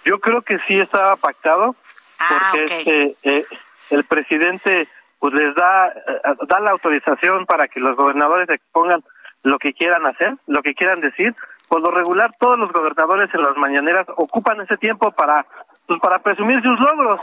Yo 0.06 0.20
creo 0.20 0.41
que 0.41 0.60
sí 0.60 0.80
estaba 0.80 1.16
pactado, 1.18 1.76
ah, 2.20 2.52
porque 2.52 2.80
este, 2.80 3.16
eh, 3.24 3.45
el 3.89 4.04
presidente 4.06 4.88
pues 5.20 5.34
les 5.34 5.56
da, 5.56 5.88
eh, 5.88 6.36
da 6.48 6.60
la 6.60 6.72
autorización 6.72 7.45
para 7.45 7.68
que 7.68 7.80
los 7.80 7.95
gobernadores 7.95 8.50
expongan 8.50 9.04
lo 9.44 9.60
que 9.60 9.74
quieran 9.74 10.06
hacer, 10.06 10.36
lo 10.48 10.62
que 10.62 10.74
quieran 10.74 11.00
decir. 11.00 11.36
Por 11.70 11.82
lo 11.82 11.92
regular, 11.92 12.34
todos 12.40 12.58
los 12.58 12.72
gobernadores 12.72 13.34
en 13.34 13.44
las 13.44 13.58
mañaneras 13.58 14.08
ocupan 14.16 14.62
ese 14.62 14.78
tiempo 14.78 15.12
para, 15.12 15.46
pues, 15.86 16.00
para 16.00 16.20
presumir 16.20 16.62
sus 16.62 16.80
logros. 16.80 17.20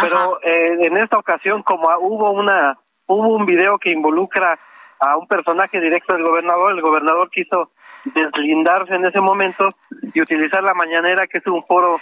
Pero 0.00 0.40
eh, 0.42 0.86
en 0.86 0.96
esta 0.96 1.18
ocasión, 1.18 1.62
como 1.62 1.88
hubo 1.98 2.30
una 2.30 2.78
hubo 3.06 3.28
un 3.28 3.44
video 3.44 3.78
que 3.78 3.90
involucra 3.90 4.58
a 5.00 5.16
un 5.16 5.26
personaje 5.26 5.80
directo 5.80 6.14
del 6.14 6.22
gobernador, 6.22 6.72
el 6.72 6.80
gobernador 6.80 7.30
quiso 7.30 7.72
deslindarse 8.04 8.94
en 8.94 9.04
ese 9.04 9.20
momento 9.20 9.68
y 10.14 10.20
utilizar 10.20 10.62
la 10.62 10.74
mañanera, 10.74 11.26
que 11.26 11.38
es 11.38 11.46
un 11.46 11.62
foro 11.64 12.00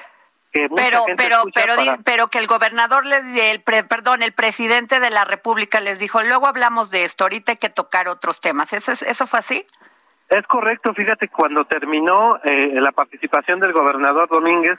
que 0.52 0.68
pero 0.74 1.04
pero 1.16 1.42
pero 1.54 1.74
pero 2.04 2.28
que 2.28 2.38
el 2.38 2.46
gobernador 2.46 3.06
le 3.06 3.50
el 3.52 3.62
perdón 3.62 4.22
el 4.22 4.32
presidente 4.32 5.00
de 5.00 5.10
la 5.10 5.24
república 5.24 5.80
les 5.80 5.98
dijo 5.98 6.22
luego 6.22 6.46
hablamos 6.46 6.90
de 6.90 7.04
esto 7.04 7.24
ahorita 7.24 7.52
hay 7.52 7.58
que 7.58 7.70
tocar 7.70 8.08
otros 8.08 8.40
temas 8.40 8.72
eso 8.72 8.92
eso 8.92 9.26
fue 9.26 9.38
así 9.38 9.64
es 10.30 10.46
correcto, 10.46 10.94
fíjate, 10.94 11.26
cuando 11.26 11.64
terminó 11.64 12.38
eh, 12.44 12.80
la 12.80 12.92
participación 12.92 13.58
del 13.58 13.72
gobernador 13.72 14.28
Domínguez, 14.28 14.78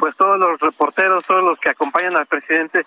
pues 0.00 0.16
todos 0.16 0.36
los 0.40 0.58
reporteros, 0.58 1.24
todos 1.24 1.44
los 1.44 1.60
que 1.60 1.70
acompañan 1.70 2.16
al 2.16 2.26
presidente, 2.26 2.84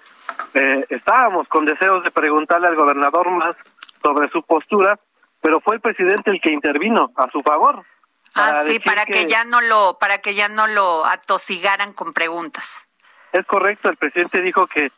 eh, 0.54 0.86
estábamos 0.90 1.48
con 1.48 1.64
deseos 1.64 2.04
de 2.04 2.12
preguntarle 2.12 2.68
al 2.68 2.76
gobernador 2.76 3.32
más 3.32 3.56
sobre 4.04 4.28
su 4.28 4.44
postura, 4.44 5.00
pero 5.40 5.62
fue 5.62 5.76
el 5.76 5.82
presidente 5.82 6.32
el 6.32 6.42
que 6.42 6.52
intervino 6.52 7.12
a 7.16 7.32
su 7.32 7.42
favor. 7.44 7.86
Ah, 8.34 8.64
sí, 8.66 8.80
para 8.80 9.06
que, 9.06 9.28
ya 9.28 9.44
no 9.44 9.62
lo, 9.62 9.98
para 10.00 10.20
que 10.20 10.36
ya 10.36 10.48
no 10.48 10.68
lo 10.68 11.06
atosigaran 11.06 11.94
con 11.94 12.14
preguntas. 12.14 12.86
Es 13.34 13.46
correcto, 13.46 13.90
el 13.90 13.98
presidente 13.98 14.42
dijo 14.42 14.68
que 14.68 14.92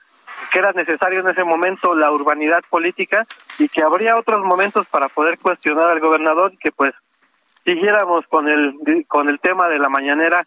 que 0.51 0.59
era 0.59 0.71
necesario 0.71 1.19
en 1.21 1.29
ese 1.29 1.43
momento 1.43 1.95
la 1.95 2.11
urbanidad 2.11 2.63
política 2.69 3.25
y 3.59 3.69
que 3.69 3.83
habría 3.83 4.15
otros 4.15 4.43
momentos 4.43 4.85
para 4.87 5.09
poder 5.09 5.37
cuestionar 5.39 5.89
al 5.89 5.99
gobernador 5.99 6.53
y 6.53 6.57
que 6.57 6.71
pues 6.71 6.93
siguiéramos 7.63 8.25
con 8.27 8.47
el 8.49 8.75
con 9.07 9.29
el 9.29 9.39
tema 9.39 9.67
de 9.69 9.79
la 9.79 9.89
mañanera 9.89 10.43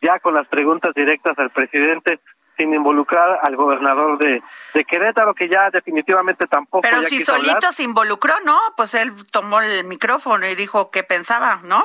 ya 0.00 0.18
con 0.18 0.34
las 0.34 0.46
preguntas 0.48 0.94
directas 0.94 1.38
al 1.38 1.50
presidente 1.50 2.20
sin 2.56 2.74
involucrar 2.74 3.38
al 3.42 3.56
gobernador 3.56 4.18
de, 4.18 4.42
de 4.74 4.84
Querétaro, 4.84 5.34
que 5.34 5.48
ya 5.48 5.70
definitivamente 5.70 6.46
tampoco. 6.46 6.82
Pero 6.82 7.02
si 7.04 7.22
solito 7.22 7.72
se 7.72 7.84
involucró, 7.84 8.34
¿no? 8.44 8.58
Pues 8.76 8.92
él 8.92 9.14
tomó 9.32 9.62
el 9.62 9.84
micrófono 9.84 10.46
y 10.46 10.54
dijo 10.54 10.90
qué 10.90 11.02
pensaba, 11.02 11.60
¿no? 11.64 11.82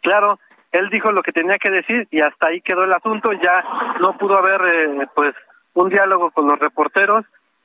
Claro, 0.00 0.38
él 0.72 0.88
dijo 0.90 1.12
lo 1.12 1.22
que 1.22 1.32
tenía 1.32 1.58
que 1.58 1.70
decir 1.70 2.08
y 2.10 2.20
hasta 2.20 2.48
ahí 2.48 2.60
quedó 2.60 2.84
el 2.84 2.92
asunto. 2.92 3.32
Ya 3.32 3.64
no 4.00 4.16
pudo 4.16 4.38
haber, 4.38 4.60
eh, 4.66 5.06
pues, 5.14 5.34
un 5.74 5.88
diálogo 5.88 6.30
con 6.30 6.46
los 6.46 6.58
reporteros 6.58 7.24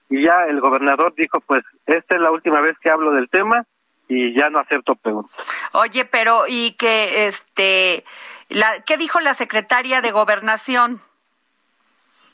y 0.10 0.24
ya 0.24 0.46
el 0.46 0.60
gobernador 0.60 1.14
dijo, 1.16 1.40
pues 1.42 1.64
esta 1.86 2.16
es 2.16 2.22
la 2.22 2.32
última 2.32 2.62
vez 2.62 2.78
que 2.80 2.90
hablo 2.90 3.12
del 3.12 3.30
tema 3.30 3.66
y 4.08 4.34
ya 4.34 4.50
no 4.50 4.60
acepto 4.60 4.96
preguntas. 4.96 5.36
Oye, 5.74 6.06
pero 6.06 6.44
y 6.48 6.74
que 6.74 7.28
este 7.28 8.06
la 8.50 8.82
¿qué 8.82 8.98
dijo 8.98 9.20
la 9.20 9.34
secretaria 9.34 10.02
de 10.02 10.12
Gobernación? 10.12 11.00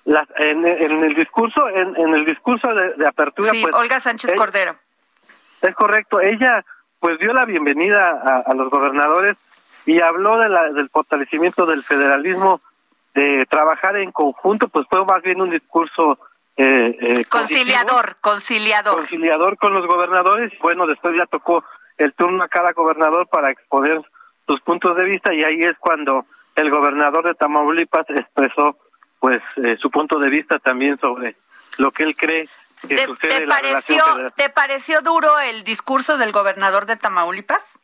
en, 0.06 0.66
el 0.66 1.14
discurso 1.14 1.70
en, 1.70 1.96
el 1.96 2.26
discurso 2.26 2.74
de, 2.74 3.06
apertura 3.06 3.52
sí, 3.52 3.62
pues, 3.62 3.76
Olga 3.76 4.00
Sánchez 4.00 4.34
Cordero. 4.36 4.76
Es 5.62 5.76
correcto, 5.76 6.20
ella 6.20 6.66
pues 7.00 7.20
dio 7.20 7.34
la 7.34 7.46
bienvenida 7.46 8.44
a, 8.46 8.54
los 8.54 8.70
gobernadores 8.70 9.38
y 9.86 10.00
habló 10.02 10.38
de 10.38 10.50
la, 10.50 10.72
del 10.72 10.90
fortalecimiento 10.90 11.66
del 11.66 11.84
federalismo 11.84 12.62
de 13.14 13.46
trabajar 13.50 13.98
en 13.98 14.12
conjunto, 14.12 14.70
pues 14.70 14.88
fue 14.90 15.04
más 15.06 15.22
bien 15.22 15.42
un 15.42 15.50
discurso 15.50 16.18
eh, 16.58 16.98
eh, 17.02 17.26
conciliador, 17.26 18.18
conciliador. 18.22 18.96
Conciliador 18.98 19.58
con 19.58 19.74
los 19.74 19.86
gobernadores. 19.86 20.52
Bueno, 20.62 20.86
después 20.88 21.14
ya 21.18 21.26
tocó 21.26 21.64
el 21.98 22.14
turno 22.14 22.44
a 22.44 22.48
cada 22.48 22.74
gobernador 22.74 23.28
para 23.28 23.52
exponer 23.52 24.02
sus 24.48 24.62
puntos 24.62 24.96
de 24.96 25.04
vista 25.06 25.34
y 25.34 25.44
ahí 25.44 25.64
es 25.64 25.78
cuando 25.80 26.26
el 26.56 26.70
gobernador 26.70 27.26
de 27.26 27.36
Tamaulipas 27.36 28.10
expresó 28.10 28.78
pues 29.20 29.42
eh, 29.58 29.78
su 29.80 29.92
punto 29.92 30.20
de 30.20 30.30
vista 30.30 30.60
también 30.60 31.00
sobre 31.00 31.36
lo 31.78 31.92
que 31.92 32.04
él 32.04 32.16
cree 32.16 32.50
que 32.88 32.96
¿Te, 32.96 33.06
sucede 33.06 33.42
¿te 33.42 33.48
pareció, 33.48 34.04
¿Te 34.36 34.50
pareció 34.50 35.02
duro 35.02 35.40
el 35.40 35.64
discurso 35.64 36.18
del 36.18 36.32
gobernador 36.32 36.88
de 36.88 36.98
Tamaulipas? 36.98 37.78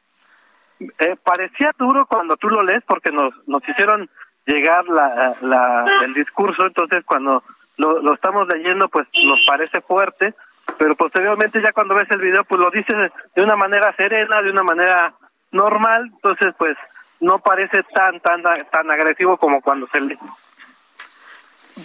Parecía 1.24 1.72
duro 1.78 2.06
cuando 2.06 2.38
tú 2.38 2.50
lo 2.50 2.64
lees 2.64 2.84
porque 2.86 3.12
nos, 3.12 3.34
nos 3.48 3.68
hicieron 3.68 4.10
llegar 4.46 4.86
la, 4.88 5.36
la, 5.42 5.86
el 6.04 6.14
discurso, 6.14 6.66
entonces 6.66 7.04
cuando 7.06 7.44
lo, 7.78 8.02
lo 8.02 8.14
estamos 8.14 8.48
leyendo 8.48 8.88
pues 8.90 9.08
nos 9.26 9.40
parece 9.46 9.82
fuerte, 9.82 10.34
pero 10.78 10.96
posteriormente 10.96 11.62
ya 11.62 11.74
cuando 11.74 11.96
ves 11.96 12.10
el 12.12 12.22
video 12.22 12.44
pues 12.46 12.60
lo 12.62 12.72
dice 12.72 12.94
de 13.36 13.44
una 13.44 13.56
manera 13.56 13.96
serena, 13.96 14.42
de 14.42 14.52
una 14.52 14.64
manera 14.64 15.14
normal, 15.52 16.10
entonces 16.14 16.54
pues 16.58 16.78
no 17.20 17.40
parece 17.40 17.84
tan 17.84 18.20
tan 18.20 18.44
tan 18.44 18.92
agresivo 18.92 19.38
como 19.38 19.62
cuando 19.62 19.88
se 19.88 20.00
le 20.02 20.18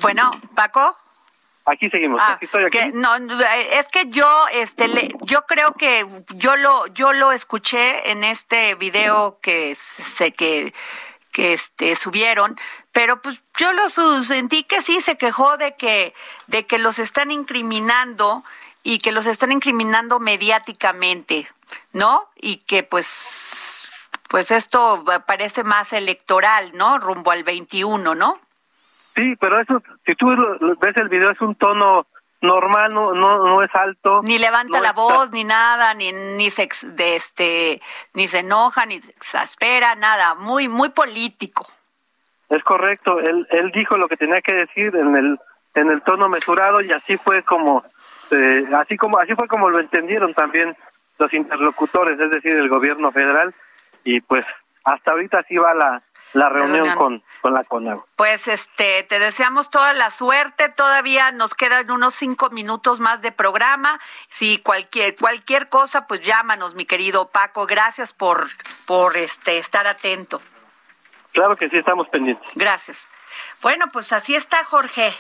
Bueno, 0.03 0.31
Paco. 0.55 0.97
Aquí 1.65 1.89
seguimos. 1.91 2.21
Ah, 2.23 2.35
aquí 2.35 2.47
estoy 2.47 2.65
aquí. 2.65 2.79
que 2.79 2.93
no, 2.93 3.15
es 3.17 3.89
que 3.89 4.09
yo, 4.11 4.47
este, 4.53 4.89
le, 4.89 5.15
yo 5.23 5.47
creo 5.47 5.75
que 5.75 6.05
yo 6.35 6.57
lo, 6.57 6.87
yo 6.89 7.13
lo 7.13 7.33
escuché 7.33 8.11
en 8.11 8.25
este 8.25 8.75
video 8.75 9.39
que 9.41 9.75
se 9.75 10.33
que 10.33 10.75
que 11.33 11.55
este 11.55 11.97
subieron, 11.97 12.59
pero 12.93 13.23
pues 13.23 13.43
yo 13.59 13.73
lo 13.73 13.89
sentí 13.89 14.65
que 14.65 14.83
sí 14.83 15.01
se 15.01 15.17
quejó 15.17 15.57
de 15.57 15.75
que 15.77 16.15
de 16.47 16.67
que 16.67 16.79
los 16.79 16.99
están 16.99 17.31
incriminando 17.31 18.45
y 18.83 18.99
que 18.99 19.13
los 19.13 19.27
están 19.27 19.51
incriminando 19.51 20.21
mediáticamente, 20.21 21.49
¿no? 21.93 22.29
Y 22.37 22.59
que 22.59 22.83
pues 22.83 23.91
pues 24.29 24.51
esto 24.51 25.05
parece 25.27 25.65
más 25.65 25.93
electoral, 25.93 26.71
¿no? 26.75 26.99
Rumbo 26.99 27.31
al 27.31 27.45
21, 27.45 28.15
¿no? 28.15 28.41
Sí, 29.15 29.37
pero 29.39 29.61
eso, 29.61 29.83
si 30.07 30.15
tú 30.15 30.35
ves 30.81 30.97
el 30.97 31.09
video, 31.09 31.31
es 31.31 31.41
un 31.41 31.55
tono 31.55 32.07
normal, 32.41 32.93
no 32.93 33.13
no, 33.13 33.39
no 33.39 33.63
es 33.63 33.75
alto. 33.75 34.21
Ni 34.23 34.39
levanta 34.39 34.79
no 34.79 34.83
la 34.83 34.93
voz, 34.93 35.31
ni 35.31 35.45
nada, 35.45 35.95
ni, 35.95 36.13
ni 36.13 36.51
se 36.51 36.69
de 36.95 37.17
este, 37.17 37.81
ni 38.15 38.27
se 38.29 38.41
enoja, 38.41 38.87
ni 38.87 39.01
se 39.01 39.11
exaspera, 39.11 39.95
nada, 39.95 40.35
muy, 40.35 40.69
muy 40.69 40.91
político. 40.91 41.67
Es 42.49 42.63
correcto, 42.63 43.21
él, 43.21 43.47
él 43.51 43.71
dijo 43.73 43.97
lo 43.97 44.09
que 44.09 44.17
tenía 44.17 44.43
que 44.43 44.53
decir 44.53 44.95
en 44.97 45.17
el 45.17 45.39
en 45.75 45.89
el 45.89 46.03
tono 46.03 46.29
mesurado 46.29 46.81
y 46.81 46.93
así 46.93 47.17
fue 47.17 47.43
como 47.43 47.83
eh, 48.31 48.67
así 48.77 48.97
como 48.97 49.19
así 49.19 49.35
fue 49.35 49.49
como 49.49 49.71
lo 49.71 49.81
entendieron 49.81 50.35
también 50.35 50.77
los 51.19 51.33
interlocutores, 51.33 52.19
es 52.19 52.31
decir, 52.31 52.53
el 52.53 52.69
gobierno 52.69 53.13
federal 53.13 53.55
y 54.05 54.21
pues 54.21 54.45
hasta 54.85 55.13
ahorita 55.13 55.39
así 55.39 55.57
va 55.57 55.75
la 55.75 56.03
la 56.35 56.49
reunión 56.49 56.75
reunión. 56.87 56.97
con 56.97 57.23
con 57.41 57.55
la 57.55 57.65
CONAGO. 57.65 58.07
Pues 58.17 58.47
este, 58.49 59.03
te 59.03 59.19
deseamos 59.19 59.69
toda 59.69 59.93
la 59.95 60.11
suerte. 60.13 60.69
Todavía 60.69 61.33
nos 61.33 61.55
quedan 61.55 61.91
unos 61.91 62.15
cinco 62.15 62.51
minutos 62.51 63.01
más 63.01 63.21
de 63.21 63.33
programa. 63.33 63.99
Si 64.31 64.59
cualquier 64.59 65.17
cualquier 65.17 65.69
cosa, 65.69 66.07
pues 66.07 66.21
llámanos, 66.21 66.75
mi 66.75 66.87
querido 66.87 67.29
Paco. 67.31 67.67
Gracias 67.67 68.13
por 68.13 68.49
por 68.87 69.17
este 69.17 69.59
estar 69.59 69.87
atento. 69.87 70.41
Claro 71.33 71.57
que 71.57 71.69
sí 71.69 71.79
estamos 71.79 72.09
pendientes. 72.09 72.49
Gracias. 72.55 73.09
Bueno, 73.63 73.87
pues 73.93 74.13
así 74.13 74.35
está 74.37 74.65
Jorge. 74.65 75.13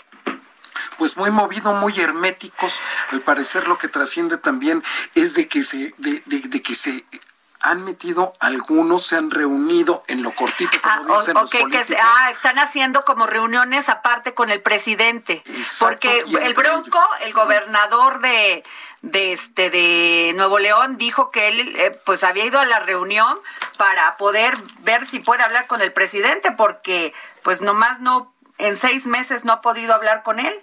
pues 0.98 1.16
muy 1.16 1.30
movido, 1.30 1.72
muy 1.74 1.98
herméticos. 1.98 2.80
Al 3.10 3.20
parecer 3.20 3.66
lo 3.66 3.78
que 3.78 3.88
trasciende 3.88 4.36
también 4.38 4.84
es 5.14 5.34
de 5.34 5.48
que 5.48 5.62
se, 5.64 5.92
de, 5.98 6.22
de- 6.26 6.48
de 6.48 6.62
que 6.62 6.74
se 6.74 7.04
han 7.62 7.84
metido 7.84 8.34
algunos, 8.40 9.06
se 9.06 9.16
han 9.16 9.30
reunido 9.30 10.02
en 10.08 10.22
lo 10.22 10.32
cortito, 10.32 10.80
como 10.82 11.14
Ah, 11.14 11.18
dicen 11.20 11.34
los 11.34 11.44
ok, 11.44 11.50
que 11.52 11.58
políticos. 11.60 11.86
se- 11.88 11.98
ah, 11.98 12.30
están 12.30 12.58
haciendo 12.58 13.02
como 13.02 13.26
reuniones 13.26 13.88
aparte 13.88 14.34
con 14.34 14.50
el 14.50 14.60
presidente. 14.62 15.42
Exacto, 15.46 15.88
porque 15.88 16.24
el 16.44 16.54
Bronco, 16.54 17.00
el 17.20 17.32
gobernador 17.32 18.20
de, 18.20 18.62
de 19.02 19.32
este 19.32 19.70
de 19.70 20.32
Nuevo 20.34 20.58
León, 20.58 20.98
dijo 20.98 21.30
que 21.30 21.48
él 21.48 21.74
eh, 21.76 21.98
pues 22.04 22.24
había 22.24 22.44
ido 22.44 22.58
a 22.58 22.66
la 22.66 22.80
reunión 22.80 23.38
para 23.78 24.16
poder 24.16 24.54
ver 24.80 25.06
si 25.06 25.20
puede 25.20 25.42
hablar 25.42 25.66
con 25.68 25.80
el 25.82 25.92
presidente, 25.92 26.50
porque 26.52 27.14
pues 27.42 27.60
nomás 27.62 28.00
no, 28.00 28.32
en 28.58 28.76
seis 28.76 29.06
meses 29.06 29.44
no 29.44 29.52
ha 29.52 29.60
podido 29.60 29.94
hablar 29.94 30.22
con 30.24 30.38
él. 30.40 30.54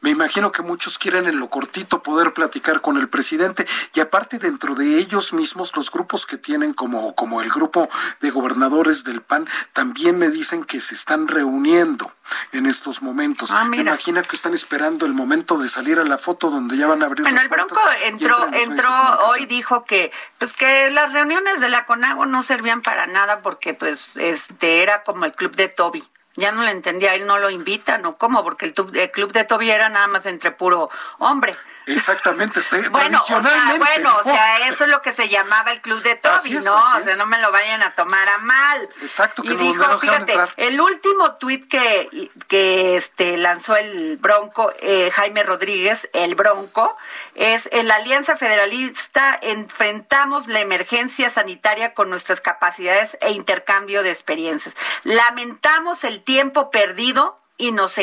Me 0.00 0.10
imagino 0.10 0.52
que 0.52 0.62
muchos 0.62 0.98
quieren 0.98 1.26
en 1.26 1.38
lo 1.38 1.48
cortito 1.48 2.02
poder 2.02 2.32
platicar 2.32 2.80
con 2.80 2.96
el 2.96 3.08
presidente 3.08 3.66
y 3.94 4.00
aparte 4.00 4.38
dentro 4.38 4.74
de 4.74 4.98
ellos 4.98 5.32
mismos 5.32 5.74
los 5.76 5.90
grupos 5.90 6.26
que 6.26 6.38
tienen 6.38 6.72
como 6.72 7.14
como 7.14 7.40
el 7.40 7.50
grupo 7.50 7.88
de 8.20 8.30
gobernadores 8.30 9.04
del 9.04 9.22
PAN 9.22 9.48
también 9.72 10.18
me 10.18 10.28
dicen 10.28 10.64
que 10.64 10.80
se 10.80 10.94
están 10.94 11.28
reuniendo 11.28 12.12
en 12.52 12.66
estos 12.66 13.02
momentos. 13.02 13.50
Ah, 13.52 13.64
me 13.64 13.78
imagino 13.78 14.22
que 14.22 14.36
están 14.36 14.54
esperando 14.54 15.06
el 15.06 15.12
momento 15.12 15.58
de 15.58 15.68
salir 15.68 15.98
a 15.98 16.04
la 16.04 16.18
foto 16.18 16.50
donde 16.50 16.76
ya 16.76 16.86
van 16.86 17.02
a 17.02 17.06
abrir 17.06 17.22
Bueno, 17.22 17.36
las 17.36 17.44
el 17.44 17.50
Bronco 17.50 17.80
entró, 18.04 18.48
entró 18.52 18.90
hoy, 19.28 19.46
dijo 19.46 19.84
que, 19.84 20.12
pues 20.38 20.52
que 20.52 20.90
las 20.90 21.12
reuniones 21.12 21.60
de 21.60 21.68
la 21.68 21.86
CONAGO 21.86 22.26
no 22.26 22.42
servían 22.42 22.82
para 22.82 23.06
nada 23.06 23.42
porque, 23.42 23.74
pues, 23.74 24.16
este, 24.16 24.82
era 24.82 25.02
como 25.02 25.24
el 25.24 25.32
club 25.32 25.54
de 25.56 25.68
Toby. 25.68 26.06
Ya 26.36 26.52
no 26.52 26.62
le 26.62 26.70
entendía, 26.70 27.14
él 27.14 27.26
no 27.26 27.38
lo 27.38 27.50
invitan 27.50 28.04
o 28.06 28.16
cómo, 28.16 28.42
porque 28.42 28.66
el, 28.66 28.74
el 28.94 29.10
club 29.10 29.32
de 29.32 29.44
Toby 29.44 29.70
era 29.70 29.88
nada 29.88 30.06
más 30.06 30.26
entre 30.26 30.50
puro 30.50 30.88
hombre. 31.18 31.54
Exactamente, 31.86 32.60
te- 32.62 32.88
Bueno, 32.88 33.20
o 33.20 33.24
sea, 33.24 33.40
tradicionalmente. 33.40 33.78
bueno, 34.02 34.16
o 34.18 34.22
sea, 34.24 34.68
eso 34.68 34.84
es 34.84 34.90
lo 34.90 35.02
que 35.02 35.12
se 35.12 35.28
llamaba 35.28 35.70
el 35.72 35.80
club 35.80 36.02
de 36.02 36.14
Toby, 36.16 36.56
es, 36.56 36.64
¿no? 36.64 36.76
O 36.76 37.00
sea, 37.02 37.16
no 37.16 37.26
me 37.26 37.38
lo 37.40 37.50
vayan 37.52 37.82
a 37.82 37.94
tomar 37.94 38.28
a 38.28 38.38
mal. 38.38 38.88
Exacto, 39.00 39.42
que 39.42 39.50
y 39.52 39.56
no 39.56 39.62
dijo, 39.62 39.98
fíjate, 39.98 40.32
entrar. 40.32 40.52
el 40.56 40.80
último 40.80 41.34
tuit 41.36 41.68
que, 41.68 42.30
que 42.48 42.96
este 42.96 43.36
lanzó 43.36 43.76
el 43.76 44.16
Bronco, 44.18 44.72
eh, 44.80 45.10
Jaime 45.14 45.42
Rodríguez, 45.42 46.08
el 46.12 46.34
Bronco, 46.34 46.96
es 47.34 47.68
en 47.72 47.88
la 47.88 47.96
Alianza 47.96 48.36
Federalista 48.36 49.38
enfrentamos 49.42 50.46
la 50.48 50.60
emergencia 50.60 51.30
sanitaria 51.30 51.94
con 51.94 52.10
nuestras 52.10 52.40
capacidades 52.40 53.16
e 53.20 53.30
intercambio 53.32 54.02
de 54.02 54.10
experiencias. 54.10 54.76
Lamentamos 55.04 56.04
el 56.04 56.22
tiempo 56.22 56.70
perdido 56.70 57.36
y 57.56 57.72
nos 57.72 57.98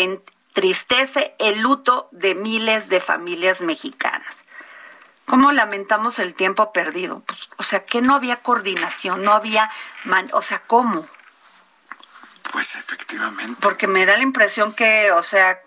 entristece 0.60 1.36
el 1.40 1.62
luto 1.62 2.10
de 2.12 2.36
miles 2.36 2.90
de 2.90 3.00
familias 3.00 3.62
mexicanas. 3.62 4.44
¿Cómo 5.26 5.54
lamentamos 5.54 6.20
el 6.20 6.34
tiempo 6.34 6.74
perdido? 6.74 7.22
Pues, 7.26 7.50
o 7.56 7.64
sea, 7.64 7.86
que 7.86 8.02
no 8.02 8.14
había 8.14 8.38
coordinación, 8.38 9.24
no 9.24 9.32
había, 9.32 9.72
man- 10.04 10.30
o 10.34 10.42
sea, 10.42 10.60
¿cómo? 10.68 11.08
Pues 12.52 12.76
efectivamente. 12.76 13.56
Porque 13.62 13.88
me 13.88 14.06
da 14.06 14.18
la 14.18 14.24
impresión 14.24 14.74
que, 14.74 15.12
o 15.14 15.24
sea, 15.24 15.62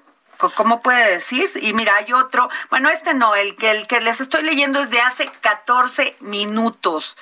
¿cómo 0.56 0.80
puede 0.82 1.08
decir? 1.10 1.48
Y 1.62 1.72
mira, 1.72 1.96
hay 1.96 2.12
otro, 2.12 2.50
bueno, 2.68 2.90
este 2.90 3.14
no, 3.14 3.34
el 3.34 3.56
que, 3.56 3.70
el 3.70 3.86
que 3.86 4.00
les 4.02 4.20
estoy 4.20 4.42
leyendo 4.42 4.78
es 4.80 4.90
de 4.90 5.00
hace 5.00 5.30
14 5.40 6.16
minutos. 6.20 7.16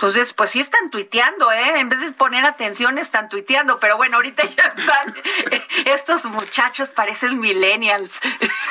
Entonces, 0.00 0.32
pues 0.32 0.48
sí 0.52 0.60
están 0.60 0.88
tuiteando, 0.88 1.52
¿eh? 1.52 1.78
En 1.78 1.90
vez 1.90 2.00
de 2.00 2.10
poner 2.12 2.46
atención, 2.46 2.96
están 2.96 3.28
tuiteando. 3.28 3.78
Pero 3.80 3.98
bueno, 3.98 4.16
ahorita 4.16 4.44
ya 4.46 4.62
están. 4.74 5.14
Estos 5.84 6.24
muchachos 6.24 6.88
parecen 6.88 7.38
millennials. 7.38 8.10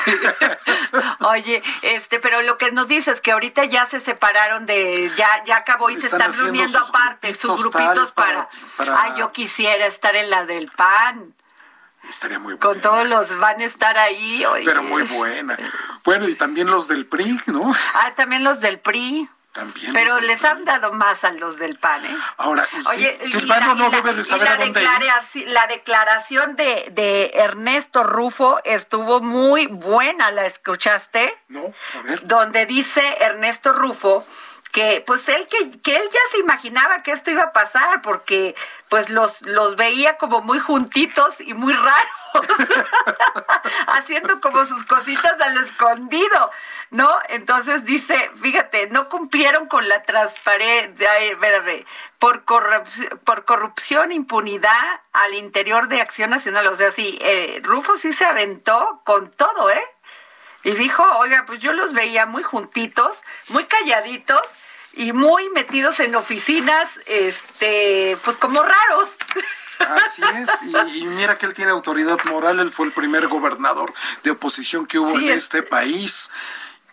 Oye, 1.19 1.61
este, 1.83 2.19
pero 2.19 2.41
lo 2.41 2.57
que 2.57 2.71
nos 2.71 2.87
dice 2.87 3.11
es 3.11 3.21
que 3.21 3.31
ahorita 3.31 3.65
ya 3.65 3.85
se 3.85 3.99
separaron 3.99 4.65
de. 4.65 5.11
Ya, 5.17 5.27
ya 5.45 5.57
acabó 5.57 5.91
y 5.91 5.99
se 5.99 6.07
Están 6.07 6.33
reuniendo 6.33 6.79
sus 6.79 6.89
aparte, 6.89 7.35
sus 7.35 7.59
grupitos, 7.61 8.11
para. 8.11 8.49
para- 8.49 8.49
para- 8.77 9.03
Ay, 9.03 9.11
yo 9.19 9.31
quisiera 9.31 9.85
estar 9.85 10.15
en 10.15 10.31
la 10.31 10.47
del 10.47 10.65
PAN. 10.75 11.35
Estaría 12.09 12.39
muy 12.39 12.57
Con 12.57 12.69
buena. 12.71 12.81
todos 12.81 13.07
los 13.07 13.37
van 13.37 13.61
a 13.61 13.65
estar 13.65 13.99
ahí. 13.99 14.43
oye. 14.45 14.65
Pero 14.65 14.81
muy 14.81 15.03
buena. 15.03 15.55
Bueno, 16.03 16.27
y 16.27 16.33
también 16.33 16.71
los 16.71 16.87
del 16.87 17.05
PRI, 17.05 17.39
¿no? 17.45 17.71
Ah, 17.93 18.13
también 18.15 18.43
los 18.43 18.61
del 18.61 18.79
PRI. 18.79 19.29
También. 19.53 19.93
Pero 19.93 20.19
les 20.19 20.43
han 20.43 20.63
dado 20.63 20.91
más 20.91 21.23
a 21.23 21.31
los 21.31 21.57
del 21.57 21.77
PAN, 21.79 22.05
¿eh? 22.05 22.15
Ahora, 22.37 22.67
Oye, 22.91 23.19
Silvano 23.25 23.73
no 23.73 23.89
la- 23.89 23.97
debe 23.97 24.13
de 24.13 24.23
saber 24.23 24.45
la 24.47 24.53
a 24.53 24.57
dónde 24.57 24.81
ir. 24.81 24.87
declaraci- 24.87 25.45
La 25.47 25.65
declaración 25.65 26.55
de, 26.55 26.87
de 26.91 27.31
Ernesto 27.33 28.03
Rufo 28.03 28.59
estuvo 28.63 29.21
muy 29.21 29.65
buena, 29.65 30.29
¿la 30.31 30.45
escuchaste? 30.45 31.33
No, 31.47 31.73
a 31.97 32.01
ver. 32.03 32.27
Donde 32.27 32.67
dice 32.67 33.01
Ernesto 33.21 33.73
Rufo 33.73 34.25
que 34.71 35.03
pues 35.07 35.27
él 35.29 35.47
que, 35.49 35.81
que 35.81 35.95
él 35.95 36.03
ya 36.13 36.19
se 36.31 36.37
imaginaba 36.37 37.01
que 37.01 37.11
esto 37.11 37.31
iba 37.31 37.41
a 37.41 37.51
pasar 37.53 38.03
porque 38.03 38.53
pues 38.87 39.09
los 39.09 39.41
los 39.41 39.75
veía 39.77 40.17
como 40.17 40.41
muy 40.41 40.59
juntitos 40.59 41.41
y 41.41 41.55
muy 41.55 41.73
raros 41.73 42.11
haciendo 43.87 44.39
como 44.41 44.65
sus 44.65 44.85
cositas 44.85 45.39
a 45.39 45.49
lo 45.49 45.61
escondido 45.61 46.51
no 46.91 47.09
entonces 47.29 47.85
dice 47.85 48.31
fíjate 48.41 48.89
no 48.89 49.09
cumplieron 49.09 49.67
con 49.67 49.87
la 49.87 50.03
transparencia 50.03 51.17
espérame, 51.19 51.85
por 52.17 52.43
corrupción 52.45 53.19
por 53.23 53.45
corrupción 53.45 54.11
impunidad 54.11 55.01
al 55.13 55.33
interior 55.33 55.87
de 55.87 56.01
Acción 56.01 56.29
Nacional. 56.29 56.67
O 56.67 56.75
sea 56.75 56.91
sí 56.91 57.17
eh, 57.21 57.59
Rufo 57.63 57.97
sí 57.97 58.13
se 58.13 58.25
aventó 58.25 59.01
con 59.03 59.29
todo 59.29 59.69
eh 59.69 59.81
y 60.63 60.71
dijo, 60.71 61.03
oiga, 61.19 61.45
pues 61.47 61.59
yo 61.59 61.71
los 61.71 61.93
veía 61.93 62.25
muy 62.25 62.43
juntitos, 62.43 63.21
muy 63.47 63.65
calladitos 63.65 64.41
y 64.93 65.13
muy 65.13 65.49
metidos 65.49 65.99
en 65.99 66.15
oficinas, 66.15 66.99
este, 67.05 68.17
pues 68.23 68.37
como 68.37 68.61
raros. 68.61 69.17
Así 69.79 70.21
es, 70.21 70.63
y, 70.63 70.99
y 70.99 71.05
mira 71.07 71.37
que 71.37 71.45
él 71.45 71.53
tiene 71.53 71.71
autoridad 71.71 72.17
moral, 72.25 72.59
él 72.59 72.71
fue 72.71 72.85
el 72.87 72.91
primer 72.91 73.27
gobernador 73.27 73.93
de 74.23 74.31
oposición 74.31 74.85
que 74.85 74.99
hubo 74.99 75.11
Sí, 75.17 75.25
en 75.29 75.29
es- 75.37 75.43
este 75.43 75.63
país. 75.63 76.29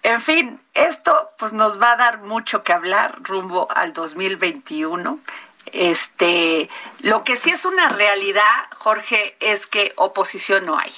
En 0.03 0.20
fin, 0.20 0.61
esto 0.74 1.30
pues 1.39 1.53
nos 1.53 1.80
va 1.82 1.93
a 1.93 1.97
dar 1.97 2.18
mucho 2.18 2.62
que 2.62 2.72
hablar 2.72 3.16
rumbo 3.22 3.66
al 3.74 3.93
2021. 3.93 5.18
Este, 5.72 6.70
lo 7.01 7.24
que 7.24 7.37
sí 7.37 7.51
es 7.51 7.64
una 7.64 7.89
realidad, 7.89 8.45
Jorge, 8.76 9.37
es 9.41 9.66
que 9.66 9.93
oposición 9.97 10.64
no 10.64 10.78
hay. 10.78 10.95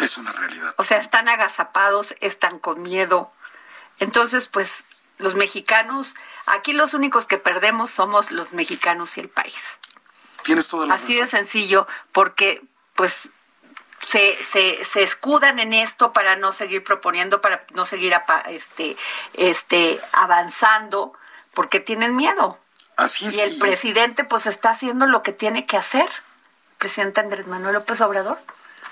Es 0.00 0.18
una 0.18 0.32
realidad. 0.32 0.74
O 0.78 0.84
sea, 0.84 0.98
están 0.98 1.28
agazapados, 1.28 2.14
están 2.20 2.58
con 2.58 2.82
miedo. 2.82 3.32
Entonces, 4.00 4.48
pues 4.48 4.84
los 5.18 5.36
mexicanos, 5.36 6.16
aquí 6.46 6.72
los 6.72 6.92
únicos 6.92 7.24
que 7.26 7.38
perdemos 7.38 7.90
somos 7.90 8.32
los 8.32 8.52
mexicanos 8.52 9.16
y 9.16 9.20
el 9.20 9.28
país. 9.28 9.78
Tienes 10.46 10.68
toda 10.68 10.86
la 10.86 10.94
Así 10.94 11.12
razón. 11.20 11.24
de 11.24 11.30
sencillo, 11.30 11.86
porque 12.12 12.62
pues 12.94 13.28
se, 14.00 14.42
se, 14.44 14.82
se 14.84 15.02
escudan 15.02 15.58
en 15.58 15.74
esto 15.74 16.12
para 16.12 16.36
no 16.36 16.52
seguir 16.52 16.82
proponiendo, 16.84 17.40
para 17.42 17.64
no 17.74 17.84
seguir 17.84 18.14
apa- 18.14 18.40
este, 18.48 18.96
este, 19.34 20.00
avanzando, 20.12 21.12
porque 21.52 21.80
tienen 21.80 22.16
miedo. 22.16 22.58
Así 22.96 23.26
es. 23.26 23.34
Y 23.34 23.40
el 23.40 23.58
presidente 23.58 24.24
pues 24.24 24.46
está 24.46 24.70
haciendo 24.70 25.06
lo 25.06 25.22
que 25.22 25.32
tiene 25.32 25.66
que 25.66 25.76
hacer. 25.76 26.08
Presidente 26.78 27.20
Andrés 27.20 27.46
Manuel 27.46 27.74
López 27.74 28.00
Obrador. 28.00 28.38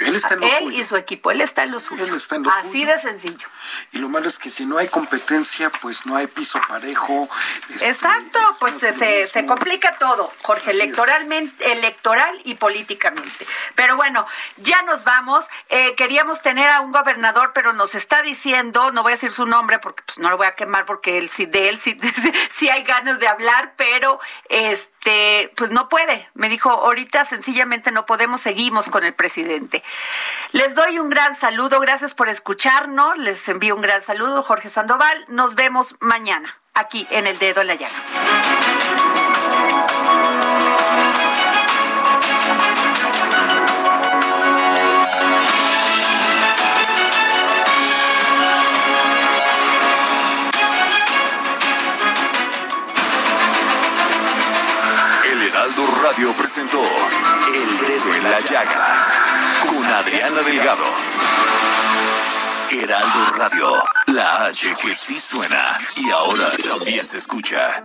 Él 0.05 0.15
está 0.17 0.35
en 0.35 0.41
lo 0.41 0.47
Él 0.47 0.53
suyo. 0.59 0.81
y 0.81 0.85
su 0.85 0.97
equipo, 0.97 1.31
él 1.31 1.41
está 1.41 1.63
en 1.65 1.71
lo 1.73 1.81
suyo. 1.81 2.05
Él 2.05 2.15
está 2.15 2.37
en 2.37 2.43
lo 2.45 2.51
Así 2.51 2.71
suyo. 2.83 2.87
de 2.89 2.99
sencillo. 3.01 3.49
Y 3.93 3.99
lo 3.99 4.09
malo 4.09 4.29
es 4.29 4.39
que 4.39 4.51
si 4.51 4.67
no 4.67 4.79
hay 4.79 4.89
competencia, 4.89 5.71
pues 5.71 6.07
no 6.07 6.17
hay 6.17 6.27
piso 6.27 6.61
parejo. 6.69 7.29
este, 7.71 7.89
Exacto, 7.89 8.39
es 8.51 8.57
pues 8.59 8.75
se, 8.79 9.27
se, 9.27 9.47
complica 9.47 9.97
todo, 9.97 10.31
Jorge, 10.43 10.71
Así 10.71 10.79
es. 10.79 10.85
electoralmente, 10.85 11.73
electoral 11.73 12.41
y 12.45 12.55
políticamente. 12.55 13.47
Pero 13.75 13.97
bueno, 13.97 14.27
ya 14.59 14.83
nos 14.83 15.05
vamos. 15.05 15.47
Eh, 15.69 15.95
queríamos 15.97 16.43
tener 16.43 16.71
a 16.71 16.81
un 16.81 16.93
gobernador, 16.93 17.53
pero 17.55 17.73
nos 17.73 17.95
está 17.95 18.23
diciendo, 18.23 18.93
no 18.93 19.03
voy 19.03 19.13
a 19.13 19.15
decir 19.15 19.33
su 19.33 19.47
nombre 19.47 19.79
porque 19.79 20.03
pues 20.05 20.19
no 20.19 20.31
lo 20.31 20.37
voy 20.37 20.47
a 20.47 20.55
quemar 20.55 20.85
porque 20.87 21.19
él 21.19 21.31
sí 21.31 21.47
de 21.47 21.69
él 21.69 21.79
sí, 21.79 21.97
sí 22.51 22.69
hay 22.69 22.83
ganas 22.85 23.19
de 23.19 23.29
hablar, 23.29 23.75
pero 23.77 24.21
este 24.49 24.94
pues 25.57 25.71
no 25.71 25.89
puede. 25.89 26.29
Me 26.35 26.49
dijo, 26.49 26.71
ahorita 26.71 27.25
sencillamente 27.25 27.93
no 27.93 28.07
podemos, 28.07 28.41
seguimos 28.41 28.89
con 28.89 29.05
el 29.05 29.15
presidente. 29.15 29.83
Les 30.53 30.75
doy 30.75 30.99
un 30.99 31.11
gran 31.11 31.35
saludo, 31.35 31.81
gracias 31.81 32.15
por 32.15 32.29
escucharnos, 32.29 33.19
les 33.19 33.49
envío 33.49 33.75
un 33.75 33.83
gran 33.83 34.03
saludo, 34.03 34.43
Jorge 34.43 34.71
Sandoval. 34.71 35.25
Nos 35.29 35.55
vemos 35.55 35.97
mañana 36.01 36.59
aquí 36.75 37.07
en 37.11 37.27
El 37.27 37.39
Dedo 37.39 37.61
en 37.61 37.67
la 37.69 37.75
Llaga. 37.75 38.64
Radio 56.15 56.37
presentó 56.37 56.81
El 56.81 57.89
Dedo 57.89 58.15
en 58.15 58.23
la 58.23 58.39
Llaga 58.39 59.09
con 59.67 59.85
Adriana 59.85 60.43
Delgado. 60.43 60.85
Heraldo 62.71 63.33
Radio, 63.37 63.73
la 64.07 64.45
H 64.45 64.77
que 64.81 64.95
sí 64.95 65.19
suena 65.19 65.77
y 65.97 66.09
ahora 66.11 66.53
también 66.71 67.05
se 67.05 67.17
escucha. 67.17 67.85